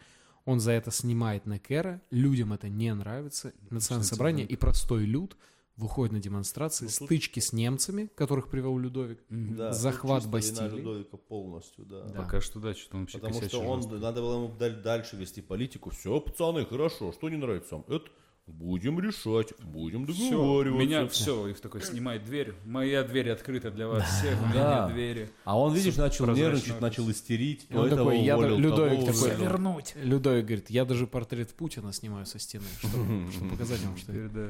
Он 0.49 0.61
за 0.61 0.73
это 0.73 0.91
снимает 0.91 1.45
Некера, 1.47 2.01
людям 2.11 2.55
это 2.55 2.71
не 2.71 2.95
нравится, 2.95 3.53
национальное 3.69 4.09
собрание 4.09 4.47
и 4.47 4.57
простой 4.57 5.05
люд 5.05 5.37
выходит 5.77 6.13
на 6.13 6.21
демонстрации, 6.21 6.87
Ну, 6.87 6.91
тут- 6.91 7.07
стычки 7.07 7.39
с 7.41 7.53
немцами, 7.53 8.09
которых 8.15 8.49
привел 8.49 8.79
Людовик. 8.79 9.19
Да, 9.29 9.73
захват 9.73 10.27
Бастилии. 10.27 10.79
Людовика 10.79 11.17
полностью, 11.19 11.85
да. 11.85 12.03
Да. 12.05 12.23
Пока 12.23 12.41
что 12.41 12.61
да, 12.61 12.75
что 12.75 12.97
он 12.97 13.03
вообще 13.03 13.19
Потому 13.19 13.43
что 13.43 13.61
он, 13.61 13.83
жестко. 13.83 13.99
надо 13.99 14.23
было 14.23 14.37
ему 14.45 14.57
даль- 14.59 14.83
дальше 14.83 15.17
вести 15.17 15.43
политику. 15.43 15.91
Все, 15.91 16.19
пацаны, 16.19 16.65
хорошо, 16.65 17.13
что 17.13 17.29
не 17.29 17.37
нравится 17.37 17.77
вам? 17.77 17.85
Это 17.87 18.07
будем 18.49 18.99
решать, 18.99 19.53
будем 19.63 20.07
договариваться. 20.07 20.79
меня 20.79 21.07
все, 21.09 21.49
и 21.49 21.55
такой 21.55 21.83
снимает 21.83 22.25
дверь. 22.25 22.55
Моя 22.65 23.05
дверь 23.05 23.31
открыта 23.31 23.71
для 23.71 23.87
вас 23.89 24.05
всех, 24.19 24.41
у 24.43 24.47
меня 24.47 24.65
Да. 24.65 24.85
нет 24.87 24.95
двери. 24.95 25.31
А 25.45 25.59
он, 25.59 25.75
видишь, 25.75 25.97
начал 25.97 26.27
нервничать, 26.27 26.81
начал 26.81 27.11
истерить. 27.11 27.67
И 27.69 27.75
он 27.75 27.89
такой, 27.91 28.21
я 28.21 28.37
да- 28.37 28.49
Людовик 28.49 29.07
того 29.07 29.13
такой. 29.13 29.37
Вернуть. 29.37 29.95
Людовик 29.97 30.47
говорит, 30.47 30.71
я 30.71 30.85
даже 30.85 31.07
портрет 31.07 31.55
Путина 31.55 31.93
снимаю 31.93 32.27
со 32.27 32.39
стены, 32.39 32.65
чтобы, 32.81 33.31
чтобы 33.33 33.51
показать 33.51 33.81
вам, 33.85 33.97
что... 33.97 34.13
Да. 34.13 34.49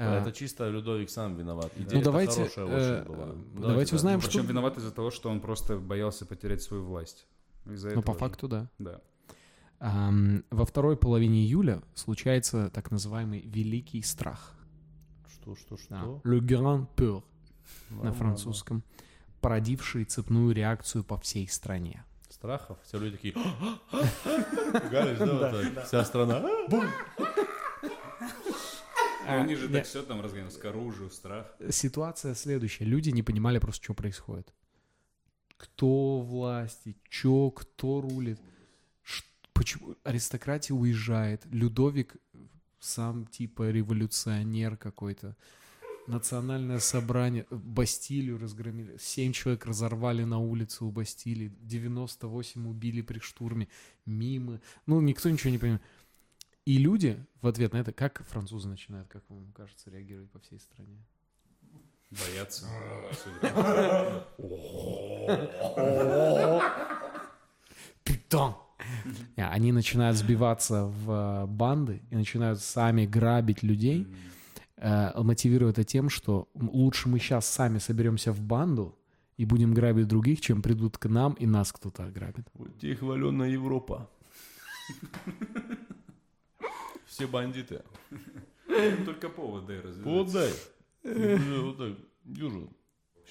А, 0.00 0.20
Это 0.20 0.30
чисто 0.30 0.68
Людовик 0.68 1.10
сам 1.10 1.36
виноват. 1.36 1.72
Ну 1.76 1.84
Идея 1.84 2.02
давайте, 2.04 2.44
хорошая 2.48 3.02
э, 3.02 3.04
была. 3.04 3.34
давайте 3.54 3.96
узнаем, 3.96 4.20
Причем 4.20 4.42
что... 4.42 4.48
виноват 4.48 4.78
из-за 4.78 4.92
того, 4.92 5.10
что 5.10 5.28
он 5.28 5.40
просто 5.40 5.76
боялся 5.76 6.24
потерять 6.24 6.62
свою 6.62 6.84
власть. 6.84 7.26
Ну, 7.64 8.02
по 8.02 8.14
факту, 8.14 8.46
да. 8.46 8.70
Да. 8.78 9.00
Во 9.80 10.64
второй 10.66 10.96
половине 10.96 11.38
июля 11.44 11.82
случается 11.94 12.70
так 12.70 12.90
называемый 12.90 13.40
Великий 13.40 14.02
Страх. 14.02 14.54
Что, 15.28 15.54
что, 15.54 15.76
Да. 15.88 16.00
что? 16.00 16.20
Le 16.24 16.40
Grand 16.40 16.86
Peur 16.96 17.22
на 17.90 17.96
Нормально. 17.96 18.14
французском, 18.14 18.82
породивший 19.40 20.04
цепную 20.04 20.52
реакцию 20.54 21.04
по 21.04 21.16
всей 21.18 21.46
стране. 21.48 22.04
Страхов. 22.28 22.78
Все 22.84 22.98
люди 22.98 23.16
такие... 23.16 23.32
Пугались, 24.72 25.18
да? 25.18 25.84
Вся 25.84 26.04
страна. 26.04 26.42
А 29.26 29.40
они 29.42 29.54
же 29.56 29.68
так 29.68 29.84
все 29.84 30.02
там 30.02 30.20
разгонялись 30.22 30.56
к 30.56 30.64
оружию, 30.64 31.10
страх. 31.10 31.46
Ситуация 31.70 32.34
следующая. 32.34 32.84
Люди 32.84 33.10
не 33.10 33.22
понимали 33.22 33.58
просто, 33.58 33.84
что 33.84 33.94
происходит. 33.94 34.52
Кто 35.56 36.20
власти, 36.20 36.96
чё, 37.08 37.50
кто 37.50 38.00
рулит. 38.00 38.40
Почему 39.58 39.96
аристократия 40.04 40.72
уезжает? 40.72 41.44
Людовик 41.46 42.14
сам 42.78 43.26
типа 43.26 43.70
революционер 43.70 44.76
какой-то. 44.76 45.36
Национальное 46.06 46.78
собрание, 46.78 47.44
Бастилию 47.50 48.38
разгромили, 48.38 48.96
7 49.00 49.32
человек 49.32 49.66
разорвали 49.66 50.22
на 50.22 50.38
улице 50.38 50.84
у 50.84 50.92
Бастилии, 50.92 51.52
98 51.60 52.68
убили 52.68 53.02
при 53.02 53.18
штурме, 53.18 53.66
мимы. 54.06 54.60
Ну, 54.86 55.00
никто 55.00 55.28
ничего 55.28 55.50
не 55.50 55.58
понимает. 55.58 55.82
И 56.64 56.78
люди 56.78 57.18
в 57.42 57.48
ответ 57.48 57.72
на 57.72 57.78
это, 57.78 57.92
как 57.92 58.24
французы 58.28 58.68
начинают, 58.68 59.08
как 59.08 59.24
вам 59.28 59.52
кажется, 59.52 59.90
реагировать 59.90 60.30
по 60.30 60.38
всей 60.38 60.60
стране? 60.60 61.04
Боятся. 62.12 62.68
Питон! 68.04 68.54
Они 69.36 69.72
начинают 69.72 70.16
сбиваться 70.16 70.84
в 70.84 71.10
э, 71.10 71.46
банды 71.46 72.02
и 72.10 72.16
начинают 72.16 72.60
сами 72.60 73.06
грабить 73.06 73.62
людей, 73.62 74.06
э, 74.76 75.20
мотивируя 75.22 75.70
это 75.70 75.84
тем, 75.84 76.08
что 76.08 76.48
лучше 76.54 77.08
мы 77.08 77.18
сейчас 77.18 77.46
сами 77.46 77.78
соберемся 77.78 78.32
в 78.32 78.40
банду 78.40 78.96
и 79.36 79.44
будем 79.44 79.74
грабить 79.74 80.08
других, 80.08 80.40
чем 80.40 80.62
придут 80.62 80.98
к 80.98 81.06
нам 81.08 81.34
и 81.34 81.46
нас 81.46 81.72
кто-то 81.72 82.04
ограбит. 82.04 82.46
Вот 82.54 82.78
тебе 82.78 82.96
хваленная 82.96 83.50
Европа. 83.50 84.08
Все 87.06 87.26
бандиты. 87.26 87.82
Только 89.04 89.28
повод 89.28 89.66
дай 89.66 89.80
развиваться. 89.80 90.10
Вот 90.10 90.32
дай. 90.32 90.52
Вот 91.62 91.78
так. 91.78 91.96
Дюжу. 92.24 92.70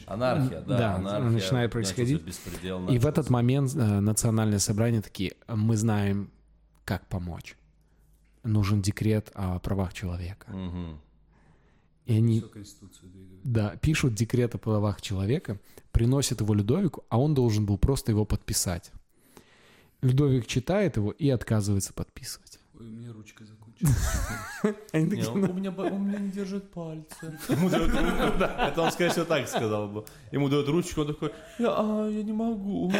Анархия, 0.05 0.61
да, 0.61 0.77
Да, 0.77 0.95
анархия. 0.95 1.29
начинает 1.29 1.71
происходить. 1.71 2.23
начался 2.23 2.49
беспредел, 2.49 2.87
И 2.87 2.97
в 2.99 3.05
этот 3.05 3.29
момент 3.29 3.75
э, 3.75 3.99
национальное 3.99 4.59
собрание 4.59 5.01
такие, 5.01 5.33
мы 5.47 5.75
знаем, 5.75 6.31
как 6.85 7.07
помочь. 7.07 7.55
Нужен 8.43 8.81
декрет 8.81 9.31
о 9.33 9.59
правах 9.59 9.93
человека. 9.93 10.49
Мгм. 10.51 10.99
И 12.05 12.13
они. 12.15 12.43
Да, 13.43 13.75
пишут 13.81 14.13
декрет 14.13 14.55
о 14.55 14.57
правах 14.57 15.01
человека, 15.01 15.59
приносят 15.91 16.39
его 16.41 16.53
Людовику, 16.53 17.05
а 17.09 17.19
он 17.19 17.33
должен 17.33 17.65
был 17.65 17.77
просто 17.77 18.11
его 18.11 18.23
подписать. 18.23 18.91
Людовик 20.01 20.47
читает 20.47 20.95
его 20.95 21.11
и 21.11 21.29
отказывается 21.29 21.91
подписывать. 21.93 22.59
Ой, 22.79 22.87
у 22.87 22.91
меня 22.91 23.11
ручка 23.11 23.43
закончилась. 23.43 23.66
Они 24.91 25.09
такие, 25.09 25.27
он- 25.29 25.41
«Ну, 25.41 25.51
у, 25.51 25.53
меня, 25.53 25.71
у 25.71 25.99
меня 25.99 26.19
не 26.19 26.29
держит 26.31 26.71
пальцы. 26.71 27.37
Ему 27.49 27.69
дают 27.69 27.91
ручку. 27.91 28.43
Это 28.43 28.81
он, 28.81 28.91
скорее 28.91 29.11
всего, 29.11 29.25
так 29.25 29.47
сказал 29.47 29.87
бы. 29.87 30.05
Ему 30.31 30.49
дают 30.49 30.67
ручку, 30.69 31.01
он 31.01 31.07
такой, 31.07 31.31
я, 31.59 31.67
а, 31.77 32.07
я 32.09 32.23
не 32.23 32.33
могу. 32.33 32.91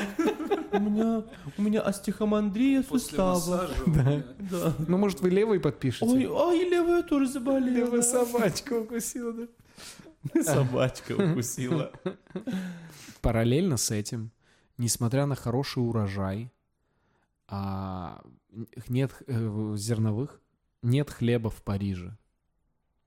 У 0.72 0.80
меня, 0.80 1.24
у 1.58 1.62
меня 1.62 1.82
остеохондрия 1.82 2.84
После 2.84 3.18
сустава. 3.18 3.70
меня- 3.86 4.24
Да. 4.52 4.74
ну, 4.88 4.98
может, 4.98 5.22
вы 5.22 5.30
левой 5.30 5.60
подпишете? 5.60 6.06
Ой, 6.06 6.26
ой, 6.28 6.70
левая 6.70 7.04
тоже 7.04 7.28
заболела. 7.28 7.76
Левая 7.86 8.02
собачка 8.02 8.74
укусила, 8.74 9.34
да? 9.34 9.48
Собачка 10.44 11.14
укусила. 11.14 11.92
Параллельно 13.22 13.78
с 13.78 13.92
этим, 13.92 14.32
несмотря 14.78 15.26
на 15.26 15.36
хороший 15.36 15.80
урожай, 15.80 16.52
а, 17.48 18.22
нет 18.90 19.12
э, 19.28 19.74
зерновых, 19.78 20.42
нет 20.82 21.10
хлеба 21.10 21.50
в 21.50 21.62
Париже. 21.64 22.18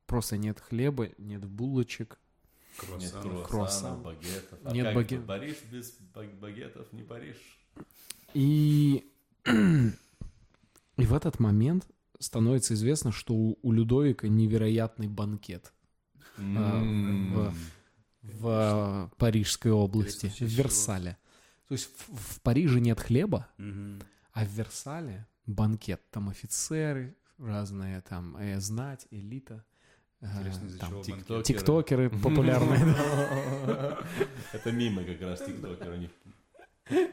Просто 0.06 0.36
нет 0.36 0.60
хлеба, 0.60 1.08
нет 1.18 1.44
булочек. 1.44 2.18
Нет 2.98 3.10
Круассанов. 3.10 3.22
круассанов, 3.22 3.48
Круассан. 3.48 4.02
багетов. 4.02 4.58
А 4.64 4.72
Нет 4.72 4.86
как 4.86 4.94
багет-? 4.94 5.26
Париж 5.26 5.56
без 5.70 5.98
баг- 6.14 6.38
багетов 6.38 6.92
не 6.92 7.02
Париж. 7.02 7.36
И, 8.32 9.10
и 9.46 11.04
в 11.04 11.14
этот 11.14 11.38
момент 11.40 11.86
становится 12.18 12.74
известно, 12.74 13.12
что 13.12 13.34
у, 13.34 13.58
у 13.62 13.72
Людовика 13.72 14.28
невероятный 14.28 15.08
банкет 15.08 15.72
М. 16.38 17.32
в, 17.34 17.54
в 18.22 19.10
Парижской 19.16 19.72
области, 19.72 20.26
Интересно, 20.26 20.46
в 20.46 20.50
Версале. 20.50 21.18
То 21.68 21.72
есть 21.74 21.90
в, 22.08 22.34
в 22.36 22.40
Париже 22.42 22.80
нет 22.80 23.00
хлеба, 23.00 23.48
Мгм. 23.58 24.00
а 24.32 24.44
в 24.44 24.48
Версале 24.48 25.26
банкет. 25.46 26.00
Там 26.10 26.28
офицеры 26.28 27.16
разные, 27.41 28.01
там 28.03 28.36
э, 28.36 28.59
знать, 28.61 29.07
элита. 29.11 29.64
э, 30.20 30.26
Интересно, 30.38 30.66
из-за 30.66 30.78
там 30.78 30.88
чего 30.91 31.01
тик- 31.03 31.14
банкет? 31.28 31.47
тиктокеры 31.47 32.11
популярные. 32.11 32.95
Это 34.53 34.72
мимо 34.72 35.03
как 35.05 35.20
раз 35.22 35.41
тиктокер 35.43 35.91
у 35.93 35.97
них. 35.97 36.11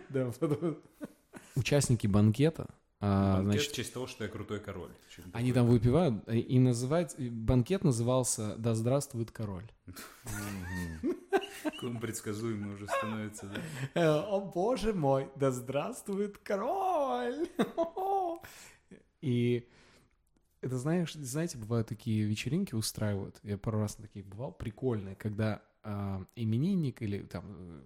Да, 0.10 0.32
Участники 1.56 2.08
банкета, 2.08 2.68
а, 3.00 3.42
Банкет 3.44 3.62
в 3.62 3.74
честь 3.74 3.94
того, 3.94 4.08
что 4.08 4.24
я 4.24 4.30
крутой 4.30 4.60
король. 4.60 4.92
Они 5.34 5.54
там 5.54 5.68
выпивают, 5.68 6.28
и- 6.30 6.40
и 6.40 6.60
называть... 6.60 7.16
Банкет 7.20 7.84
назывался 7.84 8.56
«Да 8.58 8.74
здравствует 8.76 9.32
король». 9.32 9.70
Какой 11.64 11.98
предсказуемый 12.00 12.74
уже 12.76 12.88
становится, 12.88 13.48
да? 13.48 13.62
Э, 14.02 14.20
О 14.20 14.40
боже 14.42 14.94
мой, 14.94 15.30
да 15.36 15.52
здравствует 15.52 16.38
король! 16.40 17.48
И 19.22 19.68
это 20.62 20.78
знаешь, 20.78 21.14
знаете, 21.14 21.58
бывают 21.58 21.88
такие 21.88 22.24
вечеринки 22.24 22.76
устраивают. 22.76 23.40
Я 23.44 23.58
пару 23.58 23.80
раз 23.80 23.98
на 23.98 24.08
таких 24.08 24.26
бывал, 24.26 24.52
прикольные, 24.52 25.16
когда 25.16 25.62
а, 25.84 26.26
именинник 26.36 27.02
или 27.02 27.20
там 27.20 27.46
э, 27.48 27.82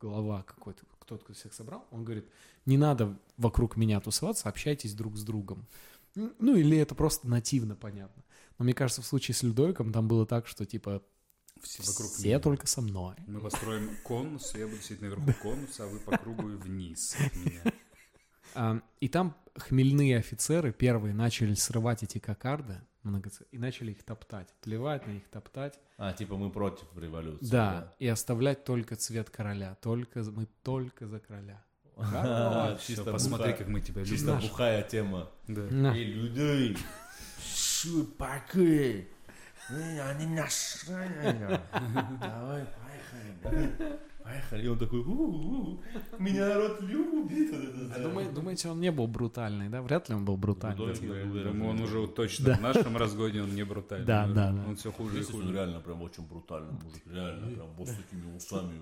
глава 0.00 0.42
какой-то, 0.42 0.84
кто-то 0.98 1.24
кто 1.24 1.34
всех 1.34 1.52
собрал, 1.54 1.86
он 1.90 2.04
говорит, 2.04 2.28
не 2.66 2.78
надо 2.78 3.18
вокруг 3.36 3.76
меня 3.76 4.00
тусоваться, 4.00 4.48
общайтесь 4.48 4.94
друг 4.94 5.16
с 5.16 5.24
другом. 5.24 5.66
Ну, 6.14 6.56
или 6.56 6.76
это 6.76 6.94
просто 6.94 7.28
нативно 7.28 7.76
понятно. 7.76 8.22
Но 8.58 8.64
мне 8.64 8.74
кажется, 8.74 9.00
в 9.02 9.06
случае 9.06 9.34
с 9.34 9.42
Людовиком 9.42 9.92
там 9.92 10.08
было 10.08 10.26
так, 10.26 10.46
что 10.46 10.66
типа 10.66 11.02
Все 11.62 11.82
вокруг 11.82 12.10
все 12.10 12.28
меня. 12.28 12.40
только 12.40 12.66
со 12.66 12.80
мной. 12.82 13.14
Мы 13.26 13.40
построим 13.40 13.90
конус, 14.04 14.54
я 14.54 14.66
буду 14.66 14.82
сидеть 14.82 15.02
наверху 15.02 15.32
конуса, 15.40 15.84
а 15.84 15.86
вы 15.86 15.98
по 16.00 16.16
кругу 16.18 16.50
и 16.50 16.56
вниз 16.56 17.16
от 17.18 17.34
меня. 17.36 17.62
И 19.00 19.08
там 19.08 19.36
хмельные 19.56 20.18
офицеры 20.18 20.72
первые 20.72 21.14
начали 21.14 21.54
срывать 21.54 22.02
эти 22.02 22.18
кокарды 22.18 22.80
и 23.50 23.58
начали 23.58 23.92
их 23.92 24.02
топтать, 24.02 24.54
плевать 24.60 25.06
на 25.06 25.12
них, 25.12 25.28
топтать. 25.30 25.78
А, 25.96 26.12
типа 26.12 26.36
мы 26.36 26.50
против 26.50 26.86
революции. 26.96 27.50
Да, 27.50 27.94
и 27.98 28.06
оставлять 28.06 28.64
только 28.64 28.96
цвет 28.96 29.30
короля, 29.30 29.76
только 29.80 30.22
мы 30.22 30.46
только 30.62 31.06
за 31.06 31.18
короля. 31.18 31.64
А, 31.96 32.76
Чисто 32.86 33.10
посмотри, 33.10 33.54
как 33.54 33.68
мы 33.68 33.80
тебя 33.80 34.04
Чисто 34.04 34.32
любим. 34.34 34.48
бухая 34.48 34.82
тема. 34.82 35.30
Да. 35.48 35.94
Эй, 35.94 36.04
людей! 36.04 36.76
Шупаки. 37.54 39.08
Они 39.70 40.26
насрали. 40.26 41.60
Давай, 42.20 42.66
поехали. 43.42 43.98
Поехали. 44.22 44.64
И 44.64 44.68
он 44.68 44.78
такой, 44.78 45.00
«У-у-у, 45.00 45.80
меня 46.18 46.48
народ 46.48 46.80
любит. 46.82 47.52
А 47.96 48.32
думаете, 48.32 48.68
он 48.68 48.80
не 48.80 48.92
был 48.92 49.06
брутальный, 49.06 49.68
да? 49.68 49.82
Вряд 49.82 50.08
ли 50.08 50.14
он 50.14 50.24
был 50.24 50.36
брутальный. 50.36 50.94
Типа. 50.94 51.14
Думаю, 51.14 51.70
он 51.70 51.80
уже 51.80 52.06
точно 52.08 52.46
Да. 52.46 52.54
в 52.56 52.60
нашем 52.60 52.96
разгоне 52.96 53.42
он 53.42 53.54
не 53.54 53.64
брутальный. 53.64 54.06
Да, 54.06 54.26
да, 54.26 54.52
да. 54.52 54.64
Он 54.68 54.76
все 54.76 54.92
хуже 54.92 55.20
и 55.20 55.22
хуже. 55.22 55.52
реально 55.52 55.80
прям 55.80 56.02
очень 56.02 56.26
брутальный 56.26 56.72
мужик. 56.72 57.02
Реально 57.06 57.46
прям 57.56 57.68
вот 57.76 57.88
с 57.88 57.94
такими 57.94 58.36
усами. 58.36 58.74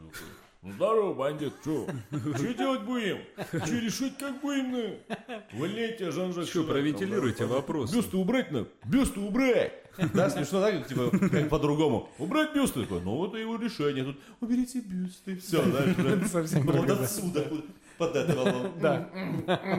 Ну 0.61 0.73
здорово, 0.73 1.15
бандит, 1.15 1.53
чё? 1.65 1.87
Что 2.11 2.55
делать 2.55 2.83
будем? 2.83 3.19
Что 3.47 3.79
решить 3.79 4.19
как 4.19 4.41
будем? 4.41 4.73
ну? 4.73 4.99
Валяйте, 5.53 6.11
Жан-Жак. 6.11 6.47
Чё, 6.47 6.65
провентилируйте 6.65 7.39
там, 7.39 7.49
да, 7.51 7.55
вопросы. 7.57 7.95
Бюсты 7.95 8.17
убрать 8.17 8.51
на, 8.51 8.67
бюсты 8.85 9.21
убрать. 9.21 9.73
Да, 10.15 10.29
смешно, 10.31 10.61
так, 10.61 10.79
как, 10.79 10.89
типа, 10.89 11.11
как 11.29 11.49
по-другому. 11.49 12.09
Убрать 12.19 12.55
бюсты. 12.55 12.83
Такой, 12.83 13.01
ну 13.03 13.17
вот 13.17 13.37
и 13.37 13.41
его 13.41 13.57
решение. 13.57 14.05
Тут 14.05 14.19
уберите 14.41 14.81
бюсты. 14.81 15.37
Все, 15.39 15.63
знаешь, 15.63 15.97
уже. 15.97 16.27
Совсем 16.29 16.67
Ну, 16.67 16.73
вот 16.73 16.91
отсюда, 16.91 17.51
под 17.97 18.17
этого. 18.17 18.71
Да. 18.81 19.09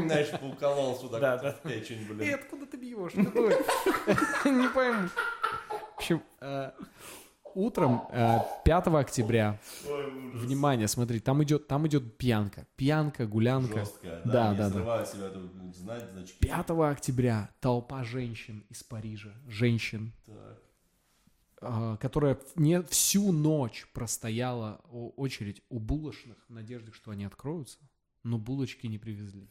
Знаешь, 0.06 0.30
уколол 0.42 0.98
сюда. 0.98 1.20
Да, 1.20 1.38
да. 1.38 1.52
Печень, 1.70 2.00
Эй, 2.00 2.14
блин. 2.14 2.34
откуда 2.36 2.66
ты 2.66 2.78
бьешь? 2.78 3.14
Не 4.46 4.70
пойму. 4.70 5.10
В 5.70 5.98
общем, 5.98 6.22
э, 6.40 6.72
утром 7.56 8.04
э, 8.12 8.40
5 8.66 8.88
октября, 8.88 9.60
внимание, 10.34 10.88
смотри, 10.88 11.20
там 11.20 11.44
идет, 11.44 11.68
там 11.68 11.88
идет 11.88 12.18
пьянка. 12.18 12.68
Пьянка, 12.76 13.26
гулянка. 13.28 13.80
Жесткая, 13.80 14.22
Да, 14.24 14.54
да, 14.54 14.70
да, 14.70 14.84
да. 14.84 15.06
себя, 15.06 15.32
знать, 15.74 16.10
значки. 16.12 16.38
5 16.40 16.70
октября 16.92 17.50
толпа 17.60 18.04
женщин 18.04 18.66
из 18.70 18.84
Парижа, 18.84 19.34
женщин, 19.48 20.14
Так. 20.26 20.62
э, 21.62 21.98
которая 22.00 22.38
не 22.56 22.82
всю 22.84 23.32
ночь 23.32 23.88
простояла 23.94 24.82
очередь 25.18 25.62
у 25.70 25.80
булочных 25.80 26.38
в 26.48 26.52
надежде, 26.54 26.92
что 26.92 27.12
они 27.12 27.26
откроются, 27.26 27.80
но 28.24 28.38
булочки 28.38 28.88
не 28.88 28.98
привезли. 28.98 29.50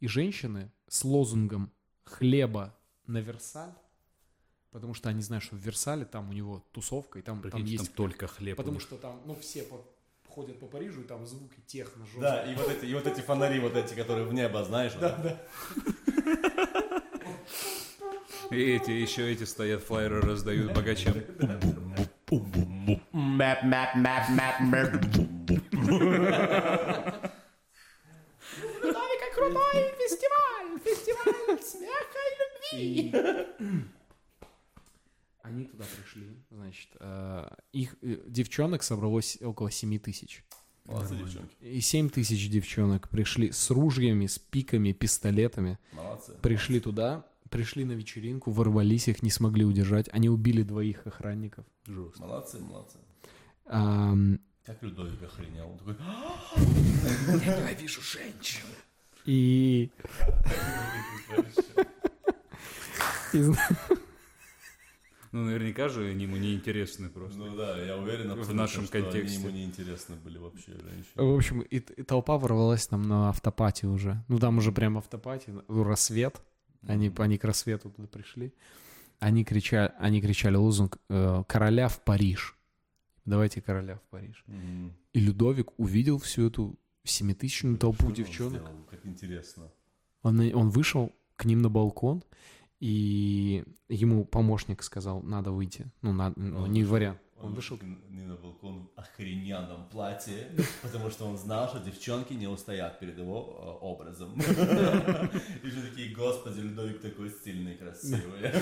И 0.00 0.08
женщины 0.08 0.70
с 0.88 1.04
лозунгом 1.04 1.72
«хлеба 2.04 2.76
на 3.06 3.18
Версаль», 3.18 3.72
потому 4.76 4.92
что 4.92 5.08
они 5.08 5.22
знают, 5.22 5.42
что 5.42 5.56
в 5.56 5.58
Версале 5.58 6.04
там 6.04 6.28
у 6.28 6.34
него 6.34 6.62
тусовка, 6.72 7.18
и 7.18 7.22
там, 7.22 7.40
там 7.40 7.50
Прикиньте, 7.50 7.72
есть... 7.72 7.86
там 7.86 7.94
только 7.94 8.26
хлеб. 8.26 8.58
Потому 8.58 8.78
что 8.78 8.98
там, 8.98 9.22
ну, 9.24 9.34
все 9.34 9.62
по- 9.62 9.82
ходят 10.28 10.60
по 10.60 10.66
Парижу, 10.66 11.00
и 11.00 11.04
там 11.04 11.24
звуки 11.26 11.58
техно 11.66 12.04
жесткие. 12.04 12.20
Да, 12.20 12.44
и 12.44 12.54
вот, 12.54 12.68
эти, 12.68 12.84
и 12.84 12.92
вот 12.92 13.06
эти 13.06 13.22
фонари, 13.22 13.58
вот 13.58 13.74
эти, 13.74 13.94
которые 13.94 14.26
в 14.26 14.34
небо, 14.34 14.62
знаешь? 14.64 14.92
Да, 15.00 15.16
да. 15.16 15.40
И 18.50 18.56
эти, 18.56 18.90
еще 18.90 19.32
эти 19.32 19.44
стоят, 19.44 19.82
флайеры 19.82 20.20
раздают 20.20 20.74
богачам. 20.74 21.14
Мэп, 23.12 23.62
мэп, 23.62 23.94
мэп, 23.94 24.28
мэп, 24.28 24.60
мэп. 24.60 24.92
И 32.72 33.10
они 35.46 35.64
туда 35.64 35.84
пришли, 35.96 36.26
значит, 36.50 36.88
э, 36.98 37.48
их 37.72 37.96
э, 38.02 38.18
девчонок 38.26 38.82
собралось 38.82 39.38
около 39.40 39.70
7 39.70 39.98
тысяч. 39.98 40.44
Молодцы, 40.84 41.16
девчонки. 41.16 41.54
И 41.60 41.80
7 41.80 42.10
тысяч 42.10 42.48
девчонок 42.50 43.08
пришли 43.08 43.52
с 43.52 43.70
ружьями, 43.70 44.26
с 44.26 44.38
пиками, 44.38 44.92
пистолетами. 44.92 45.78
Молодцы. 45.92 46.32
Пришли 46.42 46.80
туда, 46.80 47.26
пришли 47.50 47.84
на 47.84 47.92
вечеринку, 47.92 48.50
ворвались, 48.50 49.08
их 49.08 49.22
не 49.22 49.30
смогли 49.30 49.64
удержать. 49.64 50.08
Они 50.12 50.28
убили 50.28 50.62
двоих 50.62 51.06
охранников. 51.06 51.64
Жестко. 51.86 52.20
Молодцы, 52.22 52.58
молодцы. 52.58 52.98
Ам, 53.66 54.40
Как 54.64 54.82
Людовик 54.82 55.22
охренел. 55.22 55.70
Он 55.70 55.78
такой, 55.78 55.96
Ненавижу 57.40 58.00
женщин. 58.02 58.66
И... 59.24 59.90
Ну, 65.36 65.44
наверняка 65.44 65.90
же 65.90 66.08
они 66.08 66.24
ему 66.24 66.38
не 66.38 66.54
интересны 66.54 67.10
просто. 67.10 67.38
ну 67.38 67.54
да, 67.54 67.78
я 67.78 67.98
уверен, 67.98 68.30
абсолютно, 68.30 68.54
нашем 68.54 68.84
что 68.84 68.92
контексте. 68.92 69.36
они 69.36 69.44
ему 69.44 69.50
не 69.50 69.64
интересны 69.66 70.16
были 70.16 70.38
вообще 70.38 70.72
женщины. 70.72 71.12
В 71.14 71.36
общем, 71.36 71.60
и, 71.60 71.76
и 71.76 72.02
толпа 72.02 72.38
ворвалась 72.38 72.86
там 72.86 73.02
на 73.02 73.28
автопате 73.28 73.86
уже. 73.86 74.24
Ну, 74.28 74.38
там 74.38 74.56
уже 74.56 74.72
прям 74.72 74.96
автопати, 74.96 75.50
ну, 75.68 75.84
рассвет. 75.84 76.40
Они, 76.86 77.12
они 77.18 77.36
к 77.36 77.44
рассвету 77.44 77.90
туда 77.90 78.08
пришли. 78.08 78.54
Они 79.18 79.44
кричали, 79.44 79.92
они 79.98 80.22
кричали 80.22 80.56
лозунг 80.56 80.96
э, 81.10 81.44
«Короля 81.46 81.88
в 81.88 82.02
Париж». 82.02 82.56
Давайте 83.26 83.60
короля 83.60 83.96
в 83.96 84.08
Париж. 84.08 84.42
Мгм. 84.46 84.94
И 85.12 85.20
Людовик 85.20 85.78
увидел 85.78 86.18
всю 86.18 86.46
эту 86.46 86.78
семитысячную 87.04 87.76
толпу 87.76 87.98
Что 87.98 88.06
он 88.06 88.14
девчонок. 88.14 88.52
сделал? 88.62 88.86
Как 88.90 89.04
интересно. 89.04 89.70
Он, 90.22 90.40
он 90.54 90.70
вышел 90.70 91.12
к 91.36 91.44
ним 91.44 91.60
на 91.60 91.68
балкон, 91.68 92.22
и 92.80 93.64
ему 93.88 94.24
помощник 94.24 94.82
сказал, 94.82 95.22
надо 95.22 95.50
выйти. 95.50 95.90
Ну, 96.02 96.12
надо, 96.12 96.38
ну, 96.38 96.62
Он 96.62 96.72
не 96.72 96.84
вариант. 96.84 97.18
Он 97.38 97.52
вышел. 97.52 97.78
не 98.08 98.22
на 98.22 98.34
балкон 98.34 98.88
в 98.94 98.98
охрененном 98.98 99.88
платье, 99.90 100.50
потому 100.82 101.10
что 101.10 101.26
он 101.26 101.36
знал, 101.36 101.68
что 101.68 101.80
девчонки 101.80 102.32
не 102.32 102.46
устоят 102.46 102.98
перед 102.98 103.18
его 103.18 103.78
э, 103.80 103.84
образом. 103.84 104.34
И 104.38 105.70
все 105.70 105.82
такие, 105.82 106.14
господи, 106.14 106.60
Людовик 106.60 107.02
такой 107.02 107.30
стильный, 107.30 107.76
красивый. 107.76 108.52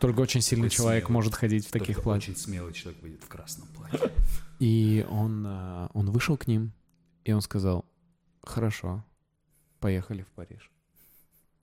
Только 0.00 0.20
очень 0.20 0.40
сильный 0.40 0.70
человек 0.70 1.10
может 1.10 1.34
ходить 1.34 1.66
в 1.66 1.70
таких 1.70 2.02
платьях. 2.02 2.30
Очень 2.30 2.42
смелый 2.42 2.72
человек 2.72 3.02
выйдет 3.02 3.22
в 3.24 3.28
красном 3.28 3.68
платье. 3.68 4.10
И 4.58 5.06
он, 5.10 5.44
а, 5.46 5.90
он 5.92 6.10
вышел 6.10 6.38
к 6.38 6.46
ним, 6.46 6.72
и 7.24 7.32
он 7.32 7.42
сказал, 7.42 7.84
хорошо, 8.42 9.04
поехали 9.80 10.22
в 10.22 10.28
Париж. 10.28 10.70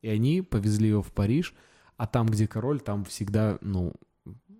И 0.01 0.09
они 0.09 0.41
повезли 0.41 0.89
его 0.89 1.01
в 1.01 1.11
Париж, 1.11 1.55
а 2.01 2.07
там, 2.07 2.25
где 2.25 2.47
король, 2.47 2.81
там 2.81 3.05
всегда, 3.05 3.59
ну, 3.61 3.93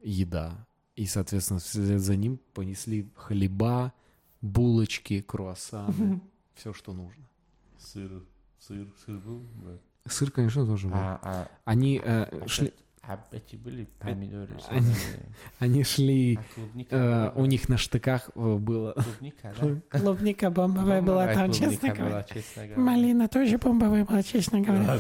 еда. 0.03 0.67
И, 0.95 1.07
соответственно, 1.07 1.59
вслед 1.59 1.99
за 1.99 2.15
ним 2.15 2.39
понесли 2.53 3.11
хлеба, 3.15 3.93
булочки, 4.41 5.21
круассаны, 5.21 6.21
все, 6.53 6.71
что 6.71 6.93
нужно. 6.93 7.27
Сыр, 7.79 8.23
сыр, 8.59 8.93
сыр 9.03 9.17
был? 9.17 9.43
Да. 9.55 9.79
Сыр, 10.05 10.29
конечно, 10.29 10.67
тоже 10.67 10.87
был. 10.87 10.95
А, 10.95 11.19
а, 11.23 11.47
Они 11.65 11.99
э, 12.03 12.45
шли, 12.45 12.75
а 13.03 13.19
эти 13.31 13.55
были 13.55 13.85
помидоры? 13.99 14.47
Они- 14.69 14.85
они 15.59 15.83
шли, 15.83 16.37
А 16.39 16.53
клубника? 16.55 16.95
э, 17.35 17.39
у 17.39 17.45
них 17.45 17.67
на 17.69 17.77
штыках 17.77 18.29
э, 18.35 18.55
было... 18.57 18.93
Клубника, 18.93 19.53
да? 19.89 19.99
Клубника 19.99 20.49
бомбовая 20.51 21.01
была 21.01 21.33
там, 21.33 21.51
честно 21.51 21.89
говоря. 21.93 22.25
Малина 22.75 23.27
тоже 23.27 23.57
бомбовая 23.57 24.05
была, 24.05 24.21
честно 24.23 24.61
говоря. 24.61 24.99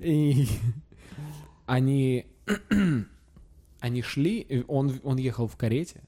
И 0.00 0.46
они, 1.66 2.26
они 3.80 4.02
шли, 4.02 4.64
он, 4.68 5.00
он 5.02 5.16
ехал 5.16 5.48
в 5.48 5.56
карете, 5.56 6.02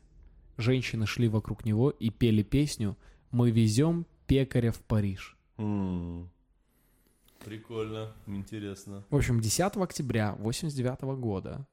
женщины 0.56 1.06
шли 1.06 1.28
вокруг 1.28 1.64
него 1.64 1.90
и 1.90 2.10
пели 2.10 2.42
песню 2.42 2.96
«Мы 3.30 3.50
везем 3.50 4.06
пекаря 4.26 4.72
в 4.72 4.80
Париж». 4.80 5.36
М. 5.56 6.30
Прикольно, 7.48 8.14
интересно. 8.26 9.04
В 9.08 9.16
общем, 9.16 9.40
10 9.40 9.76
октября 9.76 10.34
89 10.34 11.00
года 11.18 11.66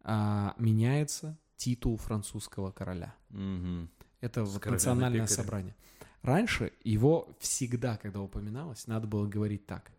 а, 0.00 0.54
меняется 0.58 1.38
титул 1.56 1.98
французского 1.98 2.70
короля. 2.72 3.14
Мгм. 3.28 3.90
Это 4.20 4.44
вот 4.44 4.64
национальное 4.64 5.20
на 5.20 5.26
пекаре. 5.26 5.42
собрание. 5.42 5.76
Раньше 6.22 6.72
его 6.84 7.28
всегда, 7.40 7.96
когда 7.98 8.20
упоминалось, 8.20 8.86
надо 8.86 9.06
было 9.06 9.26
говорить 9.26 9.66
так. 9.66 9.92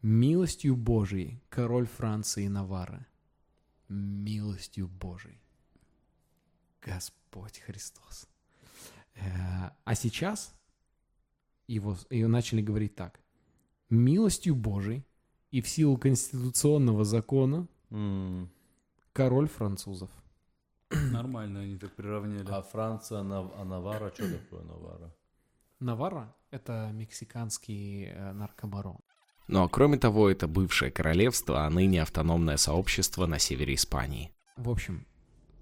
«Милостью 0.00 0.74
Божией, 0.74 1.40
король 1.48 1.86
Франции 1.86 2.44
и 2.44 2.48
Наварры». 2.48 3.06
Милостью 3.88 4.88
Божией. 4.88 5.40
Господь 6.80 7.60
Христос. 7.60 8.26
Э, 9.14 9.70
А 9.84 9.94
сейчас 9.94 10.54
его, 11.68 11.96
ее 12.10 12.26
начали 12.26 12.62
говорить 12.62 12.96
так. 12.96 13.21
«Милостью 13.94 14.54
Божией 14.54 15.04
и 15.50 15.60
в 15.60 15.68
силу 15.68 15.96
конституционного 15.98 17.04
закона 17.04 17.66
М. 17.90 18.48
король 19.12 19.48
французов». 19.48 20.10
Нормально 20.90 21.60
они 21.60 21.76
так 21.78 21.92
приравняли. 21.94 22.46
А 22.50 22.62
Франция, 22.62 23.22
Нав- 23.22 23.52
а 23.56 23.64
Навара, 23.64 24.10
что 24.14 24.30
такое 24.30 24.62
Навара? 24.62 25.14
Наварра— 25.80 26.34
это 26.50 26.90
мексиканский 26.92 28.06
э, 28.06 28.32
наркобарон. 28.32 28.98
Ну 29.48 29.62
а 29.62 29.68
кроме 29.68 29.98
того, 29.98 30.28
это 30.30 30.46
бывшее 30.46 30.90
королевство, 30.90 31.64
а 31.66 31.70
ныне 31.70 32.02
автономное 32.02 32.56
сообщество 32.56 33.26
на 33.26 33.38
севере 33.38 33.74
Испании. 33.74 34.30
В 34.56 34.70
общем, 34.70 35.04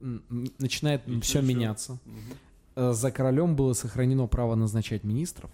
начинает 0.00 1.06
И 1.08 1.20
все 1.20 1.42
меняться. 1.42 1.98
Э, 2.76 2.92
За 2.92 3.10
королем 3.10 3.56
было 3.56 3.72
сохранено 3.72 4.26
право 4.26 4.54
назначать 4.56 5.04
министров, 5.04 5.50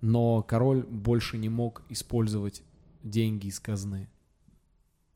но 0.00 0.42
король 0.42 0.82
больше 0.82 1.38
не 1.38 1.48
мог 1.48 1.82
использовать 1.88 2.62
деньги 3.02 3.46
из 3.48 3.60
казны. 3.60 4.08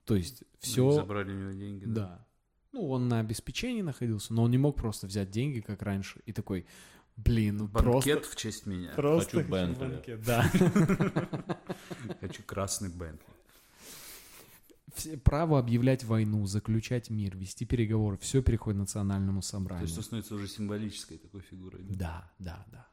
То 0.04 0.14
есть 0.16 0.40
Ну, 0.42 0.46
все... 0.60 0.90
Забрали 0.92 1.32
у 1.32 1.38
него 1.38 1.52
деньги. 1.52 1.84
Да. 1.86 2.26
Ну, 2.72 2.88
он 2.90 3.08
на 3.08 3.20
обеспечении 3.20 3.82
находился, 3.82 4.34
но 4.34 4.42
он 4.42 4.50
не 4.50 4.58
мог 4.58 4.76
просто 4.76 5.06
взять 5.06 5.30
деньги, 5.30 5.60
как 5.60 5.80
раньше, 5.82 6.20
и 6.26 6.32
такой, 6.32 6.66
блин, 7.16 7.58
ну 7.58 7.68
Банкет 7.68 8.14
просто... 8.20 8.30
в 8.32 8.36
честь 8.36 8.66
меня. 8.66 8.92
Просто 8.96 9.36
Хочу 9.38 9.48
Бентли. 9.50 9.80
банкет, 9.80 10.22
Да. 10.26 10.50
Хочу 12.20 12.42
красный 12.42 12.88
Бентли. 12.88 13.24
Право 15.24 15.58
объявлять 15.58 16.04
войну, 16.04 16.46
заключать 16.46 17.10
мир, 17.10 17.36
вести 17.36 17.64
переговоры, 17.64 18.16
все 18.18 18.42
переходит 18.42 18.78
национальному 18.78 19.40
То 19.40 19.46
собранию. 19.48 19.86
есть 19.86 19.96
он 19.98 20.04
становится 20.04 20.34
уже 20.36 20.46
символической 20.46 21.18
такой 21.18 21.40
фигурой. 21.40 21.82
да? 21.82 21.94
Да, 21.94 22.32
да, 22.38 22.66
да. 22.70 22.88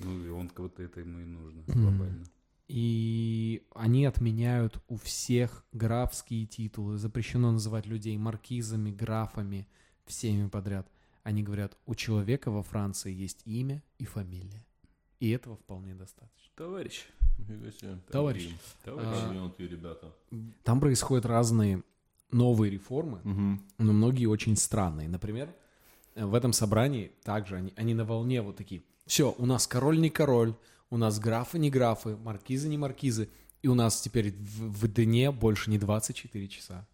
Ну 0.00 0.24
и 0.24 0.28
он 0.28 0.48
кого-то 0.48 0.82
это 0.82 1.00
ему 1.00 1.20
и 1.20 1.24
нужно 1.24 1.62
глобально. 1.66 2.24
И 2.68 3.62
они 3.74 4.04
отменяют 4.04 4.78
у 4.88 4.96
всех 4.96 5.64
графские 5.72 6.44
титулы. 6.46 6.98
Запрещено 6.98 7.50
называть 7.50 7.86
людей 7.86 8.16
маркизами, 8.18 8.90
графами, 8.90 9.66
всеми 10.04 10.48
подряд. 10.48 10.86
Они 11.22 11.42
говорят, 11.42 11.76
у 11.86 11.94
человека 11.94 12.50
во 12.50 12.62
Франции 12.62 13.12
есть 13.12 13.40
имя 13.46 13.82
и 13.98 14.04
фамилия. 14.04 14.64
И 15.18 15.30
этого 15.30 15.56
вполне 15.56 15.94
достаточно. 15.94 16.50
Товарищ. 16.56 17.04
Товарищ. 18.10 18.48
Товарищ. 18.84 19.50
Ребята. 19.58 20.12
Там 20.62 20.80
происходят 20.80 21.24
разные 21.26 21.82
новые 22.30 22.70
реформы, 22.70 23.20
Мгм. 23.24 23.62
но 23.78 23.92
многие 23.92 24.26
очень 24.26 24.56
странные. 24.56 25.08
Например, 25.08 25.48
в 26.14 26.34
этом 26.34 26.52
собрании 26.52 27.12
также 27.24 27.56
они, 27.56 27.72
они 27.76 27.94
на 27.94 28.04
волне 28.04 28.42
вот 28.42 28.56
такие. 28.56 28.82
Все, 29.08 29.34
у 29.38 29.46
нас 29.46 29.66
король 29.66 29.98
не 29.98 30.10
король, 30.10 30.54
у 30.90 30.98
нас 30.98 31.18
графы 31.18 31.58
не 31.58 31.70
графы, 31.70 32.16
маркизы 32.18 32.68
не 32.68 32.76
маркизы, 32.76 33.30
и 33.62 33.68
у 33.68 33.74
нас 33.74 34.02
теперь 34.02 34.32
в, 34.32 34.84
в 34.84 34.88
дне 34.88 35.30
больше 35.30 35.70
не 35.70 35.78
24 35.78 36.46
часа. 36.48 36.86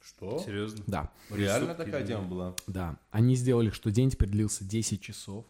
Что? 0.00 0.38
Серьезно? 0.38 0.84
Да, 0.86 1.10
Реально 1.30 1.74
Присутствие, 1.74 1.86
такая 1.86 2.06
тема 2.06 2.22
была? 2.28 2.56
да. 2.68 2.98
Они 3.10 3.34
сделали, 3.34 3.70
что 3.70 3.90
день 3.90 4.10
теперь 4.10 4.28
длился 4.28 4.64
10 4.64 5.00
часов, 5.00 5.44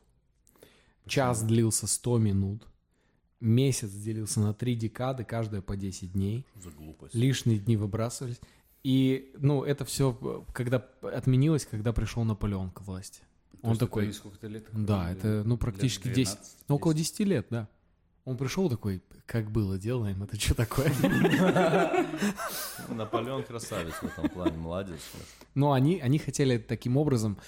час 1.07 1.43
длился 1.43 1.87
100 1.87 2.19
минут, 2.19 2.67
месяц 3.41 3.91
делился 3.91 4.41
на 4.41 4.55
три 4.55 4.77
декады, 4.77 5.25
каждая 5.25 5.61
по 5.61 5.77
10 5.77 6.13
дней. 6.13 6.47
За 6.57 6.71
глупость? 6.71 7.15
лишние 7.15 7.59
дни 7.59 7.77
выбрасывались. 7.77 8.41
И, 8.85 9.33
ну, 9.37 9.65
это 9.65 9.85
все, 9.85 10.47
когда 10.55 10.79
отменилось, 11.03 11.67
когда 11.67 11.93
пришел 11.93 12.25
Наполеон 12.25 12.71
к 12.71 12.81
власти. 12.81 13.21
То 13.65 13.69
Он 13.69 13.73
есть 13.73 13.81
такой, 13.81 14.13
сколько-то 14.13 14.47
лет? 14.47 14.67
да, 14.73 15.11
это, 15.11 15.43
ну, 15.43 15.57
практически 15.57 16.09
10, 16.09 16.35
12, 16.35 16.57
ну, 16.69 16.75
около 16.75 16.93
10 16.93 17.21
лет, 17.21 17.47
да. 17.49 17.67
Он 18.27 18.37
пришел 18.37 18.69
такой, 18.69 19.03
как 19.25 19.51
было, 19.51 19.79
делаем, 19.79 20.23
это 20.23 20.39
что 20.39 20.55
такое? 20.55 20.93
Наполеон 22.91 23.43
красавец 23.43 23.95
в 23.95 24.05
этом 24.05 24.29
плане, 24.29 24.59
молодец. 24.59 25.01
Но 25.55 25.73
они, 25.73 25.99
они 25.99 26.19
хотели 26.19 26.59
таким 26.59 26.99
образом, 26.99 27.39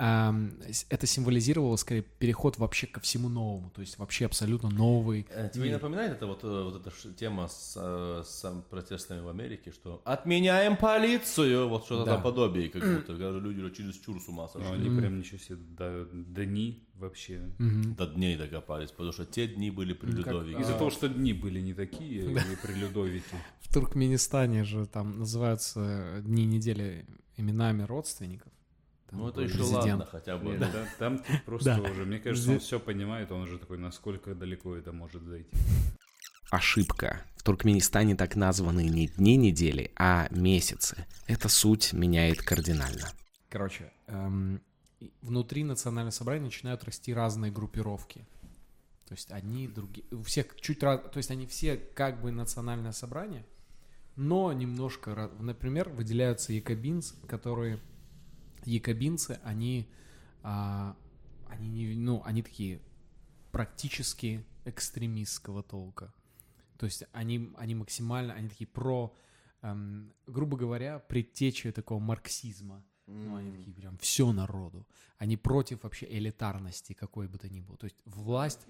это 0.00 1.06
символизировало, 1.06 1.76
скорее, 1.76 2.02
переход 2.02 2.58
вообще 2.58 2.86
ко 2.86 3.00
всему 3.00 3.28
новому, 3.28 3.70
то 3.70 3.80
есть 3.82 3.98
вообще 3.98 4.26
абсолютно 4.26 4.70
новый. 4.70 5.26
Э, 5.30 5.50
Тебе 5.52 5.66
не 5.68 5.72
напоминает 5.74 6.12
это 6.12 6.26
вот, 6.26 6.42
э, 6.42 6.62
вот 6.64 6.76
эта 6.86 7.12
тема 7.14 7.48
с, 7.48 7.74
э, 7.76 8.22
с 8.24 8.50
протестами 8.70 9.20
в 9.20 9.28
Америке, 9.28 9.72
что 9.72 10.00
отменяем 10.04 10.76
полицию, 10.76 11.68
вот 11.68 11.84
что-то 11.84 12.04
Да. 12.06 12.16
наподобие, 12.16 12.68
как 12.70 12.82
будто, 12.82 13.12
когда 13.12 13.30
люди 13.30 13.74
через 13.74 13.96
чур 13.96 14.20
с 14.20 14.28
ума 14.28 14.48
Ну, 14.54 14.60
сошли. 14.60 14.74
они 14.88 14.98
прям 14.98 15.18
ничего 15.18 15.38
себе 15.38 15.56
до, 15.56 16.06
до 16.12 16.46
дни 16.46 16.82
вообще. 16.94 17.40
До 17.58 18.06
дней 18.06 18.36
докопались, 18.36 18.90
потому 18.90 19.12
что 19.12 19.24
те 19.26 19.46
дни 19.48 19.70
были 19.70 19.92
при 19.92 20.10
Ну, 20.12 20.22
как- 20.22 20.32
Людовике. 20.32 20.60
Из-за 20.62 20.74
того, 20.78 20.90
что 20.90 21.08
дни 21.08 21.32
были 21.32 21.60
не 21.60 21.74
такие, 21.74 22.22
и 22.32 22.56
при 22.62 22.72
Людовике. 22.74 23.36
В 23.60 23.72
Туркменистане 23.72 24.64
же 24.64 24.86
там 24.86 25.18
называются 25.18 26.20
дни 26.24 26.44
недели 26.46 27.06
именами 27.36 27.82
родственников. 27.82 28.52
Там 29.10 29.18
Ну 29.20 29.28
это 29.28 29.40
еще 29.40 29.54
президент. 29.54 29.74
ладно 29.84 30.06
хотя 30.06 30.36
бы. 30.38 30.50
Нет, 30.50 30.60
да, 30.60 30.86
Там 30.98 31.18
ты 31.18 31.38
просто 31.46 31.76
Да. 31.82 31.90
уже, 31.90 32.04
мне 32.04 32.18
кажется, 32.18 32.52
он 32.52 32.60
все 32.60 32.78
понимает, 32.78 33.30
он 33.32 33.42
уже 33.42 33.58
такой, 33.58 33.78
насколько 33.78 34.34
далеко 34.34 34.76
это 34.76 34.92
может 34.92 35.22
зайти. 35.24 35.50
Ошибка. 36.50 37.22
В 37.36 37.42
Туркменистане 37.42 38.16
так 38.16 38.36
названы 38.36 38.84
не 38.84 39.06
дни 39.06 39.36
недели, 39.36 39.92
а 39.96 40.28
месяцы. 40.30 41.06
Эта 41.26 41.48
суть 41.48 41.92
меняет 41.92 42.42
кардинально. 42.42 43.08
Короче, 43.48 43.92
эм, 44.08 44.60
внутри 45.22 45.64
национального 45.64 46.10
собрания 46.10 46.44
начинают 46.44 46.84
расти 46.84 47.14
разные 47.14 47.50
группировки. 47.52 48.26
То 49.08 49.14
есть 49.14 49.30
одни, 49.32 49.66
другие, 49.68 50.06
у 50.12 50.22
всех 50.22 50.54
чуть 50.60 50.82
раз, 50.82 51.00
то 51.12 51.16
есть 51.16 51.30
они 51.30 51.46
все 51.46 51.76
как 51.76 52.20
бы 52.20 52.30
национальное 52.30 52.92
собрание, 52.92 53.44
но 54.16 54.52
немножко, 54.52 55.30
например, 55.40 55.88
выделяются 55.88 56.52
якобинцы, 56.52 57.14
которые, 57.26 57.80
якобинцы, 58.64 59.40
они, 59.42 59.88
а, 60.42 60.96
они 61.48 61.68
не, 61.68 61.94
ну, 61.94 62.22
они 62.24 62.42
такие 62.42 62.80
практически 63.52 64.44
экстремистского 64.64 65.62
толка. 65.62 66.12
То 66.78 66.86
есть 66.86 67.04
они, 67.12 67.52
они 67.56 67.74
максимально, 67.74 68.34
они 68.34 68.48
такие 68.48 68.66
про, 68.66 69.14
эм, 69.62 70.12
грубо 70.26 70.56
говоря, 70.56 70.98
предтечи 70.98 71.70
такого 71.72 71.98
марксизма. 71.98 72.84
Ну, 73.06 73.36
они 73.36 73.50
такие 73.50 73.74
прям 73.74 73.98
все 73.98 74.32
народу. 74.32 74.86
Они 75.18 75.36
против 75.36 75.82
вообще 75.82 76.06
элитарности 76.08 76.92
какой 76.92 77.28
бы 77.28 77.38
то 77.38 77.48
ни 77.48 77.60
было. 77.60 77.76
То 77.76 77.86
есть 77.86 77.96
власть, 78.04 78.66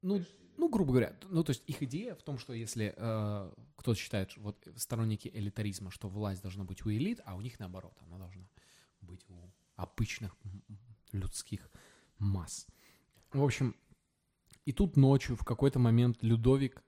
ну, 0.00 0.24
ну, 0.56 0.68
грубо 0.68 0.92
говоря, 0.92 1.16
ну, 1.28 1.42
то 1.42 1.50
есть 1.50 1.64
их 1.66 1.82
идея 1.82 2.14
в 2.14 2.22
том, 2.22 2.38
что 2.38 2.52
если 2.52 2.94
э, 2.96 3.52
кто-то 3.76 3.98
считает, 3.98 4.36
вот 4.36 4.56
сторонники 4.76 5.30
элитаризма, 5.32 5.90
что 5.90 6.08
власть 6.08 6.42
должна 6.42 6.64
быть 6.64 6.86
у 6.86 6.90
элит, 6.90 7.20
а 7.24 7.34
у 7.34 7.40
них 7.40 7.58
наоборот, 7.58 7.96
она 8.06 8.18
должна 8.18 8.44
быть 9.12 9.24
у 9.28 9.34
обычных 9.76 10.34
людских 11.12 11.70
масс. 12.18 12.66
В 13.32 13.42
общем, 13.42 13.76
и 14.64 14.72
тут 14.72 14.96
ночью 14.96 15.36
в 15.36 15.44
какой-то 15.44 15.78
момент 15.78 16.22
Людовик 16.22 16.82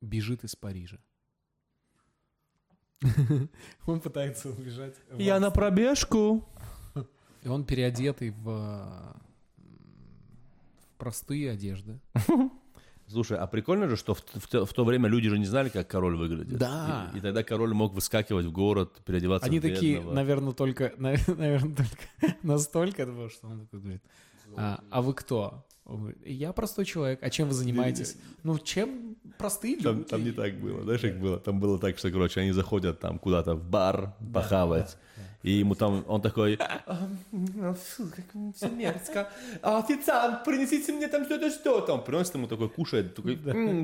бежит 0.00 0.44
из 0.44 0.54
Парижа. 0.54 0.98
Он 3.86 4.00
пытается 4.00 4.50
убежать. 4.50 4.94
Я 5.18 5.40
на 5.40 5.50
пробежку. 5.50 6.48
и 7.42 7.48
он 7.48 7.64
переодетый 7.64 8.30
в, 8.30 8.44
в 9.56 10.88
простые 10.96 11.50
одежды. 11.50 12.00
Слушай, 13.08 13.38
а 13.38 13.46
прикольно 13.46 13.88
же, 13.88 13.96
что 13.96 14.14
в, 14.14 14.22
в 14.22 14.66
в 14.66 14.72
то 14.72 14.84
время 14.84 15.08
люди 15.08 15.28
же 15.28 15.38
не 15.38 15.44
знали, 15.46 15.68
как 15.68 15.88
король 15.88 16.16
выглядит. 16.16 16.58
Да. 16.58 17.10
И, 17.14 17.18
и 17.18 17.20
тогда 17.20 17.42
король 17.42 17.74
мог 17.74 17.92
выскакивать 17.92 18.46
в 18.46 18.52
город, 18.52 18.92
переодеваться 19.04 19.46
Они 19.46 19.58
в 19.58 19.62
такие, 19.62 19.96
бедного. 19.96 20.14
наверное, 20.14 20.52
только, 20.52 20.92
наверное, 20.98 21.76
только 21.76 22.36
настолько, 22.42 23.06
было, 23.06 23.30
что 23.30 23.48
он 23.48 23.60
такой 23.60 23.80
говорит, 23.80 24.02
а, 24.56 24.80
а 24.90 25.02
вы 25.02 25.14
кто? 25.14 25.64
Говорит, 25.84 26.18
я 26.24 26.52
простой 26.52 26.84
человек. 26.84 27.18
А 27.22 27.30
чем 27.30 27.48
вы 27.48 27.54
занимаетесь? 27.54 28.16
Ну, 28.42 28.58
чем 28.58 29.13
простые 29.38 29.74
люди? 29.74 29.84
Там, 29.84 30.04
там 30.04 30.24
не 30.24 30.32
так 30.32 30.54
было, 30.54 30.82
знаешь, 30.82 31.00
как 31.00 31.18
было? 31.18 31.38
Там 31.38 31.60
было 31.60 31.78
так, 31.78 31.98
что, 31.98 32.10
короче, 32.10 32.40
они 32.40 32.52
заходят 32.52 33.00
там 33.00 33.18
куда-то 33.18 33.54
в 33.54 33.62
бар 33.62 34.14
похавать, 34.32 34.96
и 35.42 35.52
ему 35.52 35.74
там, 35.74 36.04
он 36.08 36.22
такой, 36.22 36.56
«А, 36.60 37.08
фу, 37.74 38.04
как 38.14 38.24
все 38.54 38.68
мерзко, 38.68 39.28
А, 39.62 39.78
официант, 39.78 40.44
принесите 40.44 40.92
мне 40.92 41.08
там 41.08 41.24
что-то, 41.24 41.50
что-то. 41.50 41.92
Он 41.94 42.04
приносит 42.04 42.34
ему 42.34 42.46
такой, 42.46 42.68
кушает, 42.68 43.14
такой, 43.14 43.36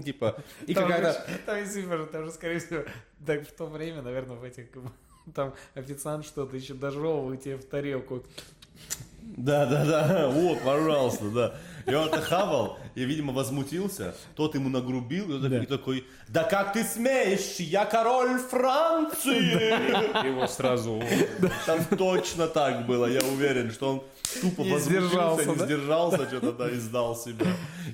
типа, 0.02 0.42
и 0.66 0.74
Там, 0.74 0.88
какая-то... 0.88 1.26
там, 1.46 1.62
извини, 1.62 2.06
там 2.12 2.24
же, 2.24 2.30
скорее 2.30 2.58
всего, 2.60 2.84
так 3.26 3.46
в 3.46 3.52
то 3.52 3.66
время, 3.66 4.02
наверное, 4.02 4.36
в 4.36 4.44
этих 4.44 4.66
Там 5.34 5.54
официант 5.74 6.24
что-то 6.24 6.56
еще 6.56 6.74
дожевывает 6.74 7.42
тебе 7.42 7.56
в 7.56 7.64
тарелку. 7.64 8.24
Да, 9.36 9.66
да, 9.66 9.84
да. 9.84 10.28
Вот, 10.28 10.60
пожалуйста, 10.62 11.30
да. 11.30 11.54
И 11.86 11.94
он 11.94 12.08
это 12.08 12.20
хавал, 12.20 12.78
и, 12.94 13.04
видимо, 13.04 13.32
возмутился. 13.32 14.14
Тот 14.36 14.54
ему 14.54 14.68
нагрубил, 14.68 15.30
и 15.30 15.34
он 15.34 15.42
такой, 15.42 15.66
такой, 15.66 16.04
да 16.28 16.44
как 16.44 16.72
ты 16.72 16.84
смеешь, 16.84 17.56
я 17.58 17.84
король 17.84 18.38
Франции. 18.38 20.26
Его 20.26 20.46
сразу... 20.46 21.02
Там 21.66 21.84
точно 21.96 22.46
так 22.48 22.86
было, 22.86 23.06
я 23.06 23.20
уверен, 23.20 23.70
что 23.70 23.92
он 23.92 24.02
тупо 24.40 24.62
Не 24.62 24.72
возмутился, 24.72 25.50
не 25.50 25.56
да? 25.56 25.64
сдержался, 25.64 26.26
что-то 26.28 26.52
да, 26.52 26.70
и 26.70 26.76
сдал 26.76 27.16
себя. 27.16 27.46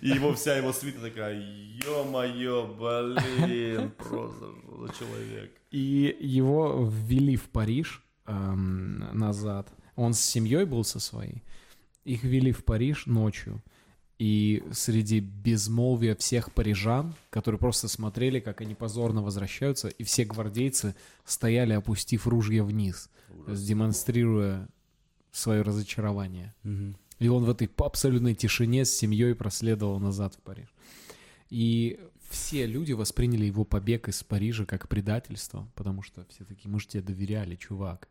И 0.03 0.09
его 0.09 0.35
вся 0.35 0.57
его 0.57 0.73
свита 0.73 1.01
такая, 1.01 1.35
ё-моё, 1.35 2.67
блин, 2.67 3.93
просто 3.99 4.47
за 4.79 4.93
человек. 4.99 5.53
И 5.71 6.17
его 6.21 6.89
ввели 6.91 7.37
в 7.37 7.49
Париж 7.51 8.03
эм, 8.27 9.09
назад. 9.13 9.69
Он 9.97 10.15
с 10.15 10.21
семьей 10.21 10.65
был 10.65 10.85
со 10.85 11.01
своей. 11.01 11.43
Их 12.05 12.23
ввели 12.23 12.53
в 12.53 12.65
Париж 12.65 13.07
ночью. 13.07 13.63
И 14.19 14.63
среди 14.73 15.21
безмолвия 15.21 16.15
всех 16.15 16.53
парижан, 16.53 17.15
которые 17.29 17.59
просто 17.59 17.89
смотрели, 17.89 18.41
как 18.41 18.63
они 18.63 18.75
позорно 18.75 19.23
возвращаются, 19.23 19.89
и 19.89 20.05
все 20.05 20.25
гвардейцы 20.25 20.95
стояли, 21.27 21.75
опустив 21.75 22.27
ружья 22.27 22.65
вниз, 22.65 23.11
демонстрируя 23.47 24.69
свое 25.33 25.61
разочарование. 25.63 26.55
И 27.19 27.29
он 27.29 27.45
в 27.45 27.51
этой 27.51 27.71
абсолютной 27.77 28.35
тишине 28.35 28.85
с 28.85 28.91
семьей 28.91 29.35
проследовал 29.35 29.99
назад 29.99 30.35
в 30.35 30.39
Париж. 30.39 30.69
И 31.51 32.01
все 32.31 32.67
люди 32.67 32.93
восприняли 32.93 33.45
его 33.45 33.65
побег 33.65 34.09
из 34.09 34.23
Парижа 34.23 34.65
как 34.65 34.89
предательство, 34.89 35.69
потому 35.75 36.03
что 36.03 36.25
все 36.31 36.45
такие, 36.45 36.71
мы 36.71 36.81
же 36.81 36.89
тебе 36.89 37.03
доверяли, 37.03 37.57
чувак. 37.57 38.09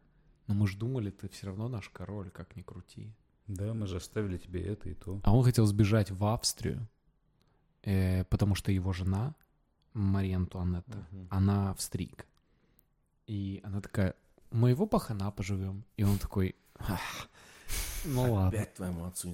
Но 0.48 0.54
мы 0.54 0.68
же 0.68 0.78
думали, 0.78 1.10
ты 1.10 1.28
все 1.30 1.48
равно 1.48 1.68
наш 1.68 1.89
король, 1.89 2.30
как 2.30 2.56
ни 2.56 2.62
крути. 2.62 3.12
Да, 3.48 3.74
мы 3.74 3.88
же 3.88 3.98
оставили 3.98 4.38
тебе 4.38 4.62
это 4.62 4.89
и 4.89 4.93
то. 4.93 5.20
А 5.24 5.36
он 5.36 5.43
хотел 5.43 5.66
сбежать 5.66 6.12
в 6.12 6.24
Австрию, 6.26 6.88
э, 7.84 8.24
потому 8.26 8.56
что 8.56 8.72
его 8.72 8.93
жена, 8.93 9.36
Мария 9.93 10.38
Антуанетта, 10.38 11.08
она 11.30 11.72
австрийка. 11.72 12.26
И 13.28 13.62
она 13.64 13.82
такая, 13.82 14.16
мы 14.52 14.70
его 14.72 14.88
пахана 14.88 15.32
поживем. 15.32 15.84
И 15.98 16.04
он 16.04 16.18
такой, 16.18 16.56
«Ах, 16.78 17.30
ну 18.06 18.34
ладно. 18.34 18.50
Опять 18.50 18.74
твоему 18.76 19.06
отцу. 19.06 19.34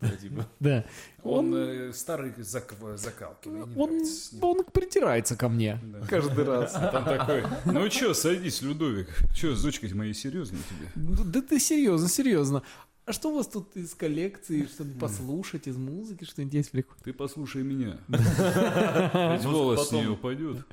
Да, 0.00 0.10
типа. 0.10 0.46
Да. 0.60 0.84
Он 1.22 1.54
э, 1.54 1.92
старый 1.92 2.30
зак- 2.32 2.96
закалки. 2.96 3.48
Он, 3.76 4.02
он 4.42 4.64
притирается 4.64 5.36
ко 5.36 5.48
мне 5.48 5.80
каждый 6.08 6.44
раз. 6.44 6.72
Там 6.92 7.04
такой, 7.04 7.44
ну 7.64 7.88
чё, 7.88 8.12
садись, 8.14 8.62
Людовик. 8.62 9.08
Чё, 9.34 9.54
с 9.54 9.62
дочкой 9.62 9.92
моей 9.94 10.14
серьезно 10.14 10.58
тебе? 10.68 10.90
Ну, 10.94 11.24
Да 11.24 11.40
ты 11.40 11.58
серьезно, 11.58 12.08
серьезно. 12.08 12.62
А 13.06 13.12
что 13.12 13.30
у 13.30 13.36
вас 13.36 13.46
тут 13.46 13.76
из 13.76 13.94
коллекции, 13.94 14.66
что-нибудь 14.66 14.98
послушать, 14.98 15.68
из 15.68 15.76
музыки, 15.76 16.24
что-нибудь 16.24 16.54
есть 16.54 16.70
прикольно? 16.72 17.00
Ты 17.04 17.12
послушай 17.12 17.62
меня. 17.62 17.98
Ведь 18.08 19.44
волос 19.44 19.88
с 19.88 19.92
нее 19.92 20.10
упадет. 20.10 20.64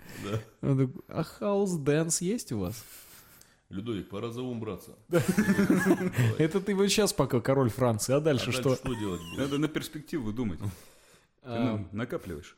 Он 0.64 0.78
такой, 0.88 1.04
А 1.08 1.24
house 1.24 1.74
dance 1.74 2.22
есть 2.22 2.52
у 2.52 2.60
вас? 2.60 2.84
Людовик, 3.74 4.10
пора 4.10 4.30
за 4.30 4.44
ум 4.44 4.60
браться. 4.60 4.92
Это 6.38 6.62
ты 6.62 6.76
вот 6.76 6.88
сейчас 6.90 7.12
пока 7.12 7.42
король 7.42 7.70
Франции, 7.70 8.14
а 8.14 8.18
А 8.18 8.20
дальше 8.20 8.52
что? 8.52 8.76
что 8.76 8.94
делать? 8.94 9.22
Надо 9.36 9.58
на 9.58 9.68
перспективу 9.68 10.32
думать. 10.32 10.60
Ты 10.60 10.66
А, 11.44 11.78
ну, 11.78 11.88
накапливаешь. 11.92 12.56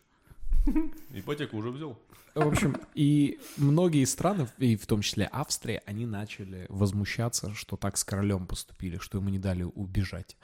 Ипотеку 1.14 1.58
уже 1.58 1.70
взял? 1.70 1.98
В 2.34 2.46
общем, 2.46 2.76
и 2.96 3.40
многие 3.56 4.04
страны, 4.04 4.50
и 4.58 4.76
в 4.76 4.86
том 4.88 5.02
числе 5.02 5.30
Австрия, 5.32 5.82
они 5.86 6.06
начали 6.06 6.66
возмущаться, 6.68 7.54
что 7.54 7.78
так 7.78 7.96
с 7.98 8.04
королем 8.04 8.46
поступили, 8.46 8.98
что 8.98 9.20
ему 9.20 9.30
не 9.30 9.40
дали 9.40 9.64
убежать. 9.64 10.36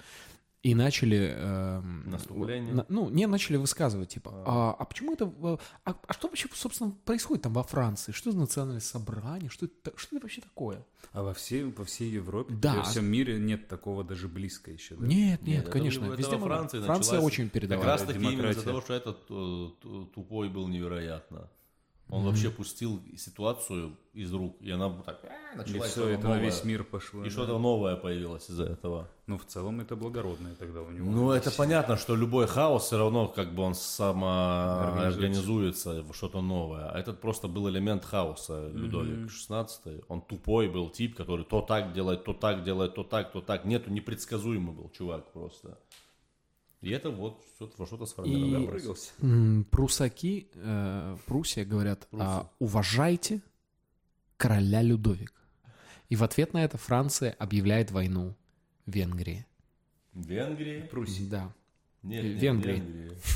И 0.64 0.76
начали... 0.76 1.34
эм, 1.36 2.10
Наступление. 2.12 2.72
на- 2.74 2.86
ну, 2.88 3.10
не 3.10 3.26
начали 3.26 3.58
высказывать, 3.58 4.10
типа, 4.10 4.32
а, 4.46 4.76
а 4.78 4.86
почему 4.86 5.14
это... 5.14 5.26
э, 5.26 5.58
А, 5.86 5.96
а 6.08 6.14
что 6.14 6.28
вообще, 6.28 6.48
собственно, 6.54 6.92
происходит 7.04 7.42
там 7.44 7.54
во 7.54 7.64
Франции? 7.64 8.12
Что 8.12 8.32
за 8.32 8.38
национальное 8.38 8.80
собрание? 8.80 9.50
Что 9.50 9.66
это, 9.66 9.92
что 9.98 10.16
это 10.18 10.26
вообще 10.26 10.42
такое? 10.42 10.86
А 11.14 11.24
во 11.24 11.34
всей, 11.34 11.64
во 11.64 11.84
всей 11.84 12.12
Европе, 12.12 12.54
Да. 12.54 12.76
во 12.76 12.84
всем 12.84 13.06
мире 13.06 13.40
нет 13.40 13.68
такого 13.70 14.04
даже 14.04 14.28
близко 14.28 14.70
еще. 14.70 14.94
да? 14.96 15.08
Нет, 15.08 15.42
нет, 15.42 15.48
Нет, 15.48 15.62
это 15.64 15.72
конечно. 15.72 16.06
это 16.06 16.16
Везде 16.16 16.36
во. 16.36 16.46
Франции 16.46 16.80
Франция 16.82 17.20
очень 17.22 17.46
Как 17.46 17.54
передовая. 17.54 17.88
раз 17.88 18.04
таки 18.04 18.20
именно 18.20 18.52
из-за 18.52 18.62
того, 18.64 18.82
что 18.82 18.94
этот 18.94 19.18
э, 19.30 19.70
ту- 19.82 20.06
тупой 20.14 20.50
был 20.50 20.68
невероятно. 20.68 21.50
Он 22.12 22.26
вообще 22.26 22.50
пустил 22.50 23.02
ситуацию 23.18 23.96
из 24.14 24.34
рук, 24.34 24.58
и 24.60 24.70
она 24.70 24.90
так 25.06 25.22
э, 25.24 25.30
И 25.54 25.58
началась 25.58 25.92
все, 25.92 26.10
это 26.10 26.28
на 26.28 26.40
весь 26.40 26.66
мир 26.66 26.84
пошло. 26.84 27.22
И 27.22 27.26
да. 27.26 27.30
что-то 27.30 27.58
новое 27.58 27.96
появилось 27.96 28.50
из-за 28.50 28.66
этого. 28.66 29.08
Ну, 29.28 29.38
в 29.38 29.46
целом, 29.46 29.80
это 29.80 29.96
благородное 29.96 30.54
тогда 30.56 30.82
у 30.82 30.92
него. 30.92 31.10
Ну, 31.10 31.32
это 31.32 31.52
понятно, 31.52 31.96
что 31.96 32.18
любой 32.18 32.48
хаос 32.48 32.88
все 32.88 32.98
равно 32.98 33.30
как 33.30 33.56
бы 33.56 33.64
он 33.64 33.72
Организуется. 33.72 33.96
самоорганизуется 33.96 36.04
в 36.04 36.14
что-то 36.14 36.42
новое. 36.42 36.92
А 36.92 37.00
этот 37.00 37.22
просто 37.22 37.48
был 37.48 37.70
элемент 37.70 38.04
хаоса, 38.04 38.68
Людовик 38.74 39.30
XVI. 39.30 40.04
Он 40.10 40.22
тупой 40.22 40.68
был 40.68 40.90
тип, 40.90 41.16
который 41.16 41.46
то 41.46 41.62
так 41.62 41.94
делает, 41.94 42.26
то 42.26 42.34
так 42.34 42.64
делает, 42.64 42.96
то 42.96 43.06
так, 43.06 43.32
то 43.32 43.40
так. 43.40 43.64
Нету, 43.64 43.90
непредсказуемый 43.90 44.76
был 44.76 44.90
чувак 44.90 45.32
просто. 45.32 45.78
И 46.82 46.90
это 46.90 47.12
вот 47.12 47.44
что-то, 47.56 47.74
во 47.78 47.86
что-то 47.86 48.06
сформировалось. 48.08 49.14
М, 49.22 49.66
Прусаки, 49.70 50.50
э, 50.56 51.18
Пруссия 51.28 51.64
говорят, 51.64 52.08
а, 52.12 52.50
уважайте 52.58 53.42
короля 54.38 54.82
Людовика. 54.82 55.34
И 56.10 56.16
в 56.16 56.24
ответ 56.24 56.54
на 56.54 56.64
это 56.64 56.78
Франция 56.78 57.36
объявляет 57.38 57.92
войну 57.92 58.36
Венгрии. 58.88 59.46
Венгрии? 60.14 60.82
Пруссия. 60.82 61.30
Да. 61.30 61.54
Нет, 62.02 62.24
нет, 62.24 62.42
Венгрии. 62.42 62.74
Венгрии. 62.74 63.18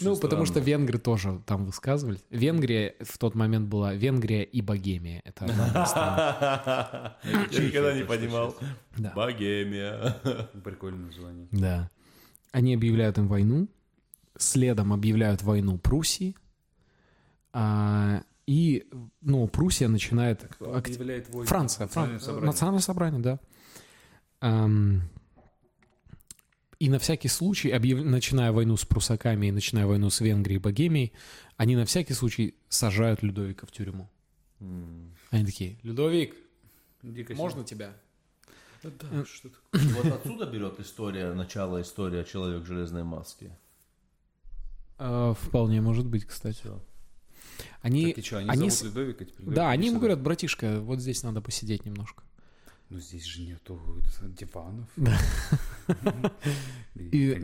Ну, 0.00 0.16
потому 0.16 0.46
что 0.46 0.60
венгры 0.60 0.98
тоже 0.98 1.42
там 1.44 1.66
высказывались. 1.66 2.24
Венгрия 2.30 2.94
в 3.00 3.18
тот 3.18 3.34
момент 3.34 3.68
была 3.68 3.92
Венгрия 3.92 4.44
и 4.44 4.60
Богемия. 4.60 5.20
Это 5.24 5.46
одна 5.46 5.84
страна. 5.86 7.16
Я 7.50 7.64
никогда 7.66 7.92
не 7.92 8.04
понимал. 8.04 8.56
Богемия. 9.16 10.16
Прикольное 10.62 11.06
название. 11.06 11.48
Да. 11.50 11.90
Они 12.52 12.74
объявляют 12.74 13.18
им 13.18 13.28
войну, 13.28 13.68
следом 14.36 14.92
объявляют 14.92 15.42
войну 15.42 15.78
Пруссии, 15.78 16.34
а, 17.52 18.22
и, 18.46 18.86
ну, 19.20 19.46
Пруссия 19.48 19.88
начинает... 19.88 20.44
акти- 20.60 20.64
Объявляет 20.94 21.28
войну. 21.28 21.46
Франция, 21.46 21.84
Национальное 21.86 22.18
Фран- 22.18 22.24
собрание. 22.24 22.46
Национальное 22.46 22.80
собрание, 22.80 23.20
да. 23.20 23.40
Ам, 24.40 25.02
и 26.78 26.88
на 26.88 26.98
всякий 26.98 27.28
случай, 27.28 27.70
объяв- 27.70 28.04
начиная 28.04 28.52
войну 28.52 28.76
с 28.76 28.84
прусаками 28.84 29.46
и 29.48 29.52
начиная 29.52 29.86
войну 29.86 30.10
с 30.10 30.20
Венгрией 30.20 30.58
и 30.58 30.62
Богемией, 30.62 31.12
они 31.56 31.74
на 31.76 31.84
всякий 31.84 32.14
случай 32.14 32.54
сажают 32.68 33.22
Людовика 33.22 33.66
в 33.66 33.72
тюрьму. 33.72 34.08
Они 35.30 35.44
такие, 35.44 35.76
Людовик, 35.82 36.34
Дико 37.02 37.34
можно 37.34 37.64
тебя? 37.64 37.94
Да, 38.82 39.24
что-то. 39.24 39.56
Вот 39.72 40.06
отсюда 40.06 40.46
берет 40.46 40.78
история, 40.80 41.32
начало 41.34 41.80
история 41.82 42.24
«Человек 42.24 42.62
в 42.62 42.66
железной 42.66 43.02
маске». 43.04 43.50
А, 44.98 45.34
вполне 45.34 45.80
может 45.80 46.06
быть, 46.06 46.24
кстати. 46.24 46.62
Они, 47.82 48.06
Так 48.12 48.18
и 48.18 48.22
что, 48.26 48.38
они, 48.38 48.48
они 48.50 48.70
зовут 48.70 48.72
с- 48.74 48.82
Людовика 48.82 49.24
теперь? 49.24 49.46
да, 49.54 49.70
они 49.70 49.86
ему 49.86 49.96
Сюда? 49.96 50.00
говорят, 50.00 50.22
братишка, 50.22 50.80
вот 50.80 51.00
здесь 51.00 51.22
надо 51.22 51.40
посидеть 51.40 51.84
немножко. 51.84 52.22
Ну, 52.90 53.00
здесь 53.00 53.24
же 53.24 53.42
нету 53.42 53.78
диванов. 54.22 54.88
Да. 54.96 55.18
И 56.94 57.36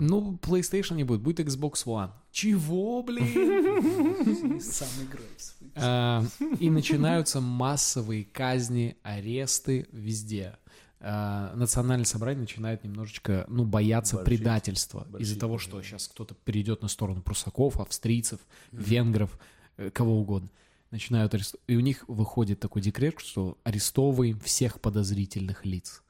ну, 0.00 0.38
PlayStation 0.42 0.94
не 0.96 1.04
будет, 1.04 1.20
будет 1.20 1.40
Xbox 1.40 1.84
One. 1.84 2.10
Чего, 2.32 3.02
блин? 3.02 4.60
Сам 4.60 4.88
свои. 5.36 5.70
А, 5.76 6.24
И 6.58 6.70
начинаются 6.70 7.40
массовые 7.40 8.24
казни, 8.24 8.96
аресты 9.02 9.86
везде. 9.92 10.56
А, 11.00 11.54
Национальное 11.54 12.04
собрание 12.04 12.40
начинает 12.40 12.82
немножечко, 12.82 13.44
ну, 13.48 13.64
бояться 13.64 14.16
Борщить. 14.16 14.38
предательства 14.38 15.06
из-за 15.18 15.38
того, 15.38 15.58
что 15.58 15.80
сейчас 15.82 16.08
кто-то 16.08 16.34
перейдет 16.44 16.82
на 16.82 16.88
сторону 16.88 17.22
прусаков, 17.22 17.78
австрийцев, 17.78 18.40
венгров, 18.72 19.38
э, 19.76 19.90
кого 19.90 20.20
угодно. 20.20 20.48
Начинают 20.90 21.34
арестовать. 21.34 21.62
И 21.66 21.76
у 21.76 21.80
них 21.80 22.04
выходит 22.08 22.58
такой 22.60 22.82
декрет, 22.82 23.20
что 23.20 23.58
арестовываем 23.62 24.40
всех 24.40 24.80
подозрительных 24.80 25.64
лиц. 25.64 26.02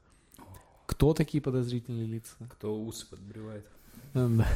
Кто 0.85 1.13
такие 1.13 1.41
подозрительные 1.41 2.07
лица? 2.07 2.35
Кто 2.49 2.81
усы 2.81 3.05
подбривает. 3.05 3.67
Да. 4.13 4.29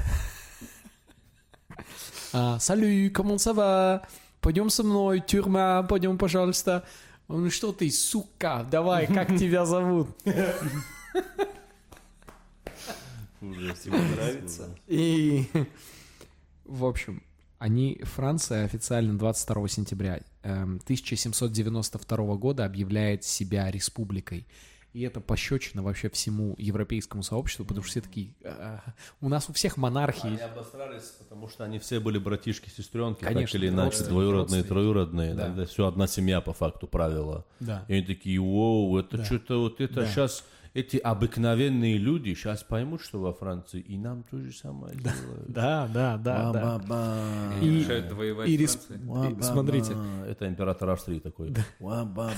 А, 2.35 2.57
Салю, 2.59 3.11
comment 3.11 3.37
ça 3.37 3.53
va? 3.53 4.01
Пойдем 4.41 4.69
со 4.69 4.83
мной, 4.83 5.21
тюрьма, 5.21 5.83
пойдем, 5.83 6.17
пожалуйста. 6.17 6.83
Он, 7.27 7.49
что 7.49 7.71
ты, 7.71 7.89
сука, 7.89 8.67
давай, 8.69 9.07
как 9.07 9.29
тебя 9.37 9.65
зовут? 9.65 10.09
Ужас. 13.41 13.79
Тебе 13.79 13.97
нравится? 13.97 14.69
И, 14.87 15.45
в 16.65 16.85
общем, 16.85 17.23
Они, 17.59 17.99
Франция 18.03 18.65
официально 18.65 19.17
22 19.17 19.67
сентября 19.69 20.19
эм, 20.43 20.81
1792 20.83 22.35
года 22.35 22.65
объявляет 22.65 23.23
себя 23.23 23.71
республикой. 23.71 24.45
И 24.93 25.01
это 25.01 25.19
пощечина 25.19 25.81
вообще 25.81 26.07
всему 26.09 26.53
европейскому 26.59 27.23
сообществу, 27.23 27.65
потому 27.65 27.83
что 27.83 27.91
все 27.91 28.01
такие... 28.01 28.33
«А, 28.43 28.79
у 29.21 29.29
нас 29.29 29.49
у 29.49 29.53
всех 29.53 29.77
монархии... 29.77 30.27
Они 30.27 30.39
обосрались, 30.39 31.15
потому 31.17 31.49
что 31.49 31.63
они 31.63 31.79
все 31.79 31.99
были 31.99 32.19
братишки, 32.19 32.69
сестренки, 32.69 33.21
так 33.21 33.33
Конечно, 33.33 33.57
или 33.57 33.69
иначе, 33.69 34.03
двоюродные, 34.03 34.63
троюродные. 34.63 35.33
Да. 35.33 35.49
Да. 35.49 35.65
все 35.65 35.87
одна 35.87 36.05
семья 36.05 36.41
по 36.41 36.53
факту 36.53 36.85
правила. 36.85 37.43
Да. 37.59 37.85
И 37.87 37.93
они 37.93 38.03
такие, 38.03 38.39
воу, 38.39 38.95
это 38.99 39.25
что-то 39.25 39.61
вот 39.61 39.81
это 39.81 40.01
Да. 40.01 40.05
сейчас 40.05 40.43
эти 40.73 40.97
обыкновенные 40.97 41.97
люди 41.97 42.33
сейчас 42.33 42.63
поймут, 42.63 43.01
что 43.01 43.19
во 43.19 43.31
Франции, 43.33 43.79
и 43.79 43.95
нам 43.97 44.23
то 44.23 44.37
же 44.39 44.51
самое 44.51 44.95
делают. 44.95 45.45
Да, 45.47 45.87
да, 45.93 46.17
да, 46.17 46.51
да. 46.51 46.63
Ва-ба-ба. 46.79 47.23
И- 47.61 47.69
Решают 47.79 48.11
воевать 48.11 48.49
и 48.49 48.57
с 48.57 48.59
рес- 48.61 48.75
Францией. 48.87 49.03
и 49.03 49.07
Ва-ба-ба. 49.07 49.43
смотрите. 49.43 49.95
Это 50.27 50.47
император 50.47 50.89
Австрии 50.89 51.19
такой. 51.19 51.53
Ва-ба-ба. 51.79 52.33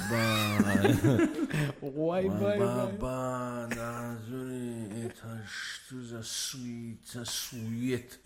Ой, 1.82 2.28
бай, 2.30 2.40
бай. 2.40 2.60
Ва-ба-ба. 2.60 3.70
Назови, 3.76 5.06
Это 5.06 5.42
что 5.48 6.02
за 6.02 6.22
сует, 6.24 7.00
за 7.14 7.24
сует? 7.26 8.20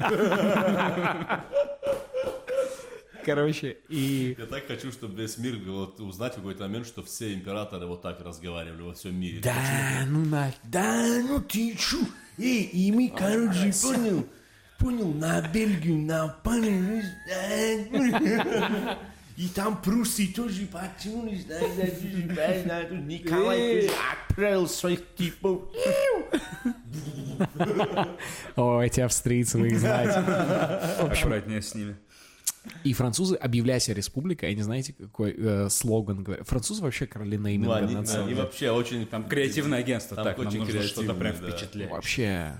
Короче, 3.26 3.78
и... 3.90 4.36
Я 4.38 4.46
так 4.46 4.66
хочу, 4.68 4.92
чтобы 4.92 5.22
весь 5.22 5.38
мир 5.38 5.58
вот, 5.66 6.00
узнать 6.00 6.34
в 6.34 6.38
какой-то 6.38 6.64
момент, 6.64 6.88
что 6.88 7.04
все 7.04 7.34
императоры 7.34 7.86
вот 7.86 8.02
так 8.02 8.22
разговаривали 8.22 8.82
во 8.82 8.94
всем 8.94 9.20
мире. 9.20 9.42
Да, 9.42 10.06
ну 10.08 10.26
нафиг. 10.26 10.60
Да, 10.64 11.06
ну 11.28 11.42
ты 11.42 11.76
чё? 11.76 12.00
Эй, 12.38 12.64
и 12.64 12.92
мы, 12.92 13.10
короче, 13.10 13.74
понял, 13.82 14.26
понял, 14.78 15.14
на 15.14 15.42
Бельгию 15.42 15.98
напали, 15.98 17.04
да, 17.28 18.98
и 19.36 19.48
там 19.48 19.82
прусы 19.82 20.28
тоже 20.34 20.66
потянулись, 20.66 21.46
да, 21.46 21.60
да, 21.60 21.68
да, 21.78 22.64
да, 22.66 22.84
да, 22.90 22.96
Николай 22.98 23.90
отправил 24.28 24.68
своих 24.68 25.16
типов. 25.16 25.64
О, 28.58 28.82
эти 28.82 29.00
австрийцы, 29.00 29.58
вы 29.58 29.68
их 29.70 29.80
знаете. 29.80 30.20
Аккуратнее 31.00 31.62
с 31.62 31.74
ними. 31.74 31.96
И 32.84 32.94
французы, 32.94 33.36
объявляя 33.36 33.80
себя 33.80 33.96
республикой, 33.96 34.50
они 34.52 34.62
знаете, 34.62 34.94
какой 34.94 35.36
э, 35.38 35.70
слоган 35.70 36.24
говорят? 36.24 36.48
Французы 36.48 36.82
вообще 36.82 37.08
короли 37.08 37.38
Ну, 37.38 37.48
нейминга 37.48 37.76
они, 37.78 37.96
нации. 37.96 38.20
они 38.22 38.34
вообще 38.34 38.72
очень... 38.72 39.06
Там 39.06 39.28
креативное 39.28 39.80
агентство. 39.80 40.16
Там 40.16 40.26
так, 40.26 40.38
нам 40.38 40.48
очень 40.48 40.60
нужно 40.60 40.82
что-то 40.84 41.14
прям 41.14 41.36
да. 41.42 41.88
Вообще. 41.90 42.54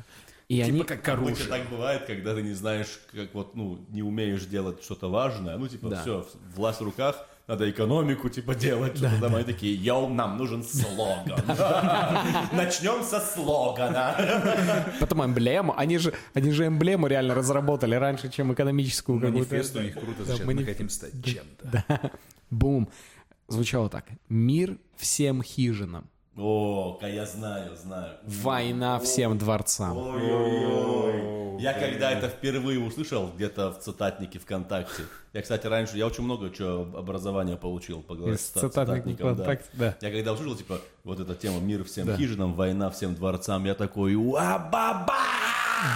И 0.50 0.62
они... 0.62 0.80
Типа 0.80 0.96
как 0.96 1.08
Обычно 1.10 1.46
оружие. 1.46 1.48
так 1.50 1.70
бывает, 1.70 2.06
когда 2.06 2.34
ты 2.34 2.42
не 2.42 2.54
знаешь, 2.54 3.00
как 3.14 3.34
вот, 3.36 3.56
ну, 3.56 3.86
не 3.90 4.02
умеешь 4.02 4.46
делать 4.46 4.84
что-то 4.84 5.08
важное. 5.10 5.58
Ну, 5.58 5.68
типа, 5.68 5.90
Да. 5.90 6.02
все, 6.02 6.28
власть 6.56 6.82
в 6.82 6.84
руках, 6.84 7.29
надо 7.50 7.70
экономику, 7.70 8.30
типа, 8.30 8.54
делать. 8.54 8.98
Что-то 8.98 9.20
там 9.22 9.36
они 9.36 9.44
такие, 9.44 9.74
йоу, 9.74 10.08
нам 10.08 10.38
нужен 10.38 10.64
слоган. 10.64 11.44
Начнем 12.52 13.04
со 13.04 13.20
слогана. 13.20 14.16
Потом 15.00 15.26
эмблему. 15.26 15.74
Они 15.76 15.98
же, 15.98 16.14
они 16.36 16.52
же 16.52 16.68
эмблему 16.68 17.08
реально 17.08 17.34
разработали 17.34 17.96
раньше, 17.96 18.30
чем 18.30 18.54
экономическую 18.54 19.20
какую-то. 19.20 19.56
Манифест 19.56 19.76
у 19.76 19.82
них 19.82 19.94
круто 19.94 20.26
звучит. 20.26 20.46
Мы 20.46 20.64
хотим 20.64 20.90
стать 20.90 21.14
чем-то. 21.26 22.12
Бум. 22.52 22.88
Звучало 23.48 23.90
так. 23.90 24.06
Мир 24.30 24.78
всем 24.96 25.42
хижинам. 25.42 26.08
О, 26.38 26.98
ка- 27.00 27.08
я 27.08 27.26
знаю, 27.26 27.76
знаю. 27.76 28.14
Война 28.26 29.00
всем 29.00 29.38
дворцам. 29.38 29.98
Ой-ой-ой. 29.98 31.62
Я 31.62 31.74
когда 31.74 32.12
это 32.12 32.30
впервые 32.30 32.80
услышал 32.80 33.30
где-то 33.36 33.72
в 33.74 33.80
цитатнике 33.80 34.40
ВКонтакте. 34.40 35.04
Я, 35.34 35.42
кстати, 35.42 35.68
раньше, 35.68 35.98
я 35.98 36.08
очень 36.08 36.24
много 36.24 36.50
чего 36.52 36.88
образования 36.98 37.58
получил 37.58 38.02
по 38.02 38.14
Из 38.14 38.40
цита- 38.40 38.62
цитатника 38.70 39.34
цитатникам, 39.34 39.36
да. 39.36 39.58
Да. 39.74 39.96
Я 40.08 40.12
когда 40.16 40.32
услышал, 40.34 40.56
типа, 40.56 40.80
вот 41.04 41.20
эта 41.20 41.36
тема 41.36 41.60
«Мир 41.60 41.84
всем 41.84 42.08
Да. 42.08 42.16
хижинам, 42.16 42.54
война 42.54 42.90
всем 42.90 43.14
дворцам», 43.16 43.66
я 43.66 43.74
такой 43.76 44.16
«Уа-ба-ба!» 44.16 45.18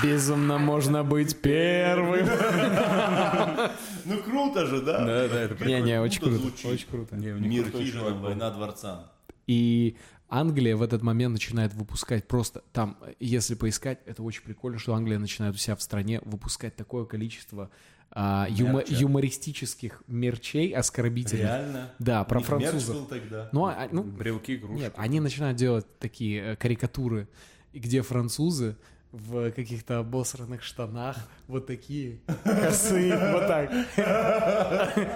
Безумно 0.03 0.57
можно 0.57 1.03
быть 1.05 1.41
первым. 1.41 2.27
Ну 4.05 4.17
круто 4.21 4.65
же, 4.65 4.81
да? 4.81 4.99
Да, 4.99 5.27
да, 5.29 5.41
это 5.43 5.55
прикольно. 5.55 5.77
Не-не, 5.79 6.01
очень 6.01 6.19
круто. 6.21 6.67
Очень 6.67 6.87
круто. 6.89 7.15
Не, 7.15 7.31
Мир 7.31 7.71
хижинам, 7.71 8.21
война 8.21 8.49
дворцам. 8.51 9.05
И 9.47 9.95
Англия 10.33 10.75
в 10.75 10.81
этот 10.81 11.03
момент 11.03 11.33
начинает 11.33 11.73
выпускать 11.75 12.27
просто 12.27 12.63
там, 12.73 12.97
если 13.19 13.53
поискать, 13.53 13.99
это 14.07 14.23
очень 14.23 14.41
прикольно, 14.43 14.79
что 14.79 14.95
Англия 14.95 15.19
начинает 15.19 15.53
у 15.53 15.57
себя 15.59 15.75
в 15.75 15.81
стране 15.81 16.21
выпускать 16.25 16.75
такое 16.75 17.05
количество 17.05 17.69
а, 18.09 18.47
Мерча. 18.49 18.93
юмористических 18.95 20.01
мерчей 20.07 20.71
оскорбительных. 20.71 21.43
Реально? 21.45 21.93
Да, 21.99 22.23
про 22.23 22.39
них 22.39 22.49
мерч 22.49 22.61
французов. 22.63 22.95
был 22.95 23.05
тогда. 23.05 23.49
Ну, 23.51 23.65
а- 23.65 23.87
ну, 23.91 24.03
Брелки, 24.03 24.55
игрушки. 24.55 24.81
нет, 24.81 24.93
они 24.97 25.19
начинают 25.19 25.57
делать 25.57 25.85
такие 25.99 26.41
э, 26.41 26.55
карикатуры, 26.55 27.27
где 27.73 28.01
французы 28.01 28.75
в 29.13 29.51
каких-то 29.51 29.99
обосранных 29.99 30.63
штанах, 30.63 31.15
вот 31.47 31.67
такие, 31.67 32.19
косые, 32.43 33.15
вот 33.31 33.47
так, 33.47 33.71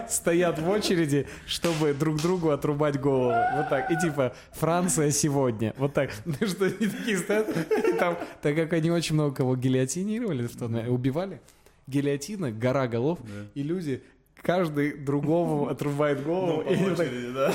стоят 0.08 0.60
в 0.60 0.70
очереди, 0.70 1.28
чтобы 1.48 1.96
друг 1.96 2.22
другу 2.22 2.52
отрубать 2.52 3.00
голову. 3.02 3.34
Вот 3.56 3.70
так. 3.70 3.90
И 3.90 3.98
типа, 3.98 4.36
Франция 4.52 5.10
сегодня. 5.10 5.74
Вот 5.78 5.94
так. 5.94 6.12
Ну 6.40 6.48
что 6.48 6.66
они 6.66 6.88
такие 6.88 7.18
стоят, 7.18 7.50
и 7.50 7.94
там, 7.94 8.18
так 8.42 8.56
как 8.56 8.74
они 8.74 8.92
очень 8.92 9.16
много 9.16 9.34
кого 9.34 9.56
гильотинировали, 9.56 10.46
в 10.46 10.56
тот 10.56 10.70
момент, 10.70 10.90
убивали, 10.90 11.42
гильотина, 11.88 12.52
гора 12.52 12.88
голов, 12.88 13.18
и 13.56 13.64
люди, 13.64 14.04
каждый 14.44 14.96
другому 14.96 15.68
отрубает 15.70 16.24
голову. 16.24 16.62
По 16.62 16.70
и 16.70 16.74
они 16.76 16.86
так- 16.96 17.00
очереди, 17.00 17.34
да. 17.34 17.54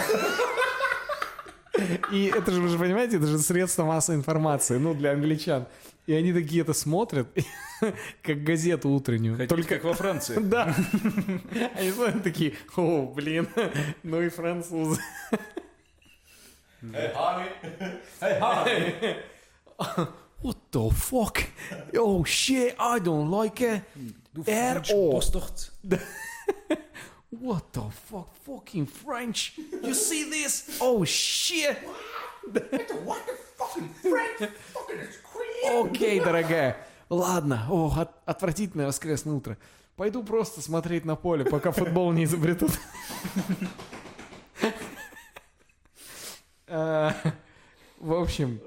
и 2.13 2.33
это 2.35 2.51
же, 2.51 2.61
вы 2.61 2.69
же 2.69 2.79
понимаете, 2.79 3.19
это 3.19 3.27
же 3.27 3.39
средство 3.39 3.85
массовой 3.85 4.19
информации, 4.19 4.79
ну, 4.79 4.95
для 4.95 5.13
англичан. 5.13 5.67
И 6.07 6.15
они 6.15 6.33
такие 6.33 6.63
это 6.63 6.73
смотрят, 6.73 7.29
как 8.23 8.43
газету 8.43 8.89
утреннюю. 8.91 9.37
Хотите, 9.37 9.55
Только 9.55 9.77
как 9.77 9.85
во 9.85 9.95
Франции. 9.95 10.37
Да. 10.41 10.75
Они 11.77 11.91
смотрят 11.93 12.23
такие, 12.25 12.55
о, 12.77 13.07
блин, 13.07 13.49
ну 14.03 14.21
и 14.21 14.29
французы. 14.29 15.01
Эй, 16.83 17.13
Харри! 17.15 17.53
Эй, 18.21 18.41
Харри! 18.41 19.17
What 20.43 20.59
the 20.73 20.91
fuck? 20.91 21.45
Oh 21.97 22.25
shit, 22.25 22.75
I 22.77 22.99
don't 22.99 23.31
like 23.31 23.61
it. 23.61 23.83
All. 24.93 25.23
What 27.31 27.73
the 27.73 27.91
fuck? 27.91 28.35
Fucking 28.45 28.87
French. 28.87 29.53
You 29.57 29.95
see 29.95 30.29
this? 30.29 30.79
Oh 30.81 31.05
shit. 31.05 31.79
Окей, 35.85 36.21
дорогая. 36.21 36.77
Ладно. 37.09 37.67
О, 37.71 37.93
от- 37.97 38.15
отвратительное 38.27 38.87
воскресное 38.87 39.35
утро. 39.35 39.57
Пойду 39.97 40.23
просто 40.25 40.61
смотреть 40.61 41.05
на 41.05 41.17
поле, 41.17 41.45
пока 41.45 41.71
футбол 41.71 42.13
не 42.13 42.25
изобретут. 42.25 42.73
А, 46.67 47.15
В 47.99 48.15
общем, 48.15 48.61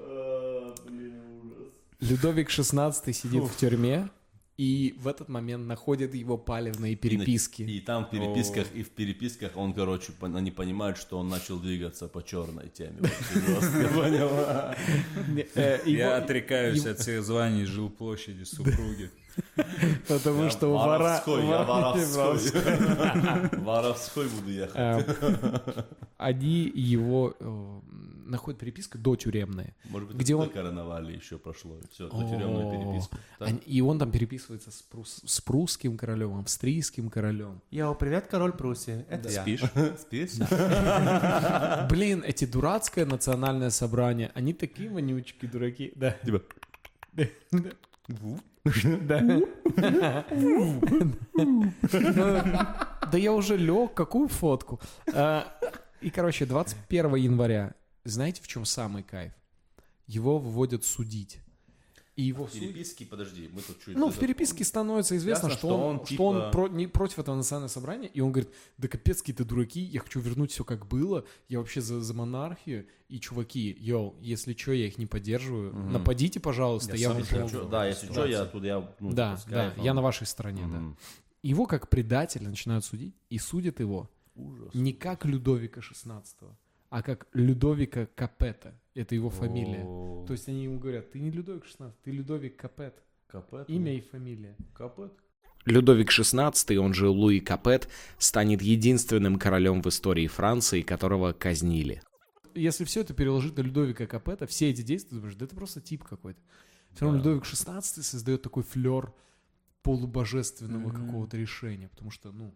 Людовик 2.00 2.50
XVI 2.50 3.12
сидит 3.12 3.42
в 3.44 3.56
тюрьме, 3.56 4.08
и 4.56 4.94
в 4.98 5.06
этот 5.06 5.28
момент 5.28 5.66
находят 5.66 6.14
его 6.14 6.38
палевные 6.38 6.96
переписки. 6.96 7.62
И 7.62 7.80
там 7.80 8.06
в 8.06 8.10
переписках, 8.10 8.66
и 8.74 8.82
в 8.82 8.90
переписках 8.90 9.56
он, 9.56 9.74
короче, 9.74 10.12
они 10.20 10.50
понимают, 10.50 10.96
что 10.96 11.18
он 11.18 11.28
начал 11.28 11.58
двигаться 11.58 12.08
по 12.08 12.22
черной 12.22 12.68
теме. 12.68 12.96
Э, 15.54 15.78
Я 15.84 16.16
отрекаюсь 16.16 16.86
от 16.86 16.98
всех 17.00 17.22
званий 17.22 17.64
жилплощади, 17.64 18.44
супруги. 18.44 19.10
Потому 20.08 20.48
что 20.50 20.68
у 20.68 20.72
вора... 20.72 20.98
Воровской, 20.98 21.46
я 21.46 21.62
воровской. 21.62 23.58
Воровской 23.60 24.28
буду 24.28 24.50
ехать. 24.50 24.76
Э, 24.76 25.84
Они 26.16 26.72
его 26.74 27.34
э, 27.38 27.80
находят 28.26 28.60
переписка 28.60 28.98
до 28.98 29.16
тюремная. 29.16 29.74
Может 29.90 30.08
быть, 30.08 30.16
где 30.18 30.34
он- 30.34 30.42
он 30.42 30.50
короновали 30.50 31.12
еще 31.16 31.38
прошло. 31.38 31.78
Все, 31.90 32.08
до 32.08 32.16
тюремную 32.28 32.70
переписку. 32.70 33.16
И 33.66 33.80
он 33.80 33.98
там 33.98 34.10
переписывается 34.10 34.70
с, 34.70 34.84
прус- 34.92 35.22
с 35.26 35.40
прусским 35.40 35.96
королем, 35.96 36.38
австрийским 36.38 37.08
королем. 37.10 37.60
Йоу, 37.70 37.94
привет, 37.94 38.26
король 38.26 38.52
Пруссии. 38.52 39.04
Это 39.08 39.28
я. 39.30 39.42
Спишь? 39.42 39.62
Спишь? 40.00 40.32
Блин, 41.90 42.22
эти 42.26 42.44
дурацкое 42.44 43.06
национальное 43.06 43.70
собрание, 43.70 44.30
они 44.34 44.52
такие 44.52 44.88
вонючки, 44.90 45.46
дураки. 45.46 45.92
Да. 45.96 46.10
Типа, 46.24 46.42
Да. 49.00 49.24
Да 53.12 53.18
я 53.18 53.32
уже 53.32 53.56
лег, 53.56 53.94
какую 53.94 54.28
фотку? 54.28 54.80
А, 55.14 55.46
И, 56.00 56.10
короче, 56.10 56.44
21 56.46 57.14
января, 57.14 57.74
знаете, 58.08 58.42
в 58.42 58.48
чем 58.48 58.64
самый 58.64 59.02
кайф? 59.02 59.32
Его 60.06 60.38
выводят 60.38 60.84
судить. 60.84 61.40
И 62.14 62.22
его 62.22 62.46
В 62.46 62.50
судят- 62.50 62.68
переписке, 62.68 63.04
подожди, 63.04 63.50
мы 63.52 63.60
тут 63.60 63.78
чуть... 63.84 63.94
Ну, 63.94 64.08
в 64.10 64.18
переписке 64.18 64.64
становится 64.64 65.18
известно, 65.18 65.48
Ясно, 65.48 65.58
что, 65.58 65.68
что 65.68 65.76
он, 65.76 65.96
он, 66.00 66.06
что 66.06 66.24
он 66.24 66.36
типа- 66.36 66.50
про- 66.50 66.68
не 66.68 66.86
против 66.86 67.18
этого 67.18 67.36
национального 67.36 67.68
собрания, 67.68 68.08
и 68.08 68.20
он 68.20 68.32
говорит, 68.32 68.50
да 68.78 68.88
капец, 68.88 69.18
какие-то 69.20 69.44
дураки, 69.44 69.80
я 69.80 70.00
хочу 70.00 70.20
вернуть 70.20 70.50
все 70.50 70.64
как 70.64 70.86
было, 70.86 71.26
я 71.48 71.58
вообще 71.58 71.82
за, 71.82 72.00
за 72.00 72.14
монархию, 72.14 72.86
и 73.10 73.20
чуваки, 73.20 73.76
йоу, 73.78 74.16
если 74.22 74.54
что, 74.54 74.72
я 74.72 74.86
их 74.86 74.96
не 74.96 75.04
поддерживаю, 75.04 75.74
нападите, 75.74 76.40
пожалуйста, 76.40 76.96
я, 76.96 77.10
вам 77.12 77.22
помогу. 77.26 77.50
чё- 77.50 77.68
Да, 77.68 77.86
если 77.86 78.06
что, 78.10 78.24
я 78.24 78.42
оттуда, 78.42 78.66
я... 78.66 78.94
Ну, 78.98 79.12
Да, 79.12 79.36
типа, 79.36 79.50
да, 79.50 79.74
я 79.76 79.92
на 79.92 80.00
вашей 80.00 80.26
стороне, 80.26 80.62
да. 80.62 80.78
Мгм. 80.78 80.96
Его 81.42 81.66
как 81.66 81.90
предателя 81.90 82.48
начинают 82.48 82.86
судить, 82.86 83.14
и 83.28 83.36
судят 83.38 83.78
его 83.78 84.10
Ужас. 84.36 84.72
не 84.72 84.94
как 84.94 85.26
Людовика 85.26 85.80
XVI, 85.82 86.24
а 86.96 87.02
как 87.02 87.26
Людовика 87.34 88.06
Капета, 88.06 88.74
это 88.94 89.14
его 89.14 89.28
фамилия. 89.28 89.84
То 90.26 90.32
есть 90.32 90.48
они 90.48 90.64
ему 90.64 90.78
говорят, 90.78 91.10
ты 91.10 91.20
не 91.20 91.30
Людовик 91.30 91.66
XVI, 91.66 91.92
ты 92.02 92.10
Людовик 92.10 92.56
Капет, 92.56 93.02
Капет? 93.26 93.68
имя 93.68 93.94
и 93.94 94.00
фамилия. 94.00 94.56
Капет? 94.72 95.12
Людовик 95.66 96.08
XVI, 96.08 96.76
он 96.78 96.94
же 96.94 97.10
Луи 97.10 97.40
Капет, 97.40 97.90
станет 98.16 98.62
единственным 98.62 99.38
королем 99.38 99.82
в 99.82 99.88
истории 99.88 100.26
Франции, 100.26 100.80
которого 100.80 101.34
казнили. 101.34 102.00
если 102.54 102.84
все 102.84 103.02
это 103.02 103.12
переложить 103.12 103.58
на 103.58 103.60
Людовика 103.60 104.06
Капета, 104.06 104.46
все 104.46 104.70
эти 104.70 104.80
действия, 104.80 105.10
ты 105.10 105.16
думаешь, 105.16 105.34
да 105.34 105.44
это 105.44 105.54
просто 105.54 105.82
тип 105.82 106.02
какой-то. 106.02 106.40
Все 106.94 107.04
равно 107.04 107.18
Людовик 107.18 107.44
XVI 107.44 107.82
создает 107.82 108.40
такой 108.40 108.62
флер 108.62 109.12
полубожественного 109.82 110.90
какого-то 110.92 111.36
решения, 111.36 111.90
потому 111.90 112.10
что, 112.10 112.32
ну, 112.32 112.54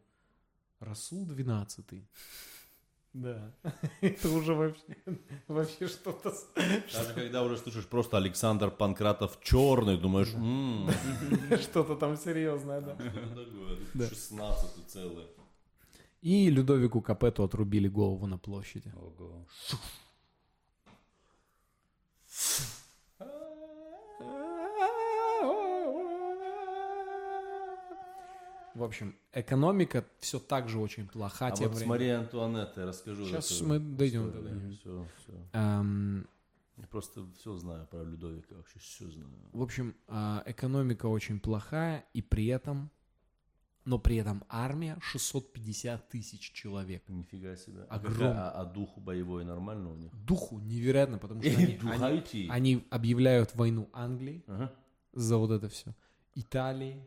Расул 0.81 1.31
XII. 1.31 2.07
Да, 3.13 3.53
это 4.01 4.29
уже 4.29 4.55
вообще, 4.55 4.83
вообще 5.49 5.89
что-то... 5.89 6.33
Даже 6.95 7.15
когда 7.15 7.43
уже 7.43 7.57
слышишь 7.57 7.87
просто 7.87 8.17
Александр 8.17 8.71
Панкратов 8.71 9.39
черный, 9.43 9.99
думаешь, 9.99 10.33
«М, 10.35 10.89
Что-то 11.61 11.97
там 11.97 12.17
серьезное? 12.17 12.81
Да. 12.81 14.09
16 14.09 14.87
целое. 14.87 15.27
И 16.23 16.51
Людовику 16.51 17.01
Капету 17.01 17.43
отрубили 17.43 17.89
голову 17.89 18.27
на 18.27 18.39
площади. 18.39 18.93
Ого. 18.97 19.47
В 28.75 28.85
общем, 28.85 29.17
экономика 29.33 30.05
все 30.21 30.39
так 30.39 30.69
же 30.69 30.79
очень 30.79 31.07
плоха 31.09 31.49
А 31.49 31.51
тем 31.51 31.69
вот 31.69 31.75
с 31.75 31.79
временем. 31.79 31.89
Марией 31.91 32.17
Антуанеттой 32.19 32.85
расскажу. 32.85 33.27
Сейчас 33.27 33.61
мы 33.63 33.79
дойдем 33.81 34.31
до 34.31 34.39
нее. 34.51 34.77
Всё, 34.77 35.07
всё. 35.19 35.33
Эм, 35.53 36.27
Я 36.77 36.87
просто 36.87 37.27
все 37.39 37.57
знаю 37.57 37.87
про 37.91 38.03
Людовика, 38.05 38.55
вообще 38.55 38.79
все 38.79 39.09
знаю. 39.11 39.29
В 39.53 39.61
общем, 39.63 39.95
а, 40.09 40.43
экономика 40.47 41.07
очень 41.07 41.39
плохая, 41.41 42.05
и 42.15 42.23
при 42.23 42.47
этом, 42.47 42.91
но 43.85 43.99
при 43.99 44.17
этом 44.17 44.45
армия 44.49 44.97
650 45.03 46.09
тысяч 46.09 46.53
человек. 46.53 47.03
Нифига 47.09 47.57
себе. 47.57 47.85
А, 47.91 47.99
какая- 47.99 48.33
а, 48.33 48.51
а 48.61 48.65
духу 48.65 49.01
боевой 49.01 49.45
нормально 49.45 49.91
у 49.91 49.97
них? 49.97 50.13
Духу 50.25 50.59
невероятно, 50.61 51.19
потому 51.19 51.43
что 51.43 51.51
они, 51.51 51.79
они- 51.93 52.49
они 52.49 52.87
объявляют 52.89 53.55
войну 53.57 53.91
Англии 53.93 54.43
Ага. 54.47 54.73
за 55.13 55.37
вот 55.39 55.51
это 55.51 55.69
все. 55.69 55.93
Италии, 56.35 57.07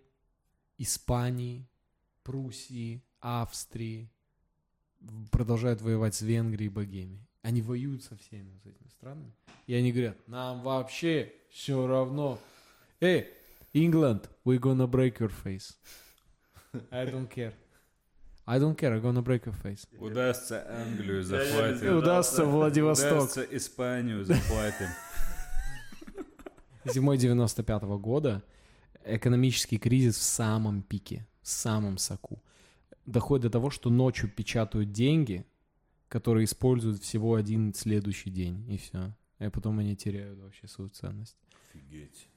Испании, 0.77 1.67
Пруссии, 2.23 3.03
Австрии. 3.19 4.09
Продолжают 5.31 5.81
воевать 5.81 6.15
с 6.15 6.21
Венгрией 6.21 6.67
и 6.67 6.73
Богемией. 6.73 7.27
Они 7.41 7.61
воюют 7.61 8.03
со 8.03 8.15
всеми 8.15 8.51
вот 8.51 8.65
этими 8.65 8.87
странами. 8.87 9.33
И 9.67 9.73
они 9.73 9.91
говорят, 9.91 10.17
нам 10.27 10.61
вообще 10.61 11.33
все 11.49 11.85
равно. 11.85 12.39
Эй, 13.01 13.27
England, 13.73 14.29
we're 14.45 14.59
gonna 14.59 14.87
break 14.87 15.19
your 15.19 15.31
face. 15.43 15.73
I 16.91 17.05
don't 17.05 17.27
care. 17.29 17.53
I 18.45 18.59
don't 18.59 18.75
care, 18.75 18.93
I'm 18.93 19.01
gonna 19.01 19.21
break 19.21 19.45
your 19.45 19.55
face. 19.61 19.87
Удастся 19.99 20.65
Англию 20.69 21.23
захватим. 21.23 21.97
удастся 21.97 22.45
Владивосток. 22.45 23.11
Удастся 23.11 23.47
Испанию 23.51 24.25
захватим. 24.25 24.87
Зимой 26.85 27.17
95 27.17 27.83
года 27.83 28.43
экономический 29.05 29.77
кризис 29.77 30.17
в 30.17 30.23
самом 30.23 30.81
пике, 30.81 31.27
в 31.41 31.47
самом 31.47 31.97
соку. 31.97 32.41
Доходит 33.05 33.43
до 33.43 33.49
того, 33.49 33.69
что 33.69 33.89
ночью 33.89 34.29
печатают 34.29 34.91
деньги, 34.91 35.45
которые 36.07 36.45
используют 36.45 37.01
всего 37.03 37.35
один 37.35 37.73
следующий 37.73 38.29
день, 38.29 38.69
и 38.71 38.77
все. 38.77 39.13
И 39.39 39.49
потом 39.49 39.79
они 39.79 39.95
теряют 39.95 40.39
вообще 40.39 40.67
свою 40.67 40.89
ценность. 40.89 41.35
Офигеть. 41.69 42.27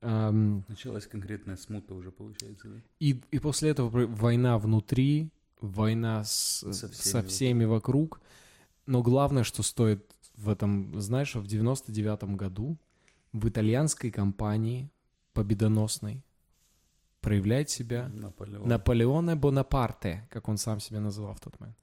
Ам, 0.00 0.64
Началась 0.68 1.06
конкретная 1.06 1.56
смута 1.56 1.94
уже, 1.94 2.10
получается, 2.10 2.68
да? 2.68 2.80
и, 3.00 3.20
и 3.30 3.38
после 3.38 3.70
этого 3.70 3.88
война 4.06 4.56
внутри, 4.58 5.30
война 5.60 6.22
с- 6.24 6.60
Со 6.60 6.72
со, 6.72 6.88
всеми 6.88 7.26
всеми 7.26 7.64
вокруг. 7.64 8.20
Но 8.86 9.02
главное, 9.02 9.42
что 9.42 9.62
стоит 9.62 10.04
в 10.36 10.48
этом, 10.48 11.00
знаешь, 11.00 11.34
в 11.34 11.46
99 11.46 12.36
году 12.36 12.78
в 13.32 13.48
итальянской 13.48 14.10
компании 14.10 14.88
победоносной 15.32 16.24
проявляет 17.20 17.70
себя 17.70 18.08
Наполеон. 18.08 18.68
Наполеоне 18.68 19.34
Бонапарте, 19.34 20.26
как 20.30 20.48
он 20.48 20.56
сам 20.56 20.80
себя 20.80 21.00
называл 21.00 21.34
в 21.34 21.40
тот 21.40 21.58
момент. 21.60 21.78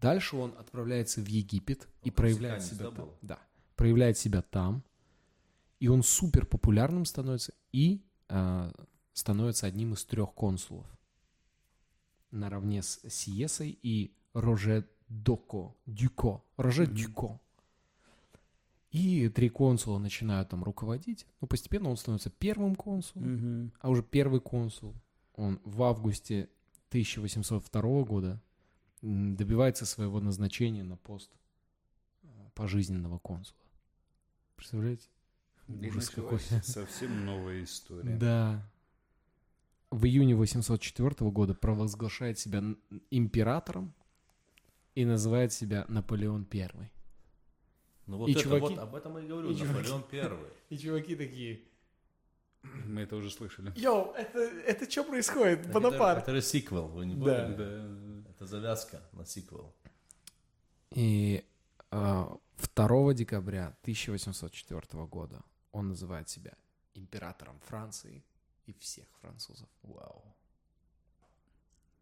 Дальше 0.00 0.36
он 0.36 0.54
отправляется 0.58 1.20
в 1.20 1.26
Египет 1.26 1.88
и 2.02 2.10
проявляет 2.10 2.62
себя 2.62 2.90
да, 2.90 2.96
там. 2.96 3.10
Да, 3.22 3.38
проявляет 3.76 4.16
себя 4.18 4.42
там. 4.42 4.82
И 5.78 5.88
он 5.88 6.02
супер 6.02 6.46
популярным 6.46 7.04
становится 7.04 7.52
и 7.72 8.02
а, 8.28 8.72
становится 9.12 9.66
одним 9.66 9.94
из 9.94 10.04
трех 10.04 10.32
консулов. 10.34 10.86
Наравне 12.30 12.82
с 12.82 13.00
Сиесой 13.08 13.78
и 13.82 14.14
Роже 14.32 14.88
Доко, 15.08 15.74
Дюко, 15.86 16.42
Роже 16.56 16.86
Дюко. 16.86 17.40
И 18.90 19.28
три 19.28 19.48
консула 19.48 19.98
начинают 19.98 20.48
там 20.48 20.64
руководить. 20.64 21.26
Ну, 21.40 21.46
постепенно 21.46 21.88
он 21.90 21.96
становится 21.96 22.28
первым 22.30 22.74
консулом 22.74 23.34
Мгм. 23.34 23.72
а 23.80 23.88
уже 23.90 24.02
первый 24.02 24.40
консул, 24.40 24.94
он 25.34 25.60
в 25.64 25.82
августе 25.82 26.48
1802 26.88 28.02
года 28.04 28.40
добивается 29.00 29.86
своего 29.86 30.20
назначения 30.20 30.82
на 30.82 30.96
пост 30.96 31.30
э, 32.22 32.26
пожизненного 32.54 33.18
консула. 33.20 33.60
Представляете? 34.56 35.08
И 35.68 35.88
Ужас 35.88 36.10
какой. 36.10 36.40
совсем 36.62 37.24
новая 37.24 37.62
история. 37.62 38.16
Да. 38.16 38.68
В 39.90 40.04
июне 40.04 40.34
804 40.34 41.30
года 41.30 41.54
провозглашает 41.54 42.38
себя 42.38 42.62
императором 43.10 43.94
и 44.94 45.04
называет 45.04 45.52
себя 45.52 45.84
Наполеон 45.88 46.44
Первый. 46.44 46.90
Ну 48.10 48.16
вот 48.18 48.28
И 48.28 48.32
это 48.32 48.40
чуваки- 48.40 48.60
вот 48.74 48.78
об 48.78 48.94
этом 48.96 49.18
и 49.18 49.26
говорю, 49.26 49.50
и 49.50 49.54
чуваки- 49.54 49.66
Наполеон 49.72 50.02
первый. 50.10 50.50
И 50.68 50.76
чуваки 50.78 51.14
такие, 51.14 51.60
Мы 52.86 53.02
это 53.02 53.14
уже 53.14 53.30
слышали. 53.30 53.72
йоу, 53.76 54.12
это, 54.14 54.38
это 54.40 54.90
что 54.90 55.04
происходит? 55.04 55.66
Это, 55.66 55.78
это 56.18 56.32
же 56.34 56.42
сиквел, 56.42 56.88
вы 56.88 57.06
не 57.06 57.14
Да. 57.14 57.20
поняли? 57.24 57.54
Да. 57.54 58.30
Это 58.30 58.46
завязка 58.46 59.00
на 59.12 59.24
сиквел. 59.24 59.72
И 60.90 61.44
а, 61.92 62.36
2 62.74 63.14
декабря 63.14 63.76
1804 63.82 65.06
года 65.06 65.40
он 65.70 65.88
называет 65.88 66.28
себя 66.28 66.54
императором 66.94 67.60
Франции 67.60 68.24
и 68.66 68.72
всех 68.72 69.06
французов. 69.20 69.68
Вау. 69.82 70.24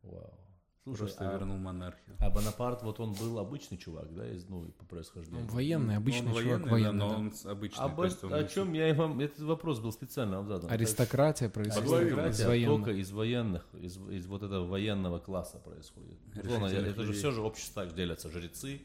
Вау. 0.02 0.38
Слушай, 0.84 0.98
Просто 1.00 1.30
а, 1.30 1.32
вернул 1.34 1.58
монархию. 1.58 2.16
а 2.18 2.30
Бонапарт, 2.30 2.82
вот 2.82 2.98
он 3.00 3.12
был 3.12 3.38
обычный 3.38 3.76
чувак, 3.76 4.14
да, 4.14 4.26
из, 4.30 4.48
ну, 4.48 4.70
по 4.78 4.84
происхождению? 4.86 5.44
Он 5.44 5.50
военный, 5.50 5.96
обычный 5.96 6.28
он 6.28 6.42
чувак 6.42 6.44
военный, 6.44 6.70
военный. 6.70 6.98
да, 6.98 7.04
но 7.04 7.10
да. 7.10 7.16
он 7.16 7.32
обычный. 7.44 7.84
Об, 7.84 7.96
то 7.96 8.04
есть 8.04 8.24
он 8.24 8.34
о 8.34 8.44
чем 8.44 8.72
я 8.72 8.88
и 8.88 8.92
вам... 8.92 9.20
Этот 9.20 9.40
вопрос 9.40 9.80
был 9.80 9.92
специально 9.92 10.38
вам 10.38 10.48
задан. 10.48 10.70
Аристократия 10.70 11.48
происходит 11.48 11.90
Аристократия 11.90 12.54
из 12.54 12.66
только 12.66 12.86
военных. 12.86 12.96
из 12.96 13.12
военных, 13.12 13.68
из, 13.74 13.96
из 14.08 14.26
вот 14.26 14.42
этого 14.42 14.66
военного 14.66 15.18
класса 15.18 15.58
происходит. 15.58 16.18
Условно, 16.34 16.66
это 16.66 17.02
же 17.02 17.12
все 17.12 17.30
же 17.32 17.42
общество 17.42 17.84
так 17.84 17.94
делятся. 17.94 18.30
Жрецы, 18.30 18.80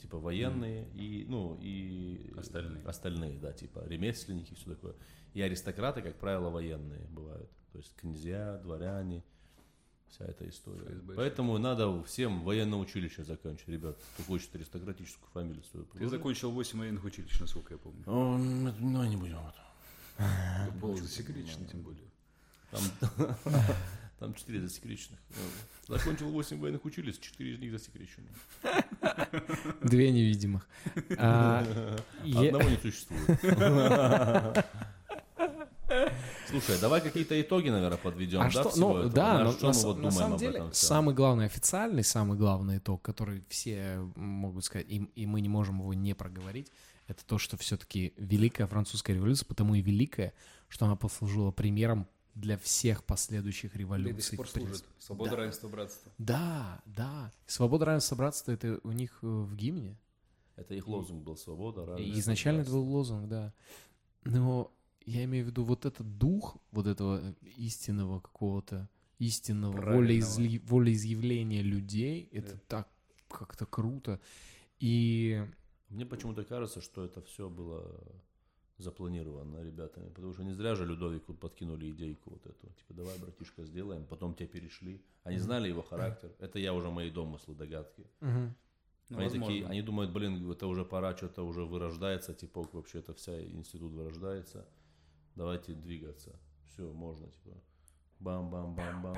типа 0.00 0.18
военные 0.18 0.88
и, 0.94 1.24
ну, 1.28 1.58
и 1.60 2.32
Остальные. 2.36 2.82
остальные, 2.84 3.38
да, 3.38 3.52
типа 3.52 3.84
ремесленники, 3.86 4.54
все 4.54 4.70
такое. 4.70 4.94
И 5.34 5.42
аристократы, 5.42 6.02
как 6.02 6.16
правило, 6.16 6.50
военные 6.50 7.06
бывают. 7.10 7.50
То 7.72 7.78
есть 7.78 7.94
князья, 7.96 8.58
дворяне, 8.62 9.22
вся 10.10 10.24
эта 10.24 10.48
история. 10.48 10.86
ФСБшники. 10.86 11.16
Поэтому 11.16 11.58
надо 11.58 12.02
всем 12.04 12.42
военное 12.42 12.78
училище 12.78 13.24
заканчивать, 13.24 13.68
ребят, 13.68 13.96
кто 14.14 14.22
хочет 14.24 14.54
аристократическую 14.54 15.28
фамилию 15.32 15.62
свою. 15.64 15.84
Ты 15.86 15.92
положить. 15.92 16.10
закончил 16.10 16.50
8 16.50 16.78
военных 16.78 17.04
училищ, 17.04 17.38
насколько 17.40 17.74
я 17.74 17.78
помню. 17.78 18.02
О, 18.06 18.36
Ну, 18.38 19.04
не 19.04 19.16
будем. 19.16 19.36
вот. 19.38 19.54
Это 20.18 20.72
было 20.80 20.96
засекречено, 21.02 21.66
тем 21.66 21.82
более. 21.82 22.00
Там, 22.70 22.82
там 24.18 24.34
4 24.34 24.60
засекреченных. 24.60 25.20
Закончил 25.88 26.30
8 26.30 26.58
военных 26.60 26.84
училищ, 26.84 27.18
4 27.20 27.54
из 27.54 27.58
них 27.60 27.72
засекречены. 27.72 28.28
Две 29.82 30.10
невидимых. 30.10 30.66
А, 31.18 31.64
Одного 32.24 32.68
не 32.68 32.76
существует. 32.78 34.64
Слушай, 36.60 36.80
давай 36.80 37.00
какие-то 37.00 37.40
итоги, 37.40 37.68
наверное, 37.68 37.98
подведем, 37.98 38.40
А 38.40 38.44
да, 38.44 38.50
что, 38.50 38.68
всего 38.70 38.92
ну 38.92 38.98
этого? 39.00 39.12
да, 39.12 39.34
На 39.38 39.44
но 39.44 39.52
что 39.52 39.66
на, 39.66 39.72
мы 39.72 39.82
вот 39.82 39.96
на 39.96 40.02
думаем 40.02 40.12
самом 40.18 40.32
об 40.34 40.38
деле 40.40 40.52
этом 40.54 40.72
самый 40.72 41.14
главный 41.14 41.44
официальный, 41.46 42.04
самый 42.04 42.36
главный 42.38 42.78
итог, 42.78 43.02
который 43.02 43.44
все 43.48 43.98
могут 44.16 44.64
сказать, 44.64 44.86
и, 44.88 44.96
и 45.14 45.26
мы 45.26 45.40
не 45.40 45.48
можем 45.48 45.78
его 45.80 45.92
не 45.94 46.14
проговорить, 46.14 46.70
это 47.06 47.24
то, 47.24 47.38
что 47.38 47.56
все-таки 47.56 48.14
Великая 48.16 48.66
Французская 48.66 49.14
революция, 49.14 49.46
потому 49.46 49.74
и 49.74 49.80
великая, 49.82 50.32
что 50.68 50.86
она 50.86 50.96
послужила 50.96 51.50
примером 51.52 52.08
для 52.34 52.58
всех 52.58 53.04
последующих 53.04 53.74
И 53.74 53.78
революций. 53.78 54.12
до 54.14 54.22
сих 54.22 54.36
пор 54.36 54.48
служит. 54.48 54.84
Свобода, 54.98 55.30
Да. 55.30 55.36
равенство, 55.36 55.68
братство. 55.68 56.12
Да, 56.18 56.82
да. 56.84 57.32
Свобода, 57.46 57.84
равенство, 57.86 58.14
братство 58.16 58.52
это 58.52 58.78
у 58.82 58.92
них 58.92 59.18
э, 59.22 59.26
в 59.26 59.54
гимне. 59.56 59.96
Это 60.56 60.74
их 60.74 60.86
лозунг 60.88 61.22
был 61.22 61.36
«Свобода, 61.36 61.84
равенство, 61.86 62.18
изначально 62.20 62.60
это 62.62 62.70
братство». 62.70 62.84
был 62.84 62.92
лозунг, 62.94 63.28
да. 63.28 63.52
Но 64.24 64.72
я 65.06 65.24
имею 65.24 65.44
в 65.44 65.48
виду 65.48 65.64
вот 65.64 65.86
этот 65.86 66.18
дух 66.18 66.56
вот 66.72 66.86
этого 66.86 67.34
истинного 67.56 68.20
какого-то 68.20 68.88
истинного 69.18 69.80
волеизли- 69.80 70.60
волеизъявления 70.68 71.62
людей, 71.62 72.28
это 72.32 72.54
Да. 72.54 72.60
так 72.68 72.88
как-то 73.28 73.64
круто. 73.66 74.20
И 74.78 75.42
Мне 75.88 76.04
почему-то 76.04 76.44
кажется, 76.44 76.80
что 76.80 77.04
это 77.04 77.22
все 77.22 77.48
было 77.48 77.82
запланировано 78.78 79.62
ребятами, 79.62 80.08
потому 80.10 80.34
что 80.34 80.42
не 80.44 80.52
зря 80.52 80.74
же 80.74 80.84
Людовику 80.84 81.32
подкинули 81.32 81.90
идейку 81.90 82.30
вот 82.30 82.44
эту, 82.46 82.66
типа, 82.74 82.92
давай, 82.94 83.18
братишка, 83.18 83.64
сделаем, 83.64 84.04
потом 84.04 84.34
тебя 84.34 84.48
перешли. 84.48 85.00
Они 85.24 85.38
знали 85.38 85.68
его 85.68 85.82
характер, 85.82 86.30
это 86.40 86.58
я 86.58 86.74
уже 86.74 86.90
мои 86.90 87.10
домыслы, 87.10 87.54
догадки. 87.54 88.04
Ну, 88.20 89.18
они 89.18 89.28
возможно. 89.28 89.46
такие, 89.46 89.66
они 89.66 89.82
думают, 89.82 90.12
блин, 90.12 90.50
это 90.50 90.66
уже 90.66 90.84
пора, 90.84 91.16
что-то 91.16 91.42
уже 91.46 91.64
вырождается, 91.64 92.34
типа, 92.34 92.68
вообще 92.72 92.98
это 92.98 93.14
вся 93.14 93.40
институт 93.40 93.92
вырождается, 93.92 94.66
давайте 95.36 95.72
двигаться, 95.74 96.38
все, 96.66 96.92
можно, 96.92 97.28
типа, 97.28 97.56
бам-бам-бам-бам. 98.20 99.16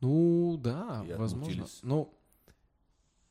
ну 0.00 0.56
да, 0.62 1.04
И 1.06 1.12
возможно. 1.14 1.46
отмутились. 1.52 1.80
Ну 1.82 2.14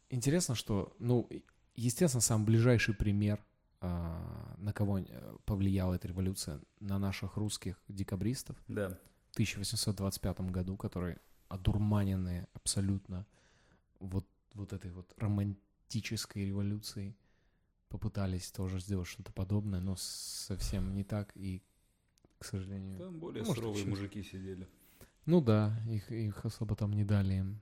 интересно, 0.09 0.55
что 0.55 0.95
ну 0.99 1.29
естественно 1.75 2.21
самый 2.21 2.45
ближайший 2.45 2.93
пример 2.93 3.43
а, 3.79 4.55
на 4.57 4.73
кого 4.73 4.99
э, 4.99 5.37
повлияла 5.45 5.93
эта 5.93 6.07
революция 6.07 6.59
на 6.79 6.97
наших 6.97 7.37
русских 7.37 7.79
декабристов 7.87 8.57
Да. 8.67 8.89
в 9.29 9.33
1825 9.33 10.41
году, 10.51 10.75
которые 10.77 11.19
одурманенные 11.47 12.47
абсолютно 12.53 13.25
вот, 13.99 14.27
вот 14.55 14.73
этой 14.73 14.91
вот 14.91 15.13
романтической 15.17 16.45
революцией 16.45 17.15
попытались 17.89 18.51
тоже 18.51 18.79
сделать 18.79 19.07
что-то 19.07 19.31
подобное, 19.31 19.79
но 19.79 19.95
совсем 19.97 20.93
не 20.93 21.03
так 21.03 21.31
и, 21.35 21.61
к 22.39 22.45
сожалению... 22.45 22.99
Там 22.99 23.19
более 23.19 23.43
Может, 23.43 23.55
суровые 23.57 23.83
чуть- 23.83 23.89
мужики 23.89 24.23
сидели. 24.23 24.67
Ну 25.25 25.41
да, 25.41 25.77
их, 25.89 26.11
их 26.11 26.45
особо 26.45 26.75
там 26.75 26.93
не 26.93 27.03
дали 27.03 27.35
им. 27.35 27.61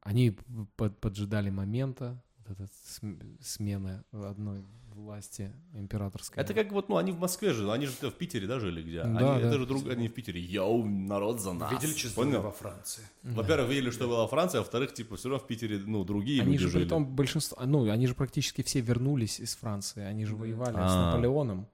Они 0.00 0.36
под- 0.76 0.98
поджидали 1.00 1.50
момента, 1.50 2.22
вот 2.46 2.60
эта 2.60 2.68
см- 2.84 3.24
смена 3.40 4.04
одной 4.12 4.64
власти 4.94 5.50
императорской. 5.74 6.40
Это 6.42 6.54
как 6.54 6.70
вот, 6.70 6.88
ну, 6.88 6.96
они 6.96 7.10
в 7.10 7.18
Москве 7.18 7.52
же, 7.52 7.70
они 7.72 7.86
же 7.86 7.92
в 8.00 8.12
Питере, 8.14 8.46
да, 8.46 8.60
жили 8.60 8.80
где? 8.82 9.00
Они, 9.00 9.18
Да, 9.18 9.38
Это 9.38 9.50
да. 9.50 9.58
же 9.58 9.66
друг, 9.66 9.88
они 9.88 10.06
в 10.08 10.14
Питере, 10.14 10.40
йоу, 10.40 10.84
народ 10.86 11.40
за 11.40 11.52
нас. 11.52 11.72
Понял? 12.14 12.42
во 12.42 12.52
Франции. 12.52 13.02
Во-первых, 13.24 13.70
видели, 13.70 13.90
что 13.90 14.06
была 14.06 14.26
Франция, 14.28 14.60
а 14.60 14.62
во-вторых, 14.62 14.94
типа, 14.94 15.16
все 15.16 15.28
равно 15.30 15.44
в 15.44 15.48
Питере, 15.48 15.78
ну, 15.84 16.04
другие 16.04 16.42
Они 16.42 16.52
люди 16.52 16.64
же 16.64 16.70
жили. 16.70 16.82
при 16.84 16.88
том 16.88 17.06
большинство, 17.06 17.58
ну, 17.64 17.90
они 17.90 18.06
же 18.06 18.14
практически 18.14 18.62
все 18.62 18.80
вернулись 18.80 19.40
из 19.40 19.56
Франции, 19.56 20.02
они 20.02 20.24
же 20.24 20.36
воевали 20.36 20.74
с 20.74 20.78
А. 20.78 21.06
Наполеоном, 21.06 21.66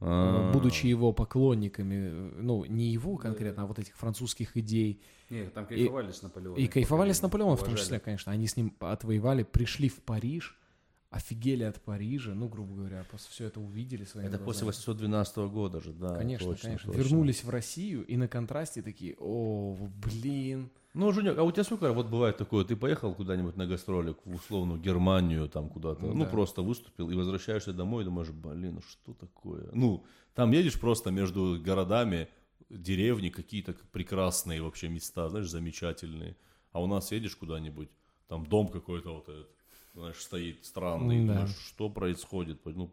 будучи 0.00 0.86
его 0.86 1.12
поклонниками, 1.12 1.94
э, 1.94 2.40
ну, 2.40 2.64
не 2.66 2.88
его 2.92 3.16
конкретно, 3.16 3.62
а 3.62 3.66
вот 3.66 3.78
этих 3.78 3.96
французских 3.96 4.56
идей, 4.56 5.00
Не, 5.30 5.44
там 5.44 5.66
кайфовали 5.66 6.12
с 6.12 6.22
Наполеоном. 6.22 6.58
и 6.58 6.66
кайфовали 6.66 7.12
с 7.12 7.22
Наполеоном 7.22 7.56
в 7.56 7.64
том 7.64 7.76
числе, 7.76 7.98
конечно, 7.98 8.32
они 8.32 8.46
с 8.46 8.56
ним 8.56 8.74
отвоевали, 8.80 9.42
пришли 9.42 9.88
в 9.88 10.02
Париж, 10.02 10.58
офигели 11.10 11.62
от 11.62 11.80
Парижа, 11.80 12.34
ну, 12.34 12.48
грубо 12.48 12.74
говоря, 12.74 13.04
после 13.10 13.30
все 13.30 13.44
это 13.46 13.60
увидели 13.60 14.04
своими 14.04 14.28
Это 14.28 14.38
после 14.38 14.64
глазами. 14.64 14.84
812 14.84 15.36
года 15.50 15.80
же, 15.80 15.92
да. 15.92 16.14
Конечно, 16.16 16.46
точно, 16.46 16.68
конечно. 16.68 16.92
точно. 16.92 17.02
Вернулись 17.02 17.44
в 17.44 17.48
Россию 17.50 18.04
и 18.04 18.16
на 18.16 18.28
контрасте 18.28 18.82
такие, 18.82 19.16
о, 19.18 19.76
блин. 20.02 20.70
Ну, 20.96 21.12
Женек, 21.12 21.36
а 21.36 21.42
у 21.44 21.52
тебя 21.52 21.62
сколько 21.62 21.92
вот 21.92 22.06
бывает 22.06 22.38
такое, 22.38 22.64
ты 22.64 22.74
поехал 22.74 23.14
куда-нибудь 23.14 23.54
на 23.56 23.66
гастроли, 23.66 24.16
в 24.24 24.34
условную 24.34 24.80
Германию 24.80 25.46
там 25.46 25.68
куда-то, 25.68 26.06
Ну 26.06 26.14
ну, 26.14 26.24
да. 26.24 26.30
просто 26.30 26.62
выступил 26.62 27.10
и 27.10 27.14
возвращаешься 27.14 27.74
домой 27.74 28.00
и 28.02 28.04
думаешь, 28.06 28.30
блин, 28.30 28.80
что 28.88 29.12
такое? 29.12 29.68
Ну, 29.74 30.06
там 30.34 30.52
едешь 30.52 30.80
просто 30.80 31.10
между 31.10 31.60
городами, 31.62 32.28
деревни 32.70 33.28
какие-то 33.28 33.74
прекрасные 33.92 34.62
вообще 34.62 34.88
места, 34.88 35.28
знаешь, 35.28 35.50
замечательные. 35.50 36.34
А 36.72 36.82
у 36.82 36.86
нас 36.86 37.12
едешь 37.12 37.36
куда-нибудь, 37.36 37.90
там 38.26 38.46
дом 38.46 38.68
какой-то 38.68 39.12
вот 39.12 39.28
этот, 39.28 39.50
знаешь, 39.92 40.16
стоит 40.16 40.64
странный, 40.64 41.26
Да. 41.26 41.34
думаешь, 41.34 41.56
что 41.58 41.90
происходит? 41.90 42.64
Ну, 42.64 42.90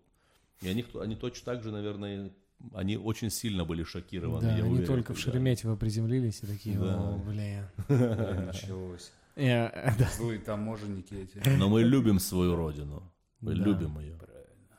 и 0.61 0.67
они, 0.67 0.83
они 0.99 1.15
точно 1.15 1.45
так 1.53 1.63
же, 1.63 1.71
наверное, 1.71 2.33
они 2.73 2.97
очень 2.97 3.29
сильно 3.29 3.65
были 3.65 3.83
шокированы. 3.83 4.41
да, 4.41 4.55
я 4.57 4.63
они 4.63 4.73
уверен, 4.73 4.87
только 4.87 5.13
в 5.13 5.19
Шереметьево 5.19 5.75
приземлились 5.75 6.41
и 6.43 6.47
такие, 6.47 6.77
Да. 6.79 6.97
о, 6.99 7.17
блин. 7.17 7.65
Началось. 8.45 9.11
Э, 9.35 9.69
да. 9.97 10.09
Злые 10.15 10.39
таможенники 10.39 11.13
эти. 11.15 11.41
Но 11.57 11.67
мы 11.69 11.81
любим 11.83 12.19
свою 12.19 12.55
родину. 12.55 13.11
Мы 13.41 13.55
Да. 13.55 13.63
любим 13.63 13.99
ее. 13.99 14.15
Правильно. 14.15 14.77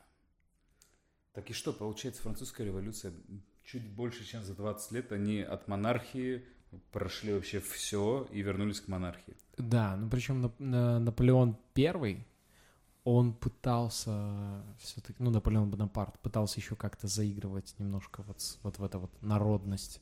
Так 1.32 1.50
и 1.50 1.52
что, 1.52 1.72
получается, 1.72 2.22
французская 2.22 2.64
революция 2.64 3.12
чуть 3.64 3.86
больше, 3.94 4.24
чем 4.24 4.42
за 4.44 4.54
20 4.54 4.92
лет, 4.92 5.12
они 5.12 5.40
от 5.40 5.68
монархии 5.68 6.44
прошли 6.92 7.32
вообще 7.32 7.60
все 7.60 8.28
и 8.32 8.42
вернулись 8.42 8.80
к 8.80 8.88
монархии. 8.88 9.34
Да, 9.58 9.96
ну 9.96 10.08
причем 10.08 10.44
Нап- 10.44 10.54
на- 10.58 10.98
Наполеон 11.00 11.56
Первый, 11.72 12.26
он 13.04 13.34
пытался 13.34 14.62
все-таки, 14.78 15.22
ну 15.22 15.30
Наполеон 15.30 15.70
Бонапарт 15.70 16.18
пытался 16.20 16.58
еще 16.58 16.74
как-то 16.74 17.06
заигрывать 17.06 17.74
немножко 17.78 18.22
вот, 18.22 18.58
вот 18.62 18.78
в 18.78 18.84
эту 18.84 19.00
вот 19.00 19.22
народность, 19.22 20.00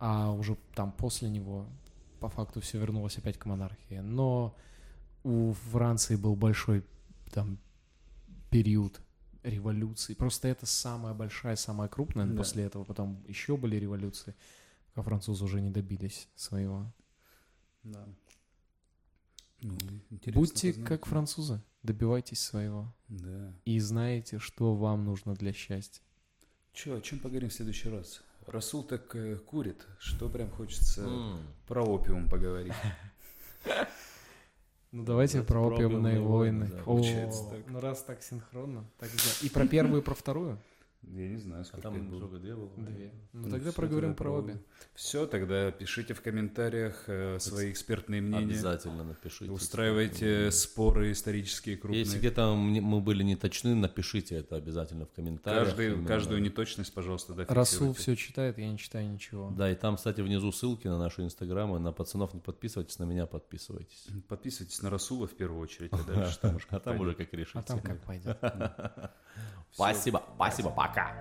а 0.00 0.32
уже 0.32 0.56
там 0.74 0.92
после 0.92 1.30
него 1.30 1.66
по 2.20 2.28
факту 2.28 2.60
все 2.60 2.78
вернулось 2.78 3.18
опять 3.18 3.38
к 3.38 3.46
монархии. 3.46 4.00
Но 4.00 4.56
у 5.22 5.52
Франции 5.70 6.16
был 6.16 6.34
большой 6.34 6.84
там 7.32 7.58
период 8.50 9.00
революции. 9.42 10.14
Просто 10.14 10.48
это 10.48 10.66
самая 10.66 11.14
большая, 11.14 11.56
самая 11.56 11.88
крупная. 11.88 12.26
Да. 12.26 12.36
После 12.36 12.64
этого 12.64 12.84
потом 12.84 13.22
еще 13.28 13.56
были 13.56 13.76
революции, 13.76 14.34
пока 14.88 15.02
французы 15.02 15.44
уже 15.44 15.60
не 15.60 15.70
добились 15.70 16.28
своего. 16.34 16.92
Да. 17.84 18.06
Ну, 19.60 19.76
Будьте 20.32 20.72
познать. 20.72 20.88
как 20.88 21.06
французы, 21.06 21.62
добивайтесь 21.82 22.40
своего. 22.40 22.94
Да. 23.08 23.52
И 23.64 23.80
знаете, 23.80 24.38
что 24.38 24.74
вам 24.74 25.04
нужно 25.04 25.34
для 25.34 25.52
счастья. 25.52 26.02
Че, 26.72 26.96
о 26.96 27.00
чем 27.00 27.18
поговорим 27.18 27.48
в 27.48 27.52
следующий 27.52 27.88
раз? 27.88 28.22
Расул 28.46 28.82
так 28.82 29.14
э, 29.16 29.36
курит, 29.36 29.84
что 29.98 30.28
прям 30.28 30.50
хочется 30.50 31.06
про 31.66 31.84
опиум 31.84 32.28
поговорить. 32.28 32.72
Ну 34.90 35.04
давайте 35.04 35.42
про 35.42 35.60
опиумные 35.60 36.18
войны. 36.20 36.70
получается 36.84 37.44
так. 37.50 37.60
ну 37.68 37.78
раз 37.80 38.02
так 38.04 38.22
синхронно, 38.22 38.88
тогда 38.98 39.22
и 39.42 39.50
про 39.50 39.66
первую, 39.66 40.00
и 40.00 40.04
про 40.04 40.14
вторую. 40.14 40.58
Я 41.02 41.28
не 41.28 41.38
знаю, 41.38 41.62
А 41.62 41.64
сколько 41.64 41.82
там 41.82 41.96
их 41.96 42.04
было. 42.10 42.28
две 42.38 42.54
было? 42.54 42.70
Две. 42.76 43.12
Ну 43.32 43.46
Ну, 43.46 43.50
тогда 43.50 43.72
проговорим 43.72 44.14
про 44.14 44.30
обе. 44.30 44.60
Все, 44.94 45.26
тогда 45.26 45.70
пишите 45.70 46.12
в 46.12 46.20
комментариях 46.20 47.04
э, 47.06 47.38
свои 47.38 47.70
экспертные 47.70 48.20
мнения. 48.20 48.44
Обязательно 48.44 49.04
напишите. 49.04 49.50
Устраивайте 49.50 50.50
споры 50.50 51.12
исторические 51.12 51.76
крупные. 51.76 52.00
Если 52.00 52.18
где-то 52.18 52.54
мы 52.54 53.00
были 53.00 53.22
не 53.22 53.36
точны, 53.36 53.74
напишите 53.74 54.36
это 54.36 54.56
обязательно 54.56 55.06
в 55.06 55.12
комментариях. 55.12 55.68
Каждый, 55.68 55.92
Именно, 55.92 56.08
каждую 56.08 56.40
да. 56.40 56.44
неточность, 56.44 56.92
пожалуйста, 56.92 57.32
да, 57.34 57.46
Расул 57.48 57.94
все 57.94 58.14
читает, 58.16 58.58
я 58.58 58.68
не 58.68 58.76
читаю 58.76 59.08
ничего. 59.08 59.50
Да, 59.56 59.70
и 59.70 59.74
там, 59.76 59.96
кстати, 59.96 60.20
внизу 60.20 60.52
ссылки 60.52 60.88
на 60.88 60.98
наши 60.98 61.22
инстаграмы. 61.22 61.78
На 61.78 61.92
пацанов 61.92 62.34
не 62.34 62.40
подписывайтесь, 62.40 62.98
на 62.98 63.04
меня 63.04 63.26
подписывайтесь. 63.26 64.08
Подписывайтесь 64.28 64.82
на 64.82 64.90
Расула 64.90 65.26
в 65.26 65.34
первую 65.34 65.60
очередь, 65.62 65.92
а 65.92 66.02
дальше 66.02 66.38
там 66.40 66.56
уж 66.56 66.66
А 66.68 66.74
как 66.74 66.82
там 66.82 66.98
пойдет. 66.98 67.00
уже 67.06 67.14
как 67.14 67.32
решите. 67.34 67.58
А 67.58 67.62
там 67.62 67.80
как 67.80 68.02
пойдет. 68.04 68.38
Спасибо, 69.70 70.22
спасибо, 70.34 70.70
Пока. 70.88 71.12